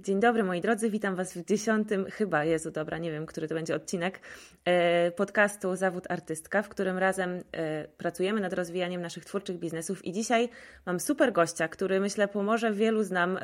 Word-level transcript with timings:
Dzień 0.00 0.20
dobry 0.20 0.44
moi 0.44 0.60
drodzy, 0.60 0.90
witam 0.90 1.14
Was 1.16 1.32
w 1.32 1.44
dziesiątym, 1.44 2.06
chyba, 2.10 2.44
Jezu 2.44 2.70
dobra, 2.70 2.98
nie 2.98 3.10
wiem, 3.10 3.26
który 3.26 3.48
to 3.48 3.54
będzie 3.54 3.74
odcinek, 3.74 4.20
e, 4.64 5.10
podcastu 5.10 5.76
Zawód 5.76 6.04
Artystka, 6.10 6.62
w 6.62 6.68
którym 6.68 6.98
razem 6.98 7.30
e, 7.52 7.88
pracujemy 7.88 8.40
nad 8.40 8.52
rozwijaniem 8.52 9.02
naszych 9.02 9.24
twórczych 9.24 9.58
biznesów 9.58 10.04
i 10.04 10.12
dzisiaj 10.12 10.48
mam 10.86 11.00
super 11.00 11.32
gościa, 11.32 11.68
który 11.68 12.00
myślę 12.00 12.28
pomoże 12.28 12.72
wielu 12.72 13.02
z, 13.02 13.10
nam, 13.10 13.38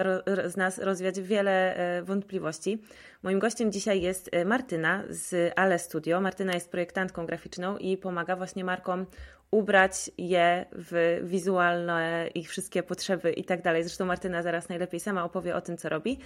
z 0.46 0.56
nas 0.56 0.78
rozwiać 0.78 1.20
wiele 1.20 1.76
e, 1.76 2.02
wątpliwości. 2.02 2.82
Moim 3.23 3.39
gościem 3.39 3.73
dzisiaj 3.73 4.03
jest 4.03 4.30
Martyna 4.45 5.05
z 5.09 5.53
Ale 5.57 5.79
Studio. 5.79 6.21
Martyna 6.21 6.53
jest 6.55 6.71
projektantką 6.71 7.27
graficzną 7.27 7.77
i 7.77 7.96
pomaga 7.96 8.37
właśnie 8.37 8.64
markom 8.64 9.07
ubrać 9.53 10.11
je 10.19 10.66
w 10.73 11.21
wizualne 11.25 12.29
ich 12.34 12.48
wszystkie 12.48 12.82
potrzeby 12.82 13.32
i 13.32 13.45
tak 13.45 13.62
dalej. 13.62 13.82
Zresztą 13.82 14.05
Martyna 14.05 14.43
zaraz 14.43 14.69
najlepiej 14.69 15.01
sama 15.01 15.25
opowie 15.25 15.57
o 15.57 15.61
tym, 15.61 15.77
co 15.77 15.89
robi. 15.89 16.19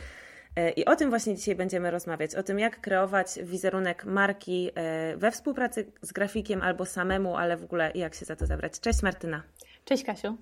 E, 0.57 0.71
I 0.71 0.85
o 0.85 0.97
tym 0.97 1.11
właśnie 1.11 1.35
dzisiaj 1.35 1.55
będziemy 1.55 1.91
rozmawiać, 1.91 2.35
o 2.35 2.43
tym 2.43 2.59
jak 2.59 2.81
kreować 2.81 3.27
wizerunek 3.43 4.05
marki 4.05 4.71
e, 4.75 5.17
we 5.17 5.31
współpracy 5.31 5.93
z 6.03 6.13
grafikiem 6.13 6.63
albo 6.63 6.87
samemu, 6.87 7.37
ale 7.37 7.57
w 7.57 7.65
ogóle 7.65 7.93
jak 7.95 8.15
się 8.15 8.25
za 8.25 8.37
to 8.37 8.47
zabrać. 8.47 8.81
Cześć 8.81 9.03
Martyna. 9.03 9.43
Cześć 9.85 10.05
Kasiu. 10.05 10.37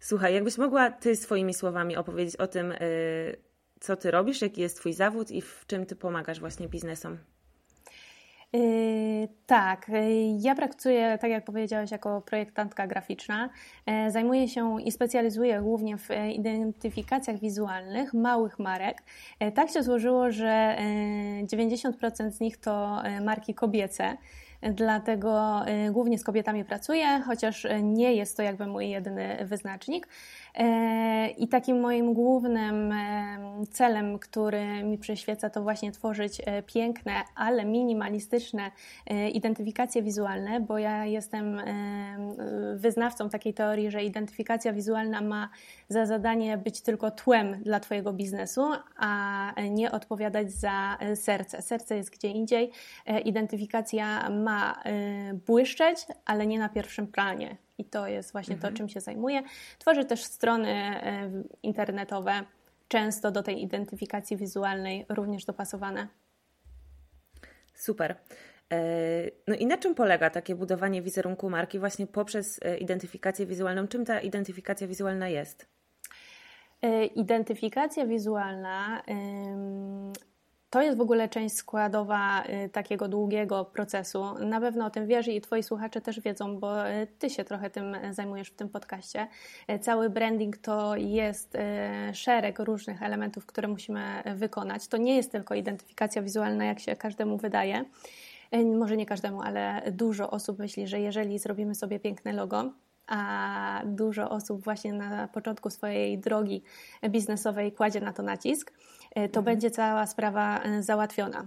Słuchaj, 0.00 0.34
jakbyś 0.34 0.58
mogła 0.58 0.90
Ty 0.90 1.16
swoimi 1.16 1.54
słowami 1.54 1.96
opowiedzieć 1.96 2.36
o 2.36 2.46
tym, 2.46 2.72
e, 2.72 2.78
co 3.80 3.96
Ty 3.96 4.10
robisz, 4.10 4.42
jaki 4.42 4.60
jest 4.60 4.76
Twój 4.76 4.92
zawód 4.92 5.30
i 5.30 5.42
w 5.42 5.64
czym 5.66 5.86
Ty 5.86 5.96
pomagasz 5.96 6.40
właśnie 6.40 6.68
biznesom? 6.68 7.18
Yy, 8.54 9.28
tak, 9.46 9.88
yy, 9.88 10.38
ja 10.40 10.54
pracuję, 10.54 11.18
tak 11.20 11.30
jak 11.30 11.44
powiedziałeś, 11.44 11.90
jako 11.90 12.20
projektantka 12.20 12.86
graficzna. 12.86 13.50
Yy, 13.86 14.10
zajmuję 14.10 14.48
się 14.48 14.82
i 14.82 14.92
specjalizuję 14.92 15.60
głównie 15.62 15.98
w 15.98 16.08
identyfikacjach 16.32 17.40
wizualnych 17.40 18.14
małych 18.14 18.58
marek. 18.58 19.02
Tak 19.54 19.70
się 19.70 19.82
złożyło, 19.82 20.30
że 20.30 20.76
90% 21.42 22.30
z 22.30 22.40
nich 22.40 22.56
to 22.56 23.02
marki 23.24 23.54
kobiece 23.54 24.16
dlatego 24.72 25.62
głównie 25.90 26.18
z 26.18 26.24
kobietami 26.24 26.64
pracuję, 26.64 27.22
chociaż 27.26 27.66
nie 27.82 28.14
jest 28.14 28.36
to 28.36 28.42
jakby 28.42 28.66
mój 28.66 28.90
jedyny 28.90 29.38
wyznacznik. 29.44 30.08
E, 30.54 31.28
I 31.30 31.48
takim 31.48 31.80
moim 31.80 32.14
głównym 32.14 32.94
celem, 33.70 34.18
który 34.18 34.84
mi 34.84 34.98
przyświeca, 34.98 35.50
to 35.50 35.62
właśnie 35.62 35.92
tworzyć 35.92 36.42
piękne, 36.66 37.12
ale 37.34 37.64
minimalistyczne 37.64 38.70
identyfikacje 39.32 40.02
wizualne, 40.02 40.60
bo 40.60 40.78
ja 40.78 41.04
jestem 41.04 41.60
wyznawcą 42.74 43.28
takiej 43.28 43.54
teorii, 43.54 43.90
że 43.90 44.04
identyfikacja 44.04 44.72
wizualna 44.72 45.20
ma 45.20 45.48
za 45.94 46.06
zadanie 46.06 46.58
być 46.58 46.80
tylko 46.80 47.10
tłem 47.10 47.62
dla 47.62 47.80
Twojego 47.80 48.12
biznesu, 48.12 48.62
a 48.96 49.52
nie 49.70 49.92
odpowiadać 49.92 50.52
za 50.52 50.98
serce. 51.14 51.62
Serce 51.62 51.96
jest 51.96 52.10
gdzie 52.10 52.28
indziej. 52.28 52.70
Identyfikacja 53.24 54.30
ma 54.30 54.82
błyszczeć, 55.46 56.06
ale 56.24 56.46
nie 56.46 56.58
na 56.58 56.68
pierwszym 56.68 57.06
planie. 57.06 57.56
I 57.78 57.84
to 57.84 58.06
jest 58.06 58.32
właśnie 58.32 58.54
mhm. 58.54 58.72
to, 58.72 58.78
czym 58.78 58.88
się 58.88 59.00
zajmuję. 59.00 59.42
Tworzę 59.78 60.04
też 60.04 60.24
strony 60.24 60.70
e, 60.70 61.30
internetowe, 61.62 62.32
często 62.88 63.30
do 63.30 63.42
tej 63.42 63.62
identyfikacji 63.62 64.36
wizualnej 64.36 65.06
również 65.08 65.44
dopasowane. 65.44 66.08
Super. 67.74 68.16
E, 68.72 68.80
no 69.46 69.54
i 69.54 69.66
na 69.66 69.78
czym 69.78 69.94
polega 69.94 70.30
takie 70.30 70.54
budowanie 70.54 71.02
wizerunku 71.02 71.50
marki 71.50 71.78
właśnie 71.78 72.06
poprzez 72.06 72.60
e, 72.62 72.78
identyfikację 72.78 73.46
wizualną? 73.46 73.88
Czym 73.88 74.04
ta 74.04 74.20
identyfikacja 74.20 74.86
wizualna 74.86 75.28
jest? 75.28 75.73
Identyfikacja 77.14 78.06
wizualna 78.06 79.02
to 80.74 80.82
jest 80.82 80.98
w 80.98 81.00
ogóle 81.00 81.28
część 81.28 81.54
składowa 81.54 82.44
y, 82.44 82.68
takiego 82.68 83.08
długiego 83.08 83.64
procesu. 83.64 84.24
Na 84.38 84.60
pewno 84.60 84.86
o 84.86 84.90
tym 84.90 85.06
wiesz 85.06 85.28
i 85.28 85.40
Twoi 85.40 85.62
słuchacze 85.62 86.00
też 86.00 86.20
wiedzą, 86.20 86.58
bo 86.58 86.90
y, 86.90 87.06
Ty 87.18 87.30
się 87.30 87.44
trochę 87.44 87.70
tym 87.70 87.96
zajmujesz 88.10 88.48
w 88.48 88.54
tym 88.54 88.68
podcaście. 88.68 89.26
Cały 89.80 90.10
branding 90.10 90.56
to 90.56 90.96
jest 90.96 91.56
szereg 92.12 92.58
różnych 92.58 93.02
elementów, 93.02 93.46
które 93.46 93.68
musimy 93.68 94.22
wykonać. 94.34 94.88
To 94.88 94.96
nie 94.96 95.16
jest 95.16 95.32
tylko 95.32 95.54
identyfikacja 95.54 96.22
wizualna, 96.22 96.64
jak 96.64 96.80
się 96.80 96.96
każdemu 96.96 97.36
wydaje. 97.36 97.84
Może 98.78 98.96
nie 98.96 99.06
każdemu, 99.06 99.42
ale 99.42 99.82
dużo 99.92 100.30
osób 100.30 100.58
myśli, 100.58 100.86
że 100.86 101.00
jeżeli 101.00 101.38
zrobimy 101.38 101.74
sobie 101.74 102.00
piękne 102.00 102.32
logo, 102.32 102.70
a 103.06 103.82
dużo 103.84 104.30
osób 104.30 104.64
właśnie 104.64 104.92
na 104.92 105.28
początku 105.28 105.70
swojej 105.70 106.18
drogi 106.18 106.62
biznesowej 107.08 107.72
kładzie 107.72 108.00
na 108.00 108.12
to 108.12 108.22
nacisk, 108.22 108.72
E, 109.14 109.28
to 109.28 109.40
mhm. 109.40 109.44
będzie 109.44 109.70
cała 109.70 110.06
sprawa 110.06 110.60
e, 110.62 110.82
załatwiona. 110.82 111.46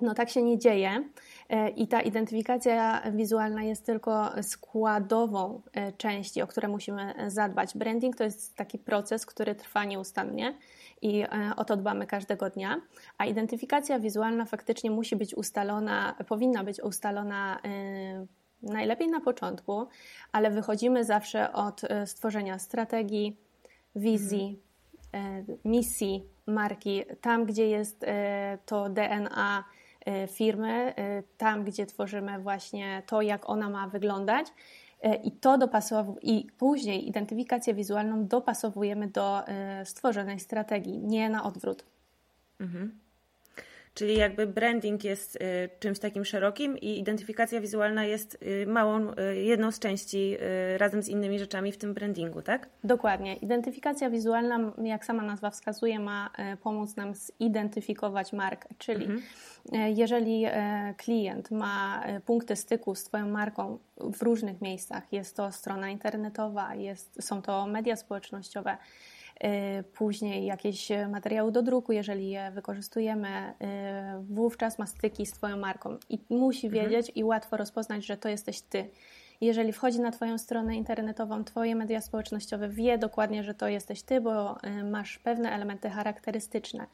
No 0.00 0.14
tak 0.14 0.30
się 0.30 0.42
nie 0.42 0.58
dzieje 0.58 1.04
e, 1.48 1.68
i 1.70 1.88
ta 1.88 2.00
identyfikacja 2.00 3.02
wizualna 3.12 3.62
jest 3.62 3.86
tylko 3.86 4.30
składową 4.42 5.62
części, 5.96 6.42
o 6.42 6.46
które 6.46 6.68
musimy 6.68 7.14
zadbać. 7.26 7.76
Branding 7.76 8.16
to 8.16 8.24
jest 8.24 8.56
taki 8.56 8.78
proces, 8.78 9.26
który 9.26 9.54
trwa 9.54 9.84
nieustannie 9.84 10.54
i 11.02 11.24
o 11.56 11.64
to 11.64 11.76
dbamy 11.76 12.06
każdego 12.06 12.50
dnia, 12.50 12.80
a 13.18 13.26
identyfikacja 13.26 13.98
wizualna 14.00 14.44
faktycznie 14.44 14.90
musi 14.90 15.16
być 15.16 15.34
ustalona, 15.34 16.14
powinna 16.28 16.64
być 16.64 16.80
ustalona 16.82 17.60
najlepiej 18.62 19.08
na 19.08 19.20
początku, 19.20 19.86
ale 20.32 20.50
wychodzimy 20.50 21.04
zawsze 21.04 21.52
od 21.52 21.80
stworzenia 22.06 22.58
strategii, 22.58 23.36
wizji, 23.96 24.58
mhm. 25.12 25.58
misji, 25.64 26.24
marki, 26.48 27.02
tam 27.20 27.44
gdzie 27.44 27.68
jest 27.68 28.04
e, 28.04 28.58
to 28.66 28.88
DNA 28.88 29.64
e, 30.06 30.26
firmy, 30.26 30.94
e, 30.96 31.22
tam 31.36 31.64
gdzie 31.64 31.86
tworzymy 31.86 32.38
właśnie 32.38 33.02
to, 33.06 33.22
jak 33.22 33.50
ona 33.50 33.70
ma 33.70 33.88
wyglądać. 33.88 34.46
I 35.24 35.32
to 35.32 35.58
dopasowujemy, 35.58 36.20
i 36.22 36.46
później 36.58 37.08
identyfikację 37.08 37.74
wizualną 37.74 38.26
dopasowujemy 38.26 39.08
do 39.08 39.42
stworzonej 39.84 40.40
strategii, 40.40 40.98
nie 40.98 41.30
na 41.30 41.44
odwrót. 41.44 41.84
Mhm. 42.60 42.98
Czyli 43.98 44.16
jakby 44.16 44.46
branding 44.46 45.04
jest 45.04 45.36
y, 45.36 45.38
czymś 45.80 45.98
takim 45.98 46.24
szerokim 46.24 46.78
i 46.78 46.98
identyfikacja 46.98 47.60
wizualna 47.60 48.04
jest 48.04 48.38
y, 48.42 48.66
małą, 48.66 49.10
y, 49.10 49.36
jedną 49.36 49.70
z 49.70 49.78
części 49.78 50.36
razem 50.76 51.02
z 51.02 51.08
innymi 51.08 51.38
rzeczami 51.38 51.72
w 51.72 51.78
tym 51.78 51.94
brandingu, 51.94 52.42
tak? 52.42 52.68
Dokładnie. 52.84 53.34
Identyfikacja 53.34 54.10
wizualna, 54.10 54.72
jak 54.82 55.04
sama 55.04 55.22
nazwa 55.22 55.50
wskazuje, 55.50 56.00
ma 56.00 56.30
pomóc 56.62 56.96
nam 56.96 57.12
zidentyfikować 57.14 58.32
markę, 58.32 58.68
czyli 58.78 59.04
mhm. 59.04 59.22
jeżeli 59.96 60.46
klient 60.96 61.50
ma 61.50 62.04
punkty 62.26 62.56
styku 62.56 62.94
z 62.94 63.04
Twoją 63.04 63.28
marką 63.28 63.78
w 63.96 64.22
różnych 64.22 64.60
miejscach, 64.60 65.12
jest 65.12 65.36
to 65.36 65.52
strona 65.52 65.90
internetowa, 65.90 66.74
jest, 66.74 67.22
są 67.22 67.42
to 67.42 67.66
media 67.66 67.96
społecznościowe, 67.96 68.76
później 69.94 70.44
jakieś 70.44 70.88
materiały 71.10 71.52
do 71.52 71.62
druku, 71.62 71.92
jeżeli 71.92 72.30
je 72.30 72.50
wykorzystujemy, 72.50 73.28
y, 73.28 74.34
wówczas 74.34 74.78
ma 74.78 74.86
styki 74.86 75.26
z 75.26 75.32
Twoją 75.32 75.56
marką 75.56 75.96
i 76.08 76.18
musi 76.30 76.66
mhm. 76.66 76.84
wiedzieć 76.84 77.12
i 77.14 77.24
łatwo 77.24 77.56
rozpoznać, 77.56 78.06
że 78.06 78.16
to 78.16 78.28
jesteś 78.28 78.60
Ty. 78.60 78.88
Jeżeli 79.40 79.72
wchodzi 79.72 80.00
na 80.00 80.10
Twoją 80.10 80.38
stronę 80.38 80.76
internetową, 80.76 81.44
Twoje 81.44 81.74
media 81.74 82.00
społecznościowe, 82.00 82.68
wie 82.68 82.98
dokładnie, 82.98 83.44
że 83.44 83.54
to 83.54 83.68
jesteś 83.68 84.02
Ty, 84.02 84.20
bo 84.20 84.56
y, 84.64 84.84
masz 84.84 85.18
pewne 85.18 85.50
elementy 85.50 85.90
charakterystyczne. 85.90 86.86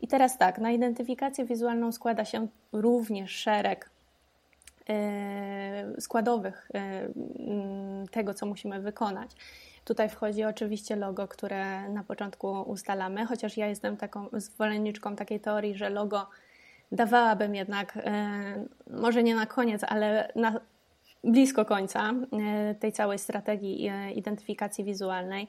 I 0.00 0.08
teraz 0.08 0.38
tak, 0.38 0.58
na 0.58 0.70
identyfikację 0.70 1.44
wizualną 1.44 1.92
składa 1.92 2.24
się 2.24 2.48
również 2.72 3.30
szereg 3.30 3.90
składowych 5.98 6.70
tego, 8.10 8.34
co 8.34 8.46
musimy 8.46 8.80
wykonać. 8.80 9.30
Tutaj 9.88 10.08
wchodzi 10.08 10.44
oczywiście 10.44 10.96
logo, 10.96 11.28
które 11.28 11.88
na 11.88 12.04
początku 12.04 12.62
ustalamy, 12.62 13.26
chociaż 13.26 13.56
ja 13.56 13.66
jestem 13.66 13.96
taką 13.96 14.26
zwolenniczką 14.32 15.16
takiej 15.16 15.40
teorii, 15.40 15.76
że 15.76 15.90
logo 15.90 16.26
dawałabym 16.92 17.54
jednak, 17.54 17.96
e, 17.96 18.64
może 18.90 19.22
nie 19.22 19.34
na 19.34 19.46
koniec, 19.46 19.84
ale 19.88 20.32
na 20.36 20.60
blisko 21.24 21.64
końca 21.64 22.10
e, 22.10 22.74
tej 22.74 22.92
całej 22.92 23.18
strategii 23.18 23.88
e, 23.88 24.12
identyfikacji 24.12 24.84
wizualnej. 24.84 25.48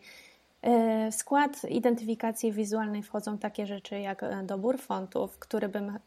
W 0.63 1.15
skład 1.15 1.63
identyfikacji 1.69 2.51
wizualnej 2.51 3.03
wchodzą 3.03 3.37
takie 3.37 3.65
rzeczy 3.65 3.99
jak 3.99 4.25
dobór 4.43 4.79
fontów, 4.79 5.39
który 5.39 5.69
bym 5.69 5.99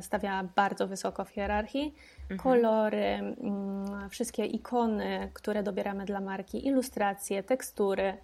stawiała 0.00 0.44
bardzo 0.56 0.86
wysoko 0.86 1.24
w 1.24 1.28
hierarchii, 1.28 1.94
mhm. 2.22 2.40
kolory, 2.40 3.04
mm, 3.04 4.10
wszystkie 4.10 4.44
ikony, 4.44 5.30
które 5.34 5.62
dobieramy 5.62 6.04
dla 6.04 6.20
marki, 6.20 6.66
ilustracje, 6.66 7.42
tekstury, 7.42 8.16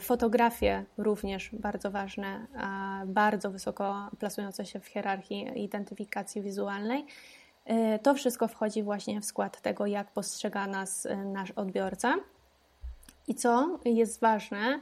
fotografie 0.00 0.84
również 0.98 1.50
bardzo 1.52 1.90
ważne, 1.90 2.46
bardzo 3.06 3.50
wysoko 3.50 4.10
plasujące 4.18 4.66
się 4.66 4.80
w 4.80 4.86
hierarchii 4.86 5.64
identyfikacji 5.64 6.42
wizualnej. 6.42 7.06
To 8.02 8.14
wszystko 8.14 8.48
wchodzi 8.48 8.82
właśnie 8.82 9.20
w 9.20 9.24
skład 9.24 9.60
tego, 9.60 9.86
jak 9.86 10.10
postrzega 10.10 10.66
nas 10.66 11.08
nasz 11.24 11.50
odbiorca. 11.50 12.14
I 13.28 13.34
co 13.34 13.78
jest 13.84 14.20
ważne, 14.20 14.80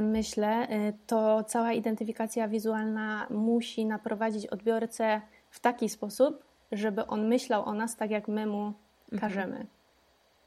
myślę, 0.00 0.68
to 1.06 1.44
cała 1.44 1.72
identyfikacja 1.72 2.48
wizualna 2.48 3.26
musi 3.30 3.86
naprowadzić 3.86 4.46
odbiorcę 4.46 5.20
w 5.50 5.60
taki 5.60 5.88
sposób, 5.88 6.44
żeby 6.72 7.06
on 7.06 7.28
myślał 7.28 7.64
o 7.64 7.74
nas 7.74 7.96
tak, 7.96 8.10
jak 8.10 8.28
my 8.28 8.46
mu 8.46 8.72
mhm. 9.12 9.20
każemy. 9.20 9.66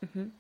Mhm. 0.04 0.32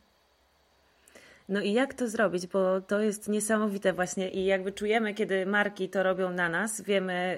No 1.49 1.61
i 1.61 1.73
jak 1.73 1.93
to 1.93 2.07
zrobić? 2.07 2.47
Bo 2.47 2.81
to 2.81 2.99
jest 2.99 3.27
niesamowite 3.29 3.93
właśnie 3.93 4.29
i 4.29 4.45
jakby 4.45 4.71
czujemy, 4.71 5.13
kiedy 5.13 5.45
marki 5.45 5.89
to 5.89 6.03
robią 6.03 6.31
na 6.31 6.49
nas, 6.49 6.81
wiemy, 6.81 7.37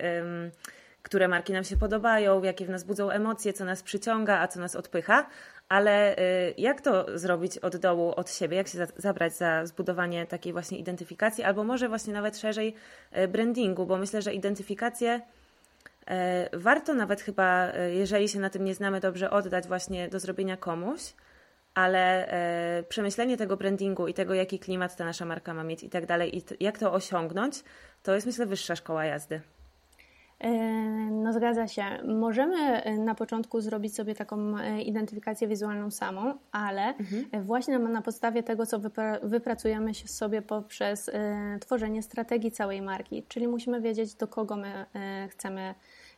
które 1.01 1.27
marki 1.27 1.53
nam 1.53 1.63
się 1.63 1.77
podobają, 1.77 2.43
jakie 2.43 2.65
w 2.65 2.69
nas 2.69 2.83
budzą 2.83 3.09
emocje, 3.09 3.53
co 3.53 3.65
nas 3.65 3.83
przyciąga, 3.83 4.39
a 4.39 4.47
co 4.47 4.59
nas 4.59 4.75
odpycha, 4.75 5.25
ale 5.69 6.17
y, 6.17 6.53
jak 6.57 6.81
to 6.81 7.19
zrobić 7.19 7.57
od 7.57 7.77
dołu, 7.77 8.13
od 8.15 8.31
siebie? 8.31 8.57
Jak 8.57 8.67
się 8.67 8.77
za, 8.77 8.87
zabrać 8.97 9.33
za 9.33 9.65
zbudowanie 9.65 10.25
takiej 10.25 10.53
właśnie 10.53 10.77
identyfikacji, 10.77 11.43
albo 11.43 11.63
może 11.63 11.89
właśnie 11.89 12.13
nawet 12.13 12.37
szerzej 12.37 12.75
y, 13.17 13.27
brandingu, 13.27 13.85
bo 13.85 13.97
myślę, 13.97 14.21
że 14.21 14.33
identyfikację 14.33 15.21
y, 15.21 16.13
warto 16.53 16.93
nawet 16.93 17.21
chyba, 17.21 17.71
jeżeli 17.91 18.29
się 18.29 18.39
na 18.39 18.49
tym 18.49 18.63
nie 18.63 18.75
znamy 18.75 18.99
dobrze, 18.99 19.29
oddać 19.29 19.67
właśnie 19.67 20.09
do 20.09 20.19
zrobienia 20.19 20.57
komuś, 20.57 21.13
ale 21.73 22.27
przemyślenie 22.89 23.37
tego 23.37 23.57
brandingu 23.57 24.07
i 24.07 24.13
tego, 24.13 24.33
jaki 24.33 24.59
klimat 24.59 24.95
ta 24.95 25.05
nasza 25.05 25.25
marka 25.25 25.53
ma 25.53 25.63
mieć 25.63 25.83
i 25.83 25.89
tak 25.89 26.05
dalej, 26.05 26.37
i 26.37 26.43
jak 26.59 26.77
to 26.77 26.93
osiągnąć, 26.93 27.63
to 28.03 28.15
jest 28.15 28.27
myślę 28.27 28.45
wyższa 28.45 28.75
szkoła 28.75 29.05
jazdy. 29.05 29.41
E, 30.39 30.51
no 31.11 31.33
zgadza 31.33 31.67
się. 31.67 31.83
Możemy 32.07 32.83
e, 32.83 32.97
na 32.97 33.15
początku 33.15 33.61
zrobić 33.61 33.95
sobie 33.95 34.15
taką 34.15 34.57
e, 34.57 34.81
identyfikację 34.81 35.47
wizualną 35.47 35.91
samą, 35.91 36.33
ale 36.51 36.87
mhm. 36.87 37.43
właśnie 37.43 37.79
na 37.79 38.01
podstawie 38.01 38.43
tego, 38.43 38.65
co 38.65 38.79
wypracujemy 39.23 39.93
się 39.93 40.07
sobie 40.07 40.41
poprzez 40.41 41.11
tworzenie 41.61 42.03
strategii 42.03 42.51
całej 42.51 42.81
marki, 42.81 43.23
czyli 43.27 43.47
musimy 43.47 43.81
wiedzieć, 43.81 44.15
do 44.15 44.27
kogo 44.27 44.55
my 44.55 44.85
chcemy 45.29 45.75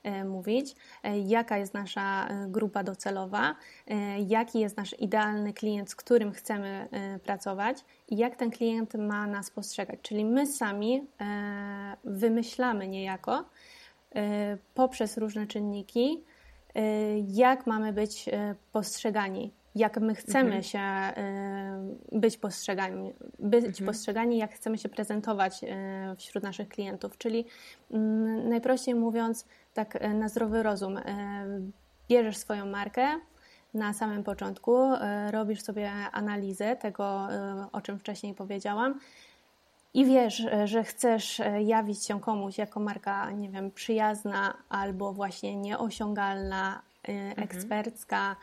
E, 0.08 0.24
mówić, 0.26 0.76
e, 1.04 1.20
jaka 1.20 1.58
jest 1.58 1.74
nasza 1.74 2.28
e, 2.28 2.48
grupa 2.48 2.84
docelowa, 2.84 3.56
jaki 4.28 4.60
jest 4.60 4.78
nasz 4.78 4.96
idealny 5.00 5.54
klient, 5.54 5.90
z 5.90 5.96
którym 5.96 6.32
chcemy 6.32 6.88
pracować 7.24 7.86
i 8.08 8.18
jak 8.18 8.36
ten 8.36 8.52
klient 8.52 8.94
ma 8.96 9.28
nas 9.28 9.50
postrzegać. 9.50 10.00
Czyli 10.02 10.26
my 10.26 10.48
sami 10.48 11.08
wymyślamy 12.04 12.88
niejako 12.88 13.46
poprzez 14.74 15.18
różne 15.18 15.48
czynniki, 15.48 16.24
jak 17.28 17.68
mamy 17.68 17.94
być 17.94 18.30
postrzegani 18.72 19.52
jak 19.78 19.98
my 19.98 20.16
chcemy 20.16 20.56
mhm. 20.56 20.64
się 20.64 20.82
być 22.12 22.38
postrzegani, 22.38 23.14
być 23.40 23.66
mhm. 23.66 23.86
postrzegani, 23.86 24.38
jak 24.38 24.54
chcemy 24.54 24.78
się 24.78 24.90
prezentować 24.90 25.62
wśród 26.18 26.44
naszych 26.44 26.70
klientów. 26.70 27.18
Czyli 27.18 27.46
mm, 27.92 28.50
najprościej 28.50 28.96
mówiąc, 28.96 29.46
tak 29.74 30.00
na 30.14 30.30
zdrowy 30.30 30.64
rozum. 30.64 31.00
Bierzesz 32.10 32.38
swoją 32.38 32.66
markę 32.66 33.08
na 33.74 33.94
samym 33.94 34.24
początku, 34.24 34.78
robisz 35.32 35.62
sobie 35.62 35.92
analizę 36.12 36.76
tego, 36.76 37.28
o 37.72 37.82
czym 37.82 38.00
wcześniej 38.00 38.34
powiedziałam. 38.34 39.00
I 39.94 40.06
wiesz, 40.06 40.48
że 40.66 40.84
chcesz 40.84 41.42
jawić 41.66 42.06
się 42.06 42.22
komuś 42.22 42.58
jako 42.58 42.80
marka, 42.80 43.32
nie 43.32 43.50
wiem, 43.50 43.72
przyjazna 43.72 44.54
albo 44.70 45.14
właśnie 45.14 45.56
nieosiągalna, 45.56 46.82
mhm. 47.04 47.44
ekspercka. 47.44 48.36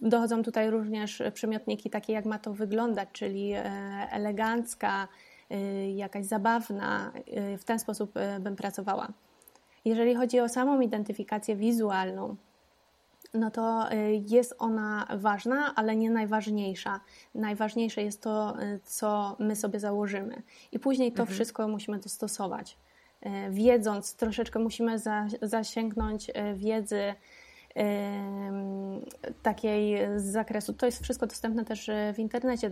Dochodzą 0.00 0.42
tutaj 0.42 0.70
również 0.70 1.22
przymiotniki 1.34 1.90
takie, 1.90 2.12
jak 2.12 2.24
ma 2.24 2.38
to 2.38 2.52
wyglądać, 2.52 3.08
czyli 3.12 3.52
elegancka, 4.10 5.08
jakaś 5.94 6.26
zabawna. 6.26 7.12
W 7.58 7.64
ten 7.64 7.78
sposób 7.78 8.12
bym 8.40 8.56
pracowała. 8.56 9.08
Jeżeli 9.84 10.14
chodzi 10.14 10.40
o 10.40 10.48
samą 10.48 10.80
identyfikację 10.80 11.56
wizualną, 11.56 12.36
no 13.34 13.50
to 13.50 13.92
y, 13.92 14.22
jest 14.26 14.54
ona 14.58 15.06
ważna, 15.16 15.74
ale 15.74 15.96
nie 15.96 16.10
najważniejsza. 16.10 17.00
Najważniejsze 17.34 18.02
jest 18.02 18.22
to, 18.22 18.62
y, 18.62 18.80
co 18.84 19.36
my 19.38 19.56
sobie 19.56 19.80
założymy. 19.80 20.42
I 20.72 20.78
później 20.78 21.12
to 21.12 21.22
mhm. 21.22 21.34
wszystko 21.34 21.68
musimy 21.68 21.98
dostosować. 21.98 22.78
Y, 23.26 23.50
wiedząc, 23.50 24.14
troszeczkę 24.14 24.58
musimy 24.58 24.96
zasięgnąć 25.42 26.30
wiedzy 26.54 27.14
takiej 29.42 29.98
z 30.16 30.24
zakresu. 30.24 30.72
To 30.72 30.86
jest 30.86 31.02
wszystko 31.02 31.26
dostępne 31.26 31.64
też 31.64 31.90
w 32.14 32.18
internecie. 32.18 32.70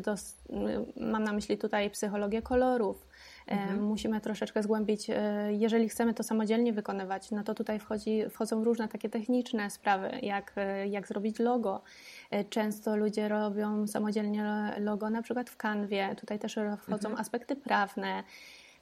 mam 0.97 1.25
na 1.25 1.33
myśli 1.33 1.59
tutaj 1.59 1.91
psychologię 1.91 2.43
kolorów, 2.43 3.07
Mhm. 3.47 3.83
Musimy 3.83 4.21
troszeczkę 4.21 4.63
zgłębić, 4.63 5.11
e, 5.11 5.15
jeżeli 5.53 5.89
chcemy 5.89 6.15
to 6.15 6.23
samodzielnie 6.23 6.73
wykonywać, 6.73 7.31
no 7.31 7.45
to 7.45 7.55
tutaj 7.55 7.79
wchodzi, 7.79 8.23
wchodzą 8.31 8.65
różne 8.65 8.89
takie 8.89 9.09
techniczne 9.09 9.71
sprawy, 9.71 10.11
jak, 10.23 10.53
e, 10.57 10.89
jak 10.89 11.09
zrobić 11.09 11.39
logo. 11.39 11.83
E, 12.31 12.45
często 12.45 12.97
ludzie 12.97 13.29
robią 13.29 13.87
samodzielnie 13.87 14.73
logo 14.79 15.11
na 15.11 15.23
przykład 15.23 15.51
w 15.51 15.57
kanwie, 15.57 16.15
tutaj 16.17 16.39
też 16.39 16.59
wchodzą 16.79 17.09
mhm. 17.09 17.21
aspekty 17.21 17.57
prawne. 17.57 18.23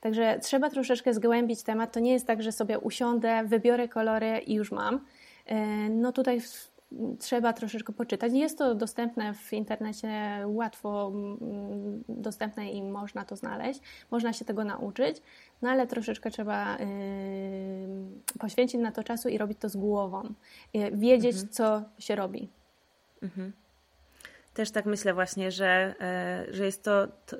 Także 0.00 0.38
trzeba 0.42 0.70
troszeczkę 0.70 1.14
zgłębić 1.14 1.62
temat. 1.62 1.92
To 1.92 2.00
nie 2.00 2.12
jest 2.12 2.26
tak, 2.26 2.42
że 2.42 2.52
sobie 2.52 2.78
usiądę, 2.78 3.44
wybiorę 3.44 3.88
kolory 3.88 4.38
i 4.38 4.54
już 4.54 4.72
mam. 4.72 5.00
No 5.90 6.12
tutaj 6.12 6.40
trzeba 7.18 7.52
troszeczkę 7.52 7.92
poczytać. 7.92 8.32
Jest 8.32 8.58
to 8.58 8.74
dostępne 8.74 9.34
w 9.34 9.52
internecie, 9.52 10.08
łatwo 10.46 11.12
mm, 11.14 12.04
dostępne 12.08 12.70
i 12.70 12.82
można 12.82 13.24
to 13.24 13.36
znaleźć, 13.36 13.80
można 14.10 14.32
się 14.32 14.44
tego 14.44 14.64
nauczyć, 14.64 15.22
no 15.62 15.70
ale 15.70 15.86
troszeczkę 15.86 16.30
trzeba 16.30 16.76
yy, 16.78 16.86
poświęcić 18.38 18.80
na 18.80 18.92
to 18.92 19.04
czasu 19.04 19.28
i 19.28 19.38
robić 19.38 19.58
to 19.58 19.68
z 19.68 19.76
głową, 19.76 20.34
yy, 20.74 20.90
wiedzieć, 20.90 21.32
mhm. 21.32 21.52
co 21.52 21.82
się 21.98 22.14
robi. 22.14 22.48
Mhm. 23.22 23.52
Też 24.54 24.70
tak 24.70 24.86
myślę 24.86 25.14
właśnie, 25.14 25.50
że, 25.50 25.94
yy, 26.46 26.54
że 26.54 26.64
jest 26.64 26.82
to, 26.82 27.06
to 27.26 27.36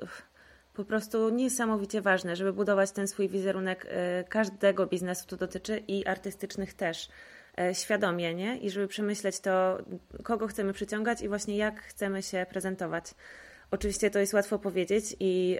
po 0.73 0.85
prostu 0.85 1.29
niesamowicie 1.29 2.01
ważne, 2.01 2.35
żeby 2.35 2.53
budować 2.53 2.91
ten 2.91 3.07
swój 3.07 3.29
wizerunek 3.29 3.87
e, 3.89 4.23
każdego 4.23 4.87
biznesu 4.87 5.27
to 5.27 5.37
dotyczy 5.37 5.83
i 5.87 6.05
artystycznych 6.05 6.73
też 6.73 7.09
E, 7.09 7.44
świadomie, 7.73 8.35
nie? 8.35 8.57
I 8.57 8.69
żeby 8.69 8.87
przemyśleć 8.87 9.39
to, 9.39 9.77
kogo 10.23 10.47
chcemy 10.47 10.73
przyciągać 10.73 11.21
i 11.21 11.27
właśnie 11.27 11.57
jak 11.57 11.81
chcemy 11.81 12.23
się 12.23 12.45
prezentować. 12.49 13.15
Oczywiście 13.71 14.11
to 14.11 14.19
jest 14.19 14.33
łatwo 14.33 14.59
powiedzieć 14.59 15.15
i 15.19 15.57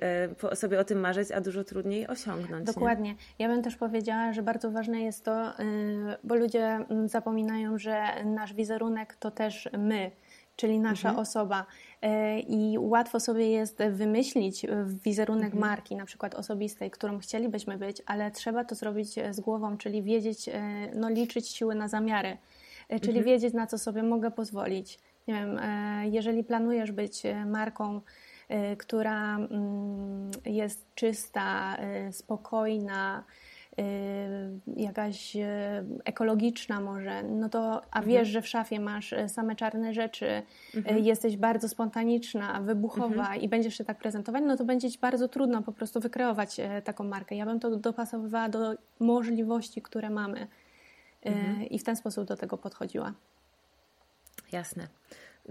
e, 0.52 0.56
sobie 0.56 0.80
o 0.80 0.84
tym 0.84 1.00
marzyć, 1.00 1.32
a 1.32 1.42
dużo 1.42 1.64
trudniej 1.64 2.08
osiągnąć. 2.08 2.66
Dokładnie. 2.66 3.10
Nie? 3.10 3.16
Ja 3.40 3.48
bym 3.48 3.64
też 3.64 3.76
powiedziała, 3.76 4.34
że 4.34 4.44
bardzo 4.44 4.72
ważne 4.72 5.02
jest 5.02 5.26
to, 5.26 5.60
y, 5.60 5.64
bo 6.24 6.36
ludzie 6.36 6.66
mm, 6.66 7.08
zapominają, 7.08 7.78
że 7.78 8.24
nasz 8.26 8.54
wizerunek 8.54 9.16
to 9.16 9.32
też 9.32 9.70
my 9.78 10.12
czyli 10.56 10.80
nasza 10.80 11.10
mhm. 11.10 11.22
osoba. 11.22 11.66
E, 12.06 12.40
I 12.40 12.78
łatwo 12.80 13.20
sobie 13.20 13.50
jest 13.50 13.78
wymyślić 13.92 14.66
wizerunek 15.04 15.54
mhm. 15.54 15.62
marki, 15.62 15.96
na 15.96 16.06
przykład 16.06 16.36
osobistej, 16.36 16.92
którą 16.92 17.20
chcielibyśmy 17.20 17.78
być, 17.78 18.02
ale 18.06 18.32
trzeba 18.32 18.64
to 18.64 18.76
zrobić 18.76 19.16
z 19.32 19.40
głową, 19.40 19.78
czyli 19.78 20.04
wiedzieć, 20.04 20.50
e, 20.50 20.62
no, 20.96 21.10
liczyć 21.10 21.48
siły 21.48 21.76
na 21.76 21.88
zamiary, 21.88 22.38
e, 22.90 23.00
czyli 23.00 23.18
mhm. 23.18 23.26
wiedzieć, 23.26 23.54
na 23.54 23.68
co 23.68 23.78
sobie 23.78 24.04
mogę 24.04 24.32
pozwolić. 24.32 25.00
Nie 25.28 25.34
wiem, 25.34 25.60
jeżeli 26.12 26.44
planujesz 26.44 26.92
być 26.92 27.24
marką, 27.46 28.02
która 28.78 29.36
mm, 29.36 30.32
jest 30.46 30.86
czysta, 30.96 31.78
spokojna, 32.12 33.24
jakaś 34.78 35.36
y, 35.36 35.40
ekologiczna 36.06 36.82
może, 36.82 37.24
no 37.24 37.50
to, 37.50 37.82
a 37.92 38.00
mhm. 38.00 38.06
wiesz, 38.06 38.28
że 38.28 38.42
w 38.42 38.48
szafie 38.48 38.80
masz 38.80 39.14
y, 39.14 39.30
same 39.30 39.56
czarne 39.56 39.94
rzeczy, 39.94 40.44
mhm. 40.76 41.04
jesteś 41.04 41.38
bardzo 41.38 41.70
spontaniczna, 41.70 42.62
wybuchowa 42.62 43.24
mhm. 43.24 43.42
i 43.42 43.50
będziesz 43.50 43.78
się 43.78 43.84
tak 43.84 43.98
prezentować, 43.98 44.44
no 44.48 44.58
to 44.58 44.66
będzie 44.66 44.92
ci 44.92 45.00
bardzo 45.00 45.28
trudno 45.28 45.62
po 45.62 45.72
prostu 45.72 46.00
wykreować 46.00 46.58
taką 46.84 47.04
markę. 47.04 47.36
Ja 47.36 47.46
bym 47.46 47.60
to 47.60 47.76
dopasowywała 47.76 48.50
do 48.50 48.74
możliwości, 49.00 49.82
które 49.82 50.10
mamy 50.10 50.48
mhm. 51.22 51.70
i 51.70 51.80
w 51.80 51.84
ten 51.84 51.96
sposób 51.96 52.28
do 52.28 52.38
tego 52.38 52.58
podchodziła. 52.58 53.14
Jasne 54.52 54.88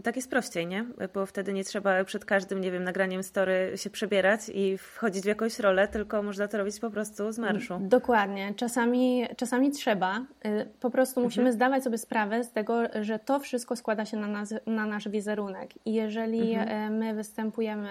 tak 0.02 0.16
jest 0.16 0.30
prościej, 0.30 0.66
nie? 0.66 0.84
Bo 1.14 1.26
wtedy 1.26 1.52
nie 1.52 1.64
trzeba 1.64 2.04
przed 2.04 2.24
każdym, 2.24 2.60
nie 2.60 2.70
wiem, 2.70 2.84
nagraniem 2.84 3.22
story 3.22 3.72
się 3.76 3.90
przebierać 3.90 4.40
i 4.54 4.78
wchodzić 4.78 5.22
w 5.22 5.26
jakąś 5.26 5.58
rolę, 5.58 5.88
tylko 5.88 6.22
można 6.22 6.48
to 6.48 6.58
robić 6.58 6.80
po 6.80 6.90
prostu 6.90 7.32
z 7.32 7.38
marszu. 7.38 7.78
Dokładnie. 7.80 8.54
Czasami, 8.56 9.26
czasami 9.36 9.70
trzeba. 9.70 10.18
Y, 10.46 10.68
po 10.80 10.90
prostu 10.90 11.20
mhm. 11.20 11.24
musimy 11.24 11.52
zdawać 11.52 11.84
sobie 11.84 11.98
sprawę 11.98 12.44
z 12.44 12.52
tego, 12.52 12.82
że 13.00 13.18
to 13.18 13.40
wszystko 13.40 13.76
składa 13.76 14.04
się 14.04 14.16
na, 14.16 14.26
nas, 14.26 14.54
na 14.66 14.86
nasz 14.86 15.08
wizerunek. 15.08 15.70
I 15.86 15.94
jeżeli 15.94 16.54
mhm. 16.54 16.92
Y, 16.92 16.98
my 16.98 17.14
występujemy 17.14 17.90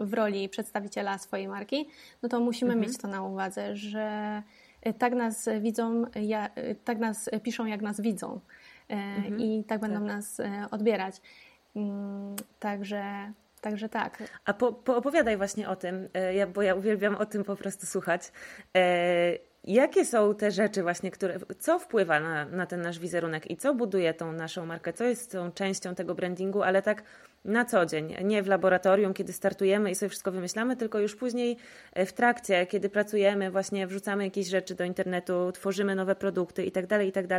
y, 0.00 0.06
w 0.06 0.14
roli 0.14 0.48
przedstawiciela 0.48 1.18
swojej 1.18 1.48
marki, 1.48 1.88
no 2.22 2.28
to 2.28 2.40
musimy 2.40 2.72
mhm. 2.72 2.88
mieć 2.88 2.98
to 2.98 3.08
na 3.08 3.22
uwadze, 3.22 3.76
że 3.76 4.42
tak 4.98 5.14
nas 5.14 5.48
widzą, 5.60 6.04
tak 6.84 6.98
nas 6.98 7.30
piszą, 7.42 7.66
jak 7.66 7.82
nas 7.82 8.00
widzą. 8.00 8.40
E, 8.90 8.94
mhm, 8.94 9.40
i 9.40 9.64
tak 9.64 9.80
będą 9.80 9.98
tak. 9.98 10.06
nas 10.06 10.40
e, 10.40 10.66
odbierać. 10.70 11.16
Mm, 11.76 12.36
także 12.58 13.32
Także 13.60 13.88
tak. 13.88 14.22
A 14.44 14.54
po, 14.54 14.72
poopowiadaj 14.72 15.36
właśnie 15.36 15.68
o 15.68 15.76
tym, 15.76 16.08
ja, 16.34 16.46
bo 16.46 16.62
ja 16.62 16.74
uwielbiam 16.74 17.14
o 17.14 17.26
tym 17.26 17.44
po 17.44 17.56
prostu 17.56 17.86
słuchać. 17.86 18.32
Jakie 19.64 20.04
są 20.04 20.34
te 20.34 20.50
rzeczy 20.50 20.82
właśnie, 20.82 21.10
które, 21.10 21.38
co 21.58 21.78
wpływa 21.78 22.20
na, 22.20 22.44
na 22.44 22.66
ten 22.66 22.82
nasz 22.82 22.98
wizerunek 22.98 23.50
i 23.50 23.56
co 23.56 23.74
buduje 23.74 24.14
tą 24.14 24.32
naszą 24.32 24.66
markę, 24.66 24.92
co 24.92 25.04
jest 25.04 25.32
tą 25.32 25.52
częścią 25.52 25.94
tego 25.94 26.14
brandingu, 26.14 26.62
ale 26.62 26.82
tak 26.82 27.02
na 27.44 27.64
co 27.64 27.86
dzień, 27.86 28.16
nie 28.24 28.42
w 28.42 28.46
laboratorium, 28.46 29.14
kiedy 29.14 29.32
startujemy 29.32 29.90
i 29.90 29.94
sobie 29.94 30.08
wszystko 30.10 30.32
wymyślamy, 30.32 30.76
tylko 30.76 30.98
już 30.98 31.16
później 31.16 31.56
e, 31.92 32.06
w 32.06 32.12
trakcie, 32.12 32.66
kiedy 32.66 32.88
pracujemy, 32.88 33.50
właśnie 33.50 33.86
wrzucamy 33.86 34.24
jakieś 34.24 34.46
rzeczy 34.46 34.74
do 34.74 34.84
internetu, 34.84 35.52
tworzymy 35.52 35.94
nowe 35.94 36.14
produkty 36.14 36.64
itd., 36.64 36.88
tak 36.88 37.06
itd. 37.06 37.38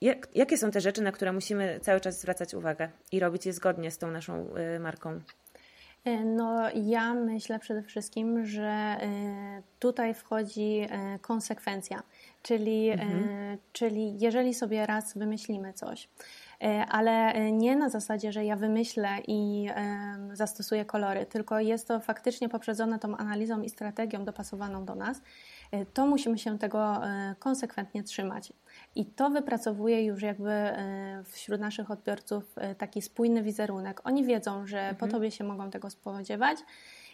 Jak, 0.00 0.28
jakie 0.34 0.58
są 0.58 0.70
te 0.70 0.80
rzeczy, 0.80 1.02
na 1.02 1.12
które 1.12 1.32
musimy 1.32 1.80
cały 1.80 2.00
czas 2.00 2.20
zwracać 2.20 2.54
uwagę 2.54 2.88
i 3.12 3.20
robić 3.20 3.46
je 3.46 3.52
zgodnie 3.52 3.90
z 3.90 3.98
tą 3.98 4.10
naszą 4.10 4.46
y, 4.76 4.80
marką? 4.80 5.20
E, 6.06 6.24
no, 6.24 6.70
ja 6.74 7.14
myślę 7.14 7.58
przede 7.58 7.82
wszystkim, 7.82 8.46
że 8.46 8.62
e, 8.62 9.62
tutaj 9.78 10.14
wchodzi 10.14 10.86
e, 10.90 11.18
konsekwencja, 11.18 12.02
czyli, 12.42 12.90
mhm. 12.90 13.58
czyli 13.72 14.18
jeżeli 14.20 14.54
sobie 14.54 14.86
raz 14.86 15.18
wymyślimy 15.18 15.72
coś, 15.72 16.08
ale 16.88 17.32
nie 17.52 17.76
na 17.76 17.88
zasadzie, 17.88 18.32
że 18.32 18.44
ja 18.44 18.56
wymyślę 18.56 19.08
i 19.28 19.68
zastosuję 20.32 20.84
kolory, 20.84 21.26
tylko 21.26 21.60
jest 21.60 21.88
to 21.88 22.00
faktycznie 22.00 22.48
poprzedzone 22.48 22.98
tą 22.98 23.16
analizą 23.16 23.62
i 23.62 23.70
strategią 23.70 24.24
dopasowaną 24.24 24.84
do 24.84 24.94
nas, 24.94 25.20
to 25.94 26.06
musimy 26.06 26.38
się 26.38 26.58
tego 26.58 27.00
konsekwentnie 27.38 28.02
trzymać. 28.02 28.52
I 28.94 29.06
to 29.06 29.30
wypracowuje 29.30 30.04
już 30.04 30.22
jakby 30.22 30.50
e, 30.50 31.22
wśród 31.24 31.60
naszych 31.60 31.90
odbiorców 31.90 32.56
taki 32.78 33.02
spójny 33.02 33.42
wizerunek. 33.42 34.00
Oni 34.04 34.24
wiedzą, 34.24 34.66
że 34.66 34.78
mhm. 34.78 34.96
po 34.96 35.08
tobie 35.08 35.30
się 35.30 35.44
mogą 35.44 35.70
tego 35.70 35.90
spodziewać. 35.90 36.58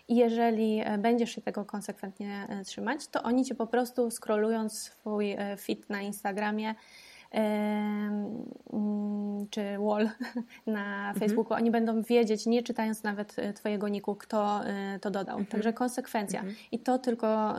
I 0.08 0.16
jeżeli 0.16 0.82
będziesz 0.98 1.30
się 1.30 1.40
tego 1.40 1.64
konsekwentnie 1.64 2.48
trzymać, 2.64 3.08
to 3.08 3.22
oni 3.22 3.44
cię 3.44 3.54
po 3.54 3.66
prostu 3.66 4.10
scrollując 4.10 4.78
swój 4.78 5.36
feed 5.58 5.90
na 5.90 6.00
Instagramie 6.00 6.74
czy 9.50 9.78
wall 9.78 10.10
na 10.66 11.08
mhm. 11.08 11.14
Facebooku, 11.14 11.56
oni 11.56 11.70
będą 11.70 12.02
wiedzieć, 12.02 12.46
nie 12.46 12.62
czytając 12.62 13.02
nawet 13.02 13.36
Twojego 13.54 13.88
niku, 13.88 14.14
kto 14.14 14.60
to 15.00 15.10
dodał. 15.10 15.38
Mhm. 15.38 15.46
Także 15.46 15.72
konsekwencja. 15.72 16.40
Mhm. 16.40 16.56
I 16.72 16.78
to 16.78 16.98
tylko 16.98 17.54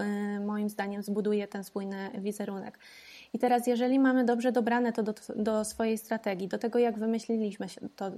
moim 0.46 0.70
zdaniem 0.70 1.04
zbuduje 1.04 1.48
ten 1.48 1.64
spójny 1.64 2.10
wizerunek. 2.18 2.80
I 3.34 3.40
teraz, 3.40 3.68
jeżeli 3.68 4.00
mamy 4.00 4.26
dobrze 4.26 4.52
dobrane 4.52 4.94
to 4.94 5.04
do, 5.04 5.14
do 5.36 5.66
swojej 5.66 5.98
strategii, 5.98 6.48
do 6.48 6.58
tego, 6.58 6.80
jak 6.80 7.00
wymyśliliśmy 7.00 7.68
to, 7.96 8.12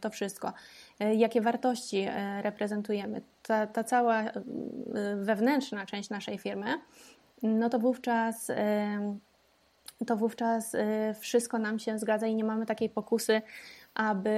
to 0.00 0.10
wszystko, 0.10 0.52
jakie 1.16 1.40
wartości 1.40 2.06
reprezentujemy, 2.42 3.22
ta, 3.42 3.66
ta 3.66 3.84
cała 3.84 4.24
wewnętrzna 5.16 5.86
część 5.86 6.10
naszej 6.10 6.38
firmy, 6.38 6.66
no 7.42 7.68
to 7.68 7.78
wówczas 7.78 8.50
to 10.06 10.16
wówczas 10.16 10.76
wszystko 11.20 11.58
nam 11.58 11.78
się 11.78 11.98
zgadza 11.98 12.26
i 12.26 12.34
nie 12.34 12.44
mamy 12.44 12.66
takiej 12.66 12.88
pokusy, 12.88 13.42
aby 13.94 14.30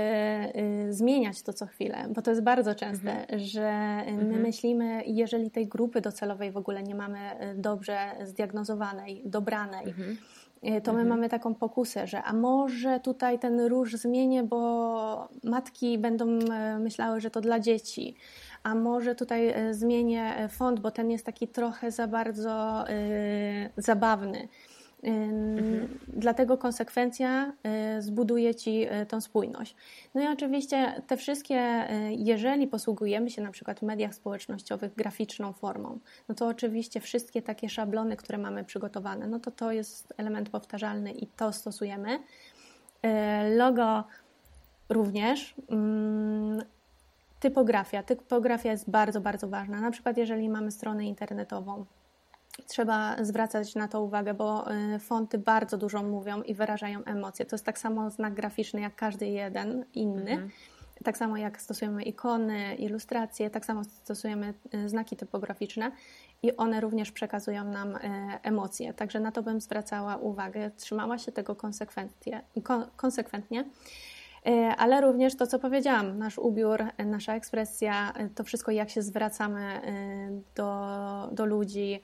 y, 0.89 0.93
zmieniać 0.93 1.43
to 1.43 1.53
co 1.53 1.67
chwilę, 1.67 2.07
bo 2.11 2.23
to 2.23 2.31
jest 2.31 2.43
bardzo 2.43 2.75
częste, 2.75 3.21
mhm. 3.21 3.41
że 3.41 3.71
my 4.07 4.23
mhm. 4.23 4.41
myślimy, 4.41 5.03
jeżeli 5.07 5.51
tej 5.51 5.67
grupy 5.67 6.01
docelowej 6.01 6.53
w 6.53 6.57
ogóle 6.57 6.83
nie 6.83 6.95
mamy 6.95 7.19
y, 7.19 7.55
dobrze 7.55 7.99
zdiagnozowanej, 8.23 9.23
dobranej, 9.25 9.87
mhm. 9.87 10.17
Y, 10.79 10.81
to 10.81 10.93
my 10.93 11.01
mhm. 11.01 11.09
mamy 11.09 11.29
taką 11.29 11.55
pokusę, 11.55 12.07
że 12.07 12.23
a 12.23 12.33
może 12.33 13.01
tutaj 13.01 13.39
ten 13.39 13.61
róż 13.61 13.95
zmienię, 13.95 14.43
bo 14.43 15.29
matki 15.45 15.99
będą 15.99 16.39
myślały, 16.79 17.21
że 17.21 17.31
to 17.31 17.41
dla 17.41 17.61
dzieci, 17.61 18.17
a 18.63 18.75
może 18.75 19.15
tutaj 19.15 19.55
zmienię 19.71 20.49
font, 20.51 20.81
bo 20.81 20.91
ten 20.91 21.11
jest 21.11 21.27
taki 21.27 21.49
trochę 21.49 21.91
za 21.91 22.07
bardzo 22.07 22.85
y, 22.91 23.71
zabawny. 23.77 24.49
Mhm. 25.05 25.99
Dlatego 26.09 26.59
konsekwencja 26.59 27.53
y, 27.99 28.03
zbuduje 28.03 28.55
ci 28.55 28.87
y, 29.03 29.07
tą 29.07 29.21
spójność. 29.21 29.77
No 30.15 30.23
i 30.23 30.27
oczywiście 30.27 31.03
te 31.07 31.17
wszystkie, 31.17 31.87
y, 31.91 32.13
jeżeli 32.13 32.67
posługujemy 32.67 33.31
się 33.31 33.43
na 33.43 33.51
przykład 33.51 33.81
w 33.81 33.83
mediach 33.83 34.15
społecznościowych 34.15 34.95
graficzną 34.95 35.53
formą, 35.53 35.99
no 36.29 36.35
to 36.35 36.47
oczywiście 36.47 37.01
wszystkie 37.01 37.43
takie 37.43 37.69
szablony, 37.69 38.17
które 38.17 38.39
mamy 38.39 38.65
przygotowane, 38.65 39.27
no 39.27 39.41
to 39.41 39.51
to 39.51 39.73
jest 39.73 40.15
element 40.17 40.49
powtarzalny 40.49 41.13
i 41.13 41.27
to 41.27 41.53
stosujemy. 41.53 42.19
Logo 43.57 44.05
również. 44.89 45.55
Mm, 45.71 46.63
typografia. 47.41 48.03
Typografia 48.03 48.71
jest 48.71 48.91
bardzo, 48.91 49.21
bardzo 49.21 49.49
ważna. 49.49 49.81
Na 49.81 49.91
przykład, 49.91 50.17
jeżeli 50.17 50.49
mamy 50.49 50.71
stronę 50.71 51.05
internetową, 51.07 51.85
trzeba 52.67 53.25
zwracać 53.25 53.75
na 53.75 53.89
to 53.89 54.03
uwagę, 54.03 54.35
bo 54.35 54.73
y, 54.73 54.99
fonty 54.99 55.39
bardzo 55.39 55.79
dużo 55.79 56.03
mówią 56.03 56.43
i 56.43 56.55
wyrażają 56.55 57.05
emocje. 57.05 57.47
To 57.47 57.57
jest 57.57 57.65
tak 57.65 57.79
samo 57.79 58.11
znak 58.11 58.35
graficzny 58.35 58.81
jak 58.81 58.97
każdy 58.97 59.27
jeden 59.27 59.85
inny. 59.95 60.31
Mhm. 60.31 60.51
Tak 61.05 61.17
samo 61.17 61.37
jak 61.37 61.61
stosujemy 61.61 62.03
ikony, 62.03 62.75
ilustracje, 62.75 63.51
tak 63.51 63.65
samo 63.65 63.85
stosujemy 63.85 64.55
y, 64.75 64.89
znaki 64.89 65.17
typograficzne 65.17 65.93
i 66.43 66.57
one 66.57 66.81
również 66.81 67.13
przekazują 67.13 67.65
nam 67.65 67.97
y, 67.97 68.01
emocje. 68.43 68.95
Także 68.95 69.21
na 69.21 69.33
to 69.33 69.43
bym 69.43 69.61
zwracała 69.61 70.17
uwagę, 70.17 70.71
trzymała 70.71 71.19
się 71.19 71.33
tego 71.33 71.57
konsekwentnie. 71.57 72.45
konsekwentnie. 72.97 73.65
Ale 74.79 75.01
również 75.01 75.37
to, 75.37 75.47
co 75.47 75.59
powiedziałam, 75.59 76.19
nasz 76.19 76.39
ubiór, 76.39 76.85
nasza 77.07 77.35
ekspresja, 77.35 78.13
to 78.35 78.45
wszystko, 78.45 78.71
jak 78.73 78.91
się 78.91 79.03
zwracamy 79.03 79.81
do, 80.55 81.29
do 81.33 81.47
ludzi, 81.47 82.01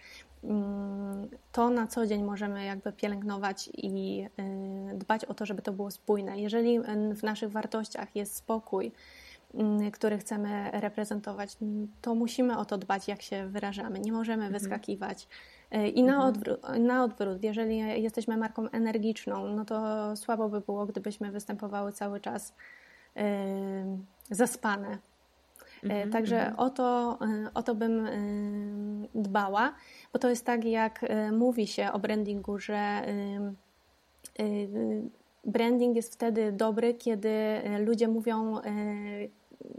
to 1.52 1.70
na 1.70 1.86
co 1.86 2.06
dzień 2.06 2.22
możemy 2.22 2.64
jakby 2.64 2.92
pielęgnować 2.92 3.70
i 3.74 4.24
y, 4.92 4.98
dbać 4.98 5.24
o 5.24 5.34
to, 5.34 5.46
żeby 5.46 5.62
to 5.62 5.72
było 5.72 5.90
spójne. 5.90 6.40
Jeżeli 6.40 6.80
w 7.14 7.22
naszych 7.22 7.50
wartościach 7.50 8.16
jest 8.16 8.36
spokój, 8.36 8.92
mm, 9.54 9.90
który 9.90 10.18
chcemy 10.18 10.70
reprezentować, 10.72 11.56
to 12.02 12.14
musimy 12.14 12.58
o 12.58 12.64
to 12.64 12.78
dbać, 12.78 13.08
jak 13.08 13.22
się 13.22 13.48
wyrażamy. 13.48 14.00
Nie 14.00 14.12
możemy 14.12 14.44
mhm. 14.44 14.52
wyskakiwać. 14.52 15.28
Y, 15.74 15.88
I 15.88 16.02
na, 16.02 16.12
mhm. 16.12 16.28
odwrót, 16.28 16.60
na 16.78 17.04
odwrót, 17.04 17.42
jeżeli 17.42 17.78
jesteśmy 17.78 18.36
marką 18.36 18.70
energiczną, 18.70 19.46
no 19.46 19.64
to 19.64 20.16
słabo 20.16 20.48
by 20.48 20.60
było, 20.60 20.86
gdybyśmy 20.86 21.32
występowały 21.32 21.92
cały 21.92 22.20
czas 22.20 22.54
zaspane 24.30 24.98
Mhm, 25.84 26.10
Także 26.10 26.40
mhm. 26.40 26.58
o 26.58 26.70
to, 26.70 27.18
e, 27.20 27.50
o 27.54 27.62
to 27.62 27.74
bym 27.74 28.06
e, 28.06 28.12
dbała, 29.14 29.74
bo 30.12 30.18
to 30.18 30.28
jest 30.28 30.46
tak, 30.46 30.64
jak 30.64 31.06
mówi 31.32 31.66
się 31.66 31.92
o 31.92 31.98
brandingu, 31.98 32.58
że 32.58 33.02
branding 35.44 35.96
jest 35.96 36.14
wtedy 36.14 36.52
dobry, 36.52 36.94
kiedy 36.94 37.30
ludzie 37.86 38.08
mówią 38.08 38.60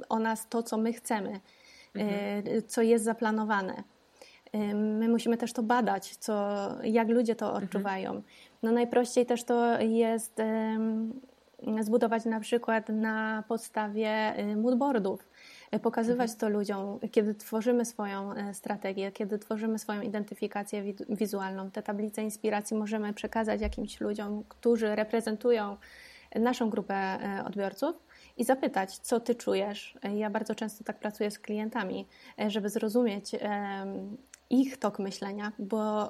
o 0.09 0.19
nas 0.19 0.47
to, 0.49 0.63
co 0.63 0.77
my 0.77 0.93
chcemy, 0.93 1.39
mhm. 1.95 2.43
co 2.67 2.81
jest 2.81 3.05
zaplanowane. 3.05 3.83
My 4.73 5.09
musimy 5.09 5.37
też 5.37 5.53
to 5.53 5.63
badać, 5.63 6.15
co, 6.15 6.67
jak 6.83 7.09
ludzie 7.09 7.35
to 7.35 7.53
odczuwają. 7.53 8.21
No 8.63 8.71
najprościej 8.71 9.25
też 9.25 9.43
to 9.43 9.81
jest 9.81 10.41
zbudować 11.81 12.25
na 12.25 12.39
przykład 12.39 12.89
na 12.89 13.43
podstawie 13.47 14.33
moodboardów. 14.55 15.30
E, 15.71 15.79
pokazywać 15.79 16.31
mhm. 16.31 16.39
to 16.39 16.49
ludziom, 16.49 16.99
kiedy 17.11 17.35
tworzymy 17.35 17.85
swoją 17.85 18.33
e, 18.33 18.53
strategię, 18.53 19.11
kiedy 19.11 19.39
tworzymy 19.39 19.79
swoją 19.79 20.01
identyfikację 20.01 20.83
wizualną. 21.09 21.71
Te 21.71 21.83
tablice 21.83 22.23
inspiracji 22.23 22.77
możemy 22.77 23.13
przekazać 23.13 23.61
jakimś 23.61 24.01
ludziom, 24.01 24.43
którzy 24.49 24.95
reprezentują 24.95 25.77
naszą 26.35 26.69
grupę 26.69 26.95
e, 26.95 27.45
odbiorców 27.45 27.95
i 28.37 28.43
zapytać, 28.43 28.97
co 28.97 29.19
ty 29.19 29.35
czujesz. 29.35 29.97
Ja 30.15 30.29
bardzo 30.29 30.55
często 30.55 30.83
tak 30.83 30.99
pracuję 30.99 31.31
z 31.31 31.39
klientami, 31.39 32.07
żeby 32.47 32.69
zrozumieć 32.69 33.31
ich 34.49 34.77
tok 34.77 34.99
myślenia, 34.99 35.51
bo 35.59 36.09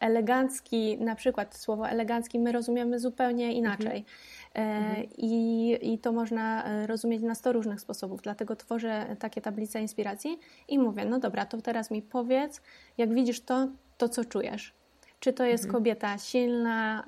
elegancki, 0.00 0.98
na 0.98 1.14
przykład 1.14 1.56
słowo 1.56 1.88
elegancki 1.88 2.38
my 2.38 2.52
rozumiemy 2.52 2.98
zupełnie 2.98 3.52
inaczej. 3.52 3.98
Mhm. 3.98 4.04
Mhm. 4.54 5.06
I, 5.18 5.78
I 5.82 5.98
to 5.98 6.12
można 6.12 6.64
e, 6.64 6.86
rozumieć 6.86 7.22
na 7.22 7.34
100 7.34 7.52
różnych 7.52 7.80
sposobów, 7.80 8.22
dlatego 8.22 8.56
tworzę 8.56 9.16
takie 9.18 9.40
tablice 9.40 9.80
inspiracji 9.80 10.38
i 10.68 10.78
mówię, 10.78 11.04
no 11.04 11.18
dobra, 11.18 11.46
to 11.46 11.62
teraz 11.62 11.90
mi 11.90 12.02
powiedz, 12.02 12.62
jak 12.98 13.14
widzisz 13.14 13.40
to, 13.40 13.68
to 13.98 14.08
co 14.08 14.24
czujesz. 14.24 14.74
Czy 15.20 15.32
to 15.32 15.44
jest 15.44 15.64
mhm. 15.64 15.82
kobieta 15.82 16.18
silna, 16.18 17.04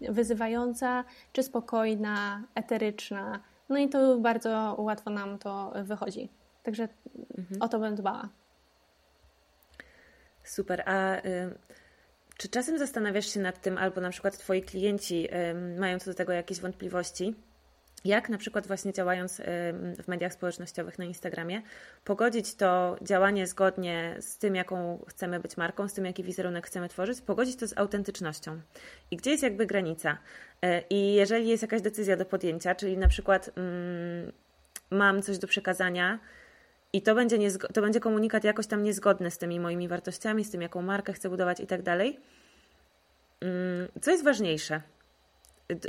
wyzywająca, 0.00 1.04
czy 1.32 1.42
spokojna, 1.42 2.42
eteryczna. 2.54 3.40
No 3.68 3.78
i 3.78 3.88
to 3.88 4.18
bardzo 4.18 4.76
łatwo 4.78 5.10
nam 5.10 5.38
to 5.38 5.72
wychodzi. 5.84 6.28
Także 6.62 6.88
mhm. 7.38 7.62
o 7.62 7.68
to 7.68 7.78
bym 7.78 7.94
dbała. 7.94 8.28
Super. 10.44 10.82
A 10.86 11.16
y, 11.16 11.54
czy 12.40 12.48
czasem 12.48 12.78
zastanawiasz 12.78 13.34
się 13.34 13.40
nad 13.40 13.60
tym, 13.60 13.78
albo 13.78 14.00
na 14.00 14.10
przykład 14.10 14.38
Twoi 14.38 14.62
klienci 14.62 15.28
mają 15.78 15.98
co 15.98 16.10
do 16.10 16.14
tego 16.14 16.32
jakieś 16.32 16.60
wątpliwości? 16.60 17.34
jak 18.04 18.28
na 18.28 18.38
przykład 18.38 18.66
właśnie 18.66 18.92
działając 18.92 19.40
w 20.02 20.04
mediach 20.08 20.32
społecznościowych 20.32 20.98
na 20.98 21.04
Instagramie, 21.04 21.62
pogodzić 22.04 22.54
to 22.54 22.96
działanie 23.02 23.46
zgodnie 23.46 24.16
z 24.20 24.38
tym, 24.38 24.54
jaką 24.54 25.04
chcemy 25.08 25.40
być 25.40 25.56
marką, 25.56 25.88
z 25.88 25.92
tym, 25.92 26.04
jaki 26.04 26.24
wizerunek 26.24 26.66
chcemy 26.66 26.88
tworzyć, 26.88 27.20
pogodzić 27.20 27.56
to 27.56 27.66
z 27.66 27.78
autentycznością. 27.78 28.60
I 29.10 29.16
gdzie 29.16 29.30
jest 29.30 29.42
jakby 29.42 29.66
granica? 29.66 30.18
E, 30.62 30.82
I 30.90 31.14
jeżeli 31.14 31.48
jest 31.48 31.62
jakaś 31.62 31.82
decyzja 31.82 32.16
do 32.16 32.24
podjęcia, 32.24 32.74
czyli 32.74 32.98
na 32.98 33.08
przykład 33.08 33.50
mm, 33.56 34.32
mam 34.90 35.22
coś 35.22 35.38
do 35.38 35.46
przekazania, 35.46 36.18
i 36.92 37.02
to 37.02 37.14
będzie, 37.14 37.58
to 37.58 37.82
będzie 37.82 38.00
komunikat 38.00 38.44
jakoś 38.44 38.66
tam 38.66 38.82
niezgodny 38.82 39.30
z 39.30 39.38
tymi 39.38 39.60
moimi 39.60 39.88
wartościami, 39.88 40.44
z 40.44 40.50
tym, 40.50 40.62
jaką 40.62 40.82
markę 40.82 41.12
chcę 41.12 41.30
budować 41.30 41.60
i 41.60 41.66
tak 41.66 41.82
dalej. 41.82 42.20
Mm, 43.40 43.88
co 44.00 44.10
jest 44.10 44.24
ważniejsze? 44.24 44.80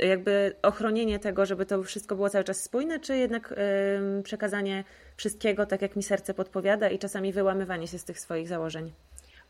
jakby 0.02 0.56
ochronienie 0.62 1.18
tego, 1.18 1.46
żeby 1.46 1.66
to 1.66 1.82
wszystko 1.82 2.16
było 2.16 2.30
cały 2.30 2.44
czas 2.44 2.62
spójne, 2.62 3.00
czy 3.00 3.16
jednak 3.16 3.54
przekazanie 4.22 4.84
wszystkiego 5.16 5.66
tak, 5.66 5.82
jak 5.82 5.96
mi 5.96 6.02
serce 6.02 6.34
podpowiada 6.34 6.88
i 6.88 6.98
czasami 6.98 7.32
wyłamywanie 7.32 7.88
się 7.88 7.98
z 7.98 8.04
tych 8.04 8.20
swoich 8.20 8.48
założeń? 8.48 8.92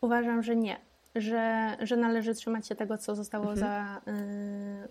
Uważam, 0.01 0.43
że 0.43 0.57
nie. 0.57 0.77
Że, 1.15 1.77
że 1.83 1.97
należy 1.97 2.35
trzymać 2.35 2.67
się 2.67 2.75
tego, 2.75 2.99
co 2.99 3.15
zostało 3.15 3.53
mhm. 3.53 3.59
za, 3.59 4.01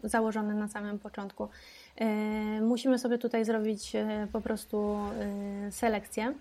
y, 0.06 0.10
założone 0.10 0.54
na 0.54 0.68
samym 0.68 1.00
początku. 1.00 1.50
Y, 2.02 2.62
musimy 2.62 3.00
sobie 3.00 3.18
tutaj 3.18 3.46
zrobić 3.46 3.96
y, 3.96 4.28
po 4.32 4.42
prostu 4.42 4.98
selekcję 5.70 6.34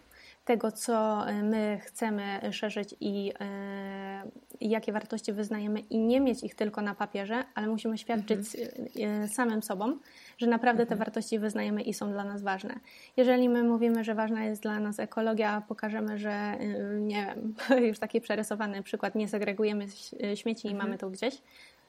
tego, 0.50 0.73
co 0.73 1.28
e, 1.28 1.42
my 1.42 1.78
chcemy 1.83 2.40
szerzyć 2.52 2.95
i 3.00 3.33
e, 3.40 4.30
jakie 4.61 4.92
wartości 4.92 5.33
wyznajemy, 5.33 5.80
i 5.80 5.99
nie 5.99 6.21
mieć 6.21 6.42
ich 6.42 6.54
tylko 6.54 6.83
na 6.83 6.95
papierze, 6.95 7.45
ale 7.54 7.66
musimy 7.66 7.99
świadczyć 7.99 8.57
mhm. 8.97 9.28
Samym 9.28 9.62
sobą, 9.62 9.99
że 10.38 10.47
naprawdę 10.47 10.87
te 10.87 10.92
mhm. 10.92 10.99
wartości 10.99 11.38
wyznajemy 11.38 11.83
i 11.83 11.95
są 11.95 12.12
dla 12.12 12.25
nas 12.25 12.42
ważne. 12.42 12.75
Jeżeli 13.16 13.49
my 13.49 13.62
mówimy, 13.62 14.04
że 14.04 14.14
ważna 14.14 14.45
jest 14.45 14.62
dla 14.62 14.80
nas 14.80 15.00
ekologia, 15.00 15.50
a 15.50 15.61
pokażemy, 15.61 16.19
że 16.19 16.57
nie 17.00 17.26
wiem, 17.26 17.54
już 17.88 17.99
taki 17.99 18.21
przerysowany 18.21 18.83
przykład, 18.83 19.14
nie 19.14 19.28
segregujemy 19.28 19.87
śmieci 20.35 20.69
i 20.69 20.71
mhm. 20.71 20.88
mamy 20.88 20.99
to 20.99 21.11
gdzieś, 21.11 21.42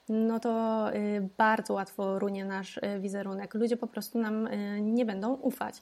no 0.09 0.39
to 0.39 0.85
bardzo 1.37 1.73
łatwo 1.73 2.19
runie 2.19 2.45
nasz 2.45 2.79
wizerunek. 2.99 3.53
Ludzie 3.53 3.77
po 3.77 3.87
prostu 3.87 4.19
nam 4.19 4.49
nie 4.81 5.05
będą 5.05 5.33
ufać. 5.33 5.81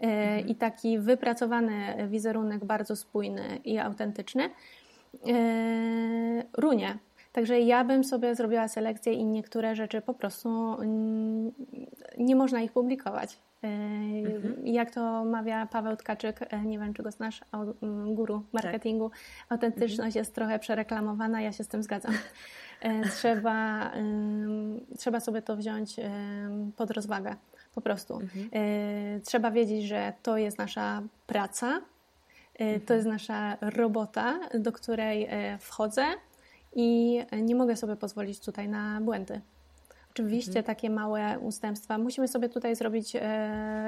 E, 0.00 0.06
mhm. 0.06 0.48
i 0.48 0.54
taki 0.54 0.98
wypracowany 0.98 2.08
wizerunek 2.08 2.64
bardzo 2.64 2.96
spójny 2.96 3.60
i 3.64 3.78
autentyczny 3.78 4.42
e, 4.42 4.50
runie. 6.52 6.98
Także 7.32 7.60
ja 7.60 7.84
bym 7.84 8.04
sobie 8.04 8.34
zrobiła 8.34 8.68
selekcję 8.68 9.12
i 9.12 9.24
niektóre 9.24 9.74
rzeczy 9.74 10.00
po 10.00 10.14
prostu 10.14 10.76
nie 12.18 12.36
można 12.36 12.60
ich 12.60 12.72
publikować. 12.72 13.38
E, 13.64 13.66
mhm. 13.66 14.66
Jak 14.66 14.90
to 14.90 15.24
mawia 15.24 15.66
Paweł 15.66 15.96
Tkaczyk, 15.96 16.40
nie 16.64 16.78
wiem 16.78 16.94
czy 16.94 17.02
go 17.02 17.10
znasz, 17.10 17.40
guru 18.06 18.42
marketingu, 18.52 19.10
tak. 19.10 19.18
autentyczność 19.48 20.16
mhm. 20.16 20.20
jest 20.20 20.34
trochę 20.34 20.58
przereklamowana, 20.58 21.40
ja 21.40 21.52
się 21.52 21.64
z 21.64 21.68
tym 21.68 21.82
zgadzam. 21.82 22.12
Trzeba, 23.10 23.90
trzeba 24.98 25.20
sobie 25.20 25.42
to 25.42 25.56
wziąć 25.56 25.96
pod 26.76 26.90
rozwagę. 26.90 27.36
Po 27.74 27.80
prostu. 27.80 28.14
Mhm. 28.14 28.48
E, 28.52 29.20
trzeba 29.20 29.50
wiedzieć, 29.50 29.84
że 29.84 30.12
to 30.22 30.36
jest 30.36 30.58
nasza 30.58 31.02
praca, 31.26 31.66
e, 31.68 31.80
mhm. 32.58 32.80
to 32.80 32.94
jest 32.94 33.06
nasza 33.06 33.56
robota, 33.60 34.40
do 34.54 34.72
której 34.72 35.26
e, 35.30 35.58
wchodzę 35.58 36.04
i 36.76 37.20
nie 37.42 37.54
mogę 37.54 37.76
sobie 37.76 37.96
pozwolić 37.96 38.40
tutaj 38.40 38.68
na 38.68 39.00
błędy. 39.00 39.40
Oczywiście 40.10 40.50
mhm. 40.50 40.64
takie 40.64 40.90
małe 40.90 41.38
ustępstwa. 41.38 41.98
Musimy 41.98 42.28
sobie 42.28 42.48
tutaj 42.48 42.76
zrobić 42.76 43.16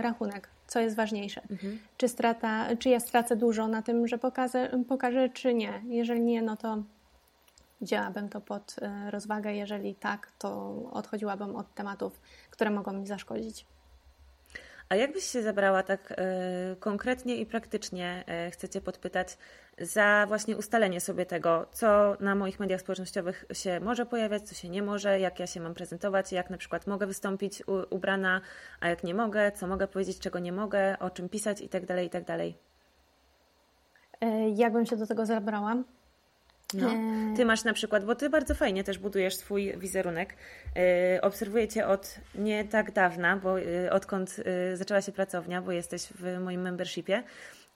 rachunek, 0.01 0.49
co 0.67 0.81
jest 0.81 0.97
ważniejsze. 0.97 1.43
Mhm. 1.51 1.79
Czy, 1.97 2.09
strata, 2.09 2.77
czy 2.79 2.89
ja 2.89 3.01
stracę 3.01 3.37
dużo 3.37 3.69
na 3.69 3.83
tym, 3.83 4.09
że 4.09 4.19
pokażę, 4.19 4.71
pokażę, 4.89 5.29
czy 5.29 5.55
nie. 5.55 5.83
Jeżeli 5.89 6.21
nie, 6.21 6.43
no 6.43 6.57
to 6.57 6.83
wzięłabym 7.81 8.29
to 8.29 8.41
pod 8.41 8.77
rozwagę. 9.11 9.55
Jeżeli 9.55 9.95
tak, 9.95 10.33
to 10.39 10.75
odchodziłabym 10.93 11.57
od 11.57 11.75
tematów, 11.75 12.21
które 12.51 12.71
mogą 12.71 12.93
mi 12.93 13.07
zaszkodzić. 13.07 13.67
A 14.89 14.95
jakbyś 14.95 15.25
się 15.25 15.43
zabrała 15.43 15.83
tak 15.83 16.15
e, 16.17 16.77
konkretnie 16.81 17.37
i 17.37 17.47
praktycznie, 17.47 18.25
e, 18.27 18.51
chcecie 18.51 18.81
podpytać, 18.81 19.39
za 19.79 20.25
właśnie 20.29 20.57
ustalenie 20.57 21.01
sobie 21.01 21.27
tego, 21.27 21.67
co 21.73 22.17
na 22.21 22.35
moich 22.35 22.61
mediach 22.61 22.81
społecznościowych 22.81 23.45
się 23.53 23.81
może 23.81 24.07
pojawiać, 24.07 24.43
co 24.43 24.55
się 24.55 24.69
nie 24.69 24.83
może, 24.83 25.21
jak 25.21 25.41
ja 25.41 25.47
się 25.47 25.61
mam 25.61 25.75
prezentować, 25.75 26.33
jak 26.33 26.51
na 26.51 26.59
przykład 26.59 26.87
mogę 26.87 27.07
wystąpić 27.07 27.63
ubrana, 27.91 28.41
a 28.81 28.89
jak 28.89 29.05
nie 29.05 29.15
mogę, 29.15 29.53
co 29.53 29.67
mogę 29.67 29.89
powiedzieć, 29.89 30.19
czego 30.19 30.39
nie 30.39 30.53
mogę, 30.53 30.99
o 30.99 31.11
czym 31.11 31.29
pisać 31.29 31.61
itd., 31.61 31.87
tak 31.87 32.03
itd. 32.03 32.25
Tak 32.27 32.39
e, 34.21 34.51
Jakbym 34.51 34.87
się 34.87 34.97
do 34.97 35.07
tego 35.07 35.27
zabrała? 35.27 35.83
No. 36.75 36.91
Ty 37.37 37.45
masz 37.45 37.65
na 37.65 37.73
przykład, 37.73 38.05
bo 38.05 38.15
ty 38.15 38.31
bardzo 38.31 38.55
fajnie 38.55 38.85
też 38.85 38.99
budujesz 38.99 39.37
swój 39.37 39.79
wizerunek. 39.79 40.37
Yy, 40.77 41.21
obserwuję 41.21 41.69
cię 41.69 41.87
od 41.87 42.15
nie 42.35 42.65
tak 42.65 42.93
dawna, 42.93 43.37
bo 43.37 43.59
yy, 43.59 43.91
odkąd 43.91 44.39
yy, 44.39 44.77
zaczęła 44.77 45.03
się 45.03 45.13
pracownia, 45.13 45.63
bo 45.63 45.73
jesteś 45.73 46.03
w 46.03 46.41
moim 46.41 46.61
membershipie. 46.61 47.23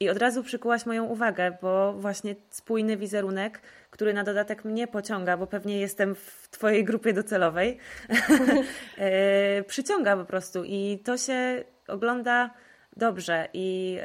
I 0.00 0.08
od 0.08 0.18
razu 0.18 0.42
przykułaś 0.42 0.86
moją 0.86 1.04
uwagę, 1.04 1.56
bo 1.62 1.92
właśnie 1.92 2.34
spójny 2.50 2.96
wizerunek, 2.96 3.60
który 3.90 4.14
na 4.14 4.24
dodatek 4.24 4.64
mnie 4.64 4.86
pociąga, 4.86 5.36
bo 5.36 5.46
pewnie 5.46 5.80
jestem 5.80 6.14
w 6.14 6.48
Twojej 6.50 6.84
grupie 6.84 7.12
docelowej, 7.12 7.78
przyciąga 9.66 10.16
po 10.16 10.24
prostu. 10.24 10.64
I 10.64 10.98
to 11.04 11.18
się 11.18 11.64
ogląda 11.88 12.50
dobrze 12.96 13.48
i 13.54 13.98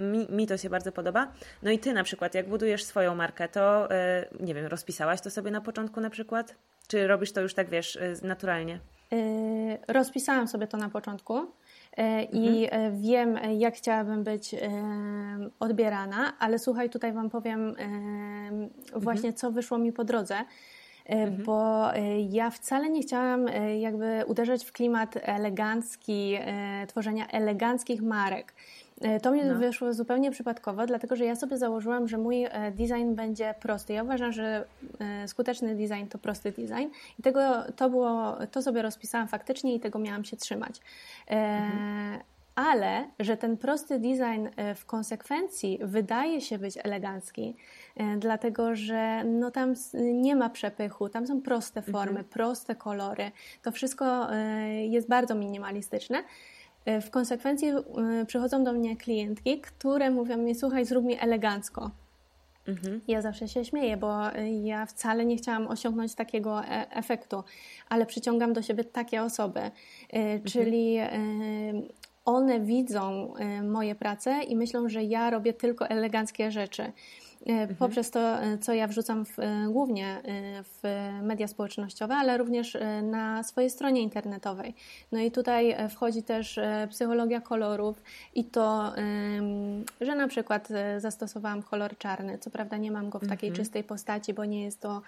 mi, 0.00 0.26
mi, 0.30 0.46
to 0.46 0.56
się 0.56 0.70
bardzo 0.70 0.92
podoba. 0.92 1.32
No 1.62 1.70
i 1.70 1.78
ty 1.78 1.92
na 1.92 2.04
przykład, 2.04 2.34
jak 2.34 2.48
budujesz 2.48 2.84
swoją 2.84 3.14
markę, 3.14 3.48
to 3.48 3.90
e, 3.90 4.28
nie 4.40 4.54
wiem, 4.54 4.66
rozpisałaś 4.66 5.20
to 5.20 5.30
sobie 5.30 5.50
na 5.50 5.60
początku 5.60 6.00
na 6.00 6.10
przykład? 6.10 6.54
Czy 6.88 7.06
robisz 7.06 7.32
to 7.32 7.40
już 7.40 7.54
tak, 7.54 7.70
wiesz, 7.70 7.96
e, 7.96 8.26
naturalnie? 8.26 8.80
E, 9.12 9.18
rozpisałam 9.92 10.48
sobie 10.48 10.66
to 10.66 10.76
na 10.76 10.88
początku 10.88 11.46
i 12.32 12.64
mhm. 12.64 13.02
wiem, 13.02 13.38
jak 13.58 13.74
chciałabym 13.74 14.24
być 14.24 14.54
odbierana, 15.60 16.38
ale 16.38 16.58
słuchaj, 16.58 16.90
tutaj 16.90 17.12
Wam 17.12 17.30
powiem 17.30 17.76
właśnie, 18.92 19.28
mhm. 19.28 19.34
co 19.34 19.50
wyszło 19.50 19.78
mi 19.78 19.92
po 19.92 20.04
drodze. 20.04 20.36
E, 21.08 21.12
mhm. 21.12 21.44
bo 21.44 21.94
e, 21.94 22.20
ja 22.20 22.50
wcale 22.50 22.90
nie 22.90 23.02
chciałam 23.02 23.48
e, 23.48 23.78
jakby 23.78 24.24
uderzać 24.26 24.64
w 24.64 24.72
klimat 24.72 25.14
elegancki, 25.22 26.38
tworzenia 26.88 27.26
eleganckich 27.26 28.02
marek. 28.02 28.54
To 29.22 29.32
mi 29.32 29.44
no. 29.44 29.54
wyszło 29.54 29.94
zupełnie 29.94 30.30
przypadkowo, 30.30 30.86
dlatego 30.86 31.16
że 31.16 31.24
ja 31.24 31.36
sobie 31.36 31.58
założyłam, 31.58 32.08
że 32.08 32.18
mój 32.18 32.46
design 32.72 33.14
będzie 33.14 33.54
prosty. 33.60 33.92
Ja 33.92 34.02
uważam, 34.02 34.32
że 34.32 34.64
skuteczny 35.26 35.74
design 35.74 36.06
to 36.10 36.18
prosty 36.18 36.52
design 36.52 36.88
i 37.18 37.22
tego, 37.22 37.40
to, 37.76 37.90
było, 37.90 38.36
to 38.50 38.62
sobie 38.62 38.82
rozpisałam 38.82 39.28
faktycznie 39.28 39.74
i 39.74 39.80
tego 39.80 39.98
miałam 39.98 40.24
się 40.24 40.36
trzymać. 40.36 40.80
Mhm 41.26 42.18
ale 42.56 43.04
że 43.20 43.36
ten 43.36 43.56
prosty 43.56 43.98
design 43.98 44.48
e, 44.56 44.74
w 44.74 44.86
konsekwencji 44.86 45.78
wydaje 45.82 46.40
się 46.40 46.58
być 46.58 46.78
elegancki, 46.84 47.56
e, 47.96 48.16
dlatego 48.16 48.76
że 48.76 49.24
no 49.24 49.50
tam 49.50 49.74
nie 49.94 50.36
ma 50.36 50.50
przepychu, 50.50 51.08
tam 51.08 51.26
są 51.26 51.40
proste 51.42 51.80
mhm. 51.80 51.92
formy, 51.92 52.24
proste 52.24 52.74
kolory, 52.74 53.30
to 53.62 53.72
wszystko 53.72 54.34
e, 54.34 54.86
jest 54.86 55.08
bardzo 55.08 55.34
minimalistyczne. 55.34 56.24
W 57.02 57.10
konsekwencji 57.10 57.72
przychodzą 58.26 58.64
do 58.64 58.72
mnie 58.72 58.96
klientki, 58.96 59.60
które 59.60 60.10
mówią 60.10 60.36
mi: 60.36 60.54
Słuchaj, 60.54 60.84
zrób 60.84 61.04
mi 61.04 61.20
elegancko. 61.20 61.90
Mhm. 62.68 63.00
Ja 63.08 63.22
zawsze 63.22 63.48
się 63.48 63.64
śmieję, 63.64 63.96
bo 63.96 64.20
ja 64.62 64.86
wcale 64.86 65.24
nie 65.24 65.36
chciałam 65.36 65.68
osiągnąć 65.68 66.14
takiego 66.14 66.64
efektu, 66.90 67.44
ale 67.88 68.06
przyciągam 68.06 68.52
do 68.52 68.62
siebie 68.62 68.84
takie 68.84 69.22
osoby. 69.22 69.60
Mhm. 70.12 71.88
One 72.26 72.60
widzą 72.60 73.34
e, 73.34 73.62
moje 73.62 73.94
prace 73.94 74.42
i 74.42 74.56
myślą, 74.56 74.88
że 74.88 75.04
ja 75.04 75.30
robię 75.30 75.52
tylko 75.52 75.88
eleganckie 75.88 76.50
rzeczy. 76.50 76.82
E, 76.82 76.92
mhm. 77.46 77.76
Poprzez 77.76 78.10
to, 78.10 78.20
e, 78.20 78.58
co 78.58 78.72
ja 78.72 78.86
wrzucam 78.86 79.24
w, 79.24 79.36
głównie 79.68 80.22
w 80.62 81.08
media 81.22 81.48
społecznościowe, 81.48 82.14
ale 82.14 82.38
również 82.38 82.78
na 83.02 83.42
swojej 83.42 83.70
stronie 83.70 84.02
internetowej. 84.02 84.74
No 85.12 85.20
i 85.20 85.30
tutaj 85.30 85.76
wchodzi 85.90 86.22
też 86.22 86.60
psychologia 86.90 87.40
kolorów 87.40 88.02
i 88.34 88.44
to, 88.44 88.92
że 90.00 90.14
na 90.16 90.28
przykład 90.28 90.68
zastosowałam 90.98 91.62
kolor 91.62 91.98
czarny. 91.98 92.38
Co 92.38 92.50
prawda 92.50 92.76
nie 92.76 92.90
mam 92.90 93.10
go 93.10 93.18
w 93.18 93.28
takiej 93.28 93.48
mhm. 93.48 93.64
czystej 93.64 93.84
postaci, 93.84 94.34
bo 94.34 94.44
nie 94.44 94.62
jest 94.62 94.80
to 94.80 95.02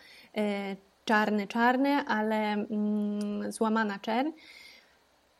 czarny, 1.04 1.46
czarny, 1.46 1.90
ale 1.90 2.52
mm, 2.52 3.52
złamana 3.52 3.98
czerń. 3.98 4.30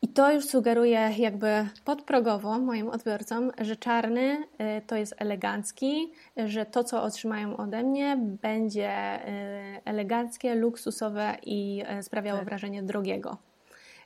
I 0.01 0.07
to 0.07 0.31
już 0.31 0.45
sugeruje 0.45 1.11
jakby 1.17 1.67
podprogowo 1.85 2.59
moim 2.59 2.89
odbiorcom, 2.89 3.51
że 3.61 3.75
czarny 3.75 4.37
y, 4.77 4.81
to 4.87 4.95
jest 4.95 5.15
elegancki, 5.17 6.11
że 6.37 6.65
to, 6.65 6.83
co 6.83 7.03
otrzymają 7.03 7.57
ode 7.57 7.83
mnie, 7.83 8.17
będzie 8.41 9.19
y, 9.27 9.81
eleganckie, 9.85 10.55
luksusowe 10.55 11.35
i 11.45 11.83
y, 11.99 12.03
sprawiało 12.03 12.39
tak. 12.39 12.47
wrażenie 12.47 12.83
drogiego. 12.83 13.37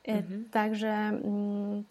Mhm. 0.04 0.48
Także 0.50 0.88
mm, 0.88 1.84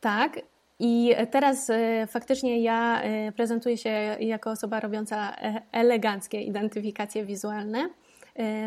tak. 0.00 0.40
I 0.82 1.14
teraz 1.30 1.70
faktycznie 2.06 2.60
ja 2.62 3.02
prezentuję 3.36 3.76
się 3.76 3.90
jako 4.20 4.50
osoba 4.50 4.80
robiąca 4.80 5.36
eleganckie 5.72 6.42
identyfikacje 6.42 7.24
wizualne 7.24 7.88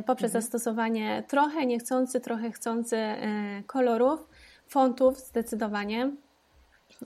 poprzez 0.06 0.30
mhm. 0.30 0.42
zastosowanie 0.42 1.24
trochę 1.28 1.66
niechcący, 1.66 2.20
trochę 2.20 2.52
chcący 2.52 2.98
kolorów, 3.68 4.28
fontów 4.74 5.20
zdecydowanie. 5.20 6.12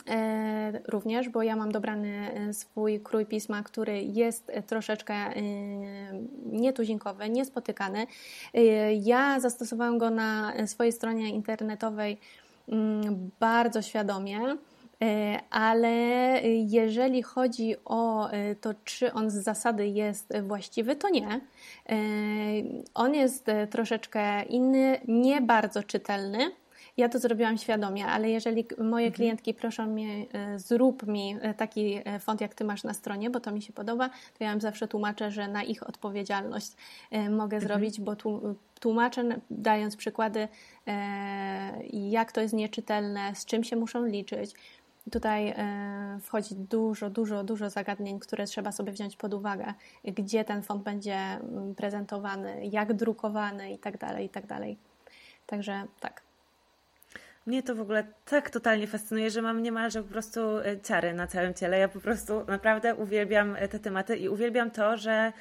E, 0.10 0.82
również, 0.88 1.30
bo 1.30 1.44
ja 1.44 1.56
mam 1.56 1.72
dobrany 1.72 2.32
e, 2.34 2.54
swój 2.54 3.00
krój 3.00 3.26
pisma, 3.26 3.64
który 3.64 4.02
jest 4.02 4.50
e, 4.50 4.64
troszeczkę 4.64 5.14
nietuzinkowy, 6.46 7.30
niespotykany. 7.30 8.08
Ja 9.02 9.40
zastosowałam 9.40 9.98
go 9.98 10.10
na 10.10 10.54
swojej 10.68 10.94
stronie 10.94 11.30
internetowej 11.30 12.18
mm, 12.70 13.32
bardzo 13.40 13.82
świadomie. 13.82 14.40
Ale 15.50 15.92
jeżeli 16.66 17.24
chodzi 17.24 17.76
o 17.86 18.30
to, 18.62 18.74
czy 18.84 19.14
on 19.14 19.30
z 19.30 19.34
zasady 19.34 19.88
jest 19.88 20.34
właściwy, 20.44 20.96
to 20.96 21.10
nie. 21.10 21.42
On 22.94 23.16
jest 23.16 23.46
troszeczkę 23.70 24.44
inny, 24.44 25.00
nie 25.08 25.42
bardzo 25.42 25.84
czytelny 25.84 26.52
ja 26.98 27.10
to 27.10 27.20
zrobiłam 27.20 27.58
świadomie, 27.58 28.06
ale 28.06 28.30
jeżeli 28.30 28.66
moje 28.78 29.06
mhm. 29.06 29.14
klientki 29.14 29.54
proszą 29.54 29.86
mnie, 29.86 30.26
e, 30.34 30.60
zrób 30.60 31.08
mi 31.08 31.38
e, 31.42 31.54
taki 31.54 32.02
e, 32.06 32.20
font, 32.20 32.42
jak 32.42 32.56
ty 32.56 32.64
masz 32.64 32.84
na 32.84 32.94
stronie, 32.94 33.30
bo 33.30 33.40
to 33.40 33.52
mi 33.52 33.62
się 33.62 33.74
podoba, 33.74 34.10
to 34.10 34.44
ja 34.44 34.54
im 34.54 34.62
zawsze 34.62 34.88
tłumaczę, 34.88 35.32
że 35.32 35.48
na 35.48 35.64
ich 35.64 35.90
odpowiedzialność 35.90 36.72
mogę 37.30 37.58
mhm. 37.58 37.62
zrobić, 37.62 38.02
bo 38.02 38.16
tłumaczę, 38.80 39.40
dając 39.52 39.96
przykłady, 39.96 40.48
jak 41.94 42.32
to 42.32 42.42
jest 42.42 42.54
nieczytelne, 42.54 43.36
z 43.36 43.46
czym 43.46 43.64
się 43.64 43.76
muszą 43.76 44.06
liczyć. 44.06 44.54
Tutaj 45.12 45.54
wchodzi 46.22 46.56
dużo, 46.56 47.10
dużo, 47.10 47.44
dużo 47.44 47.70
zagadnień, 47.70 48.20
które 48.20 48.46
trzeba 48.46 48.72
sobie 48.72 48.92
wziąć 48.92 49.18
pod 49.18 49.34
uwagę, 49.34 49.74
gdzie 50.06 50.44
ten 50.46 50.64
font 50.64 50.84
będzie 50.84 51.18
prezentowany, 51.78 52.68
jak 52.68 52.94
drukowany 52.94 53.74
i 53.74 53.78
tak 53.78 53.98
dalej, 53.98 54.26
i 54.26 54.30
tak 54.30 54.46
dalej. 54.46 54.78
Także 55.48 55.84
tak. 56.00 56.27
Mnie 57.48 57.64
to 57.64 57.76
w 57.76 57.82
ogóle 57.82 58.08
tak 58.26 58.50
totalnie 58.50 58.88
fascynuje, 58.88 59.32
że 59.32 59.42
mam 59.42 59.64
niemalże 59.64 60.04
po 60.04 60.10
prostu 60.10 60.58
e, 60.58 60.82
ciary 60.82 61.14
na 61.14 61.28
całym 61.28 61.54
ciele. 61.54 61.80
Ja 61.80 61.88
po 61.88 62.00
prostu 62.00 62.46
naprawdę 62.48 62.96
uwielbiam 62.96 63.56
e, 63.56 63.68
te 63.68 63.80
tematy 63.80 64.18
i 64.18 64.30
uwielbiam 64.30 64.72
to, 64.72 64.98
że 64.98 65.34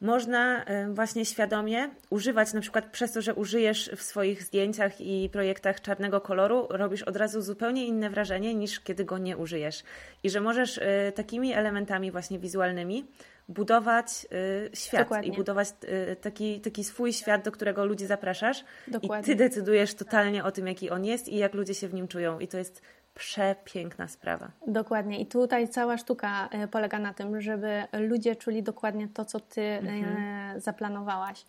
można 0.00 0.64
e, 0.64 0.94
właśnie 0.94 1.24
świadomie 1.24 1.90
używać, 2.10 2.52
na 2.52 2.60
przykład 2.60 2.90
przez 2.90 3.12
to, 3.12 3.22
że 3.22 3.34
użyjesz 3.34 3.90
w 3.96 4.02
swoich 4.02 4.42
zdjęciach 4.42 5.00
i 5.00 5.28
projektach 5.32 5.80
czarnego 5.80 6.20
koloru, 6.20 6.66
robisz 6.70 7.02
od 7.02 7.16
razu 7.16 7.42
zupełnie 7.42 7.86
inne 7.86 8.10
wrażenie 8.10 8.54
niż 8.54 8.80
kiedy 8.80 9.04
go 9.04 9.18
nie 9.18 9.36
użyjesz. 9.36 9.82
I 10.22 10.30
że 10.30 10.40
możesz 10.40 10.80
takimi 11.14 11.52
elementami 11.52 12.10
właśnie 12.10 12.38
wizualnymi 12.38 13.06
budować 13.50 14.26
y, 14.32 14.76
świat 14.76 15.02
Dokładnie. 15.02 15.28
i 15.28 15.36
budować 15.36 15.68
y, 16.12 16.16
taki, 16.16 16.60
taki 16.60 16.84
swój 16.84 17.12
świat, 17.12 17.44
do 17.44 17.52
którego 17.52 17.84
ludzi 17.84 18.06
zapraszasz 18.06 18.64
Dokładnie. 18.88 19.32
i 19.32 19.36
ty 19.36 19.44
decydujesz 19.44 19.94
totalnie 19.94 20.44
o 20.44 20.52
tym, 20.52 20.66
jaki 20.66 20.90
on 20.90 21.04
jest 21.04 21.28
i 21.28 21.36
jak 21.36 21.54
ludzie 21.54 21.74
się 21.74 21.88
w 21.88 21.94
nim 21.94 22.08
czują 22.08 22.38
i 22.38 22.48
to 22.48 22.58
jest 22.58 22.82
przepiękna 23.14 24.08
sprawa. 24.08 24.50
Dokładnie 24.66 25.20
i 25.20 25.26
tutaj 25.26 25.68
cała 25.68 25.98
sztuka 25.98 26.48
y, 26.64 26.68
polega 26.68 26.98
na 26.98 27.14
tym, 27.14 27.40
żeby 27.40 27.82
ludzie 27.92 28.36
czuli 28.36 28.62
dokładnie 28.62 29.08
to, 29.08 29.24
co 29.24 29.40
ty 29.40 29.62
mhm. 29.62 30.60
zaplanowałaś. 30.60 31.44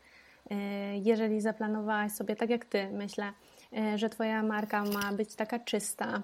Jeżeli 0.93 1.41
zaplanowałaś 1.41 2.11
sobie 2.11 2.35
tak 2.35 2.49
jak 2.49 2.65
ty, 2.65 2.89
myślę, 2.93 3.31
że 3.95 4.09
Twoja 4.09 4.43
marka 4.43 4.83
ma 4.83 5.13
być 5.13 5.35
taka 5.35 5.59
czysta, 5.59 6.21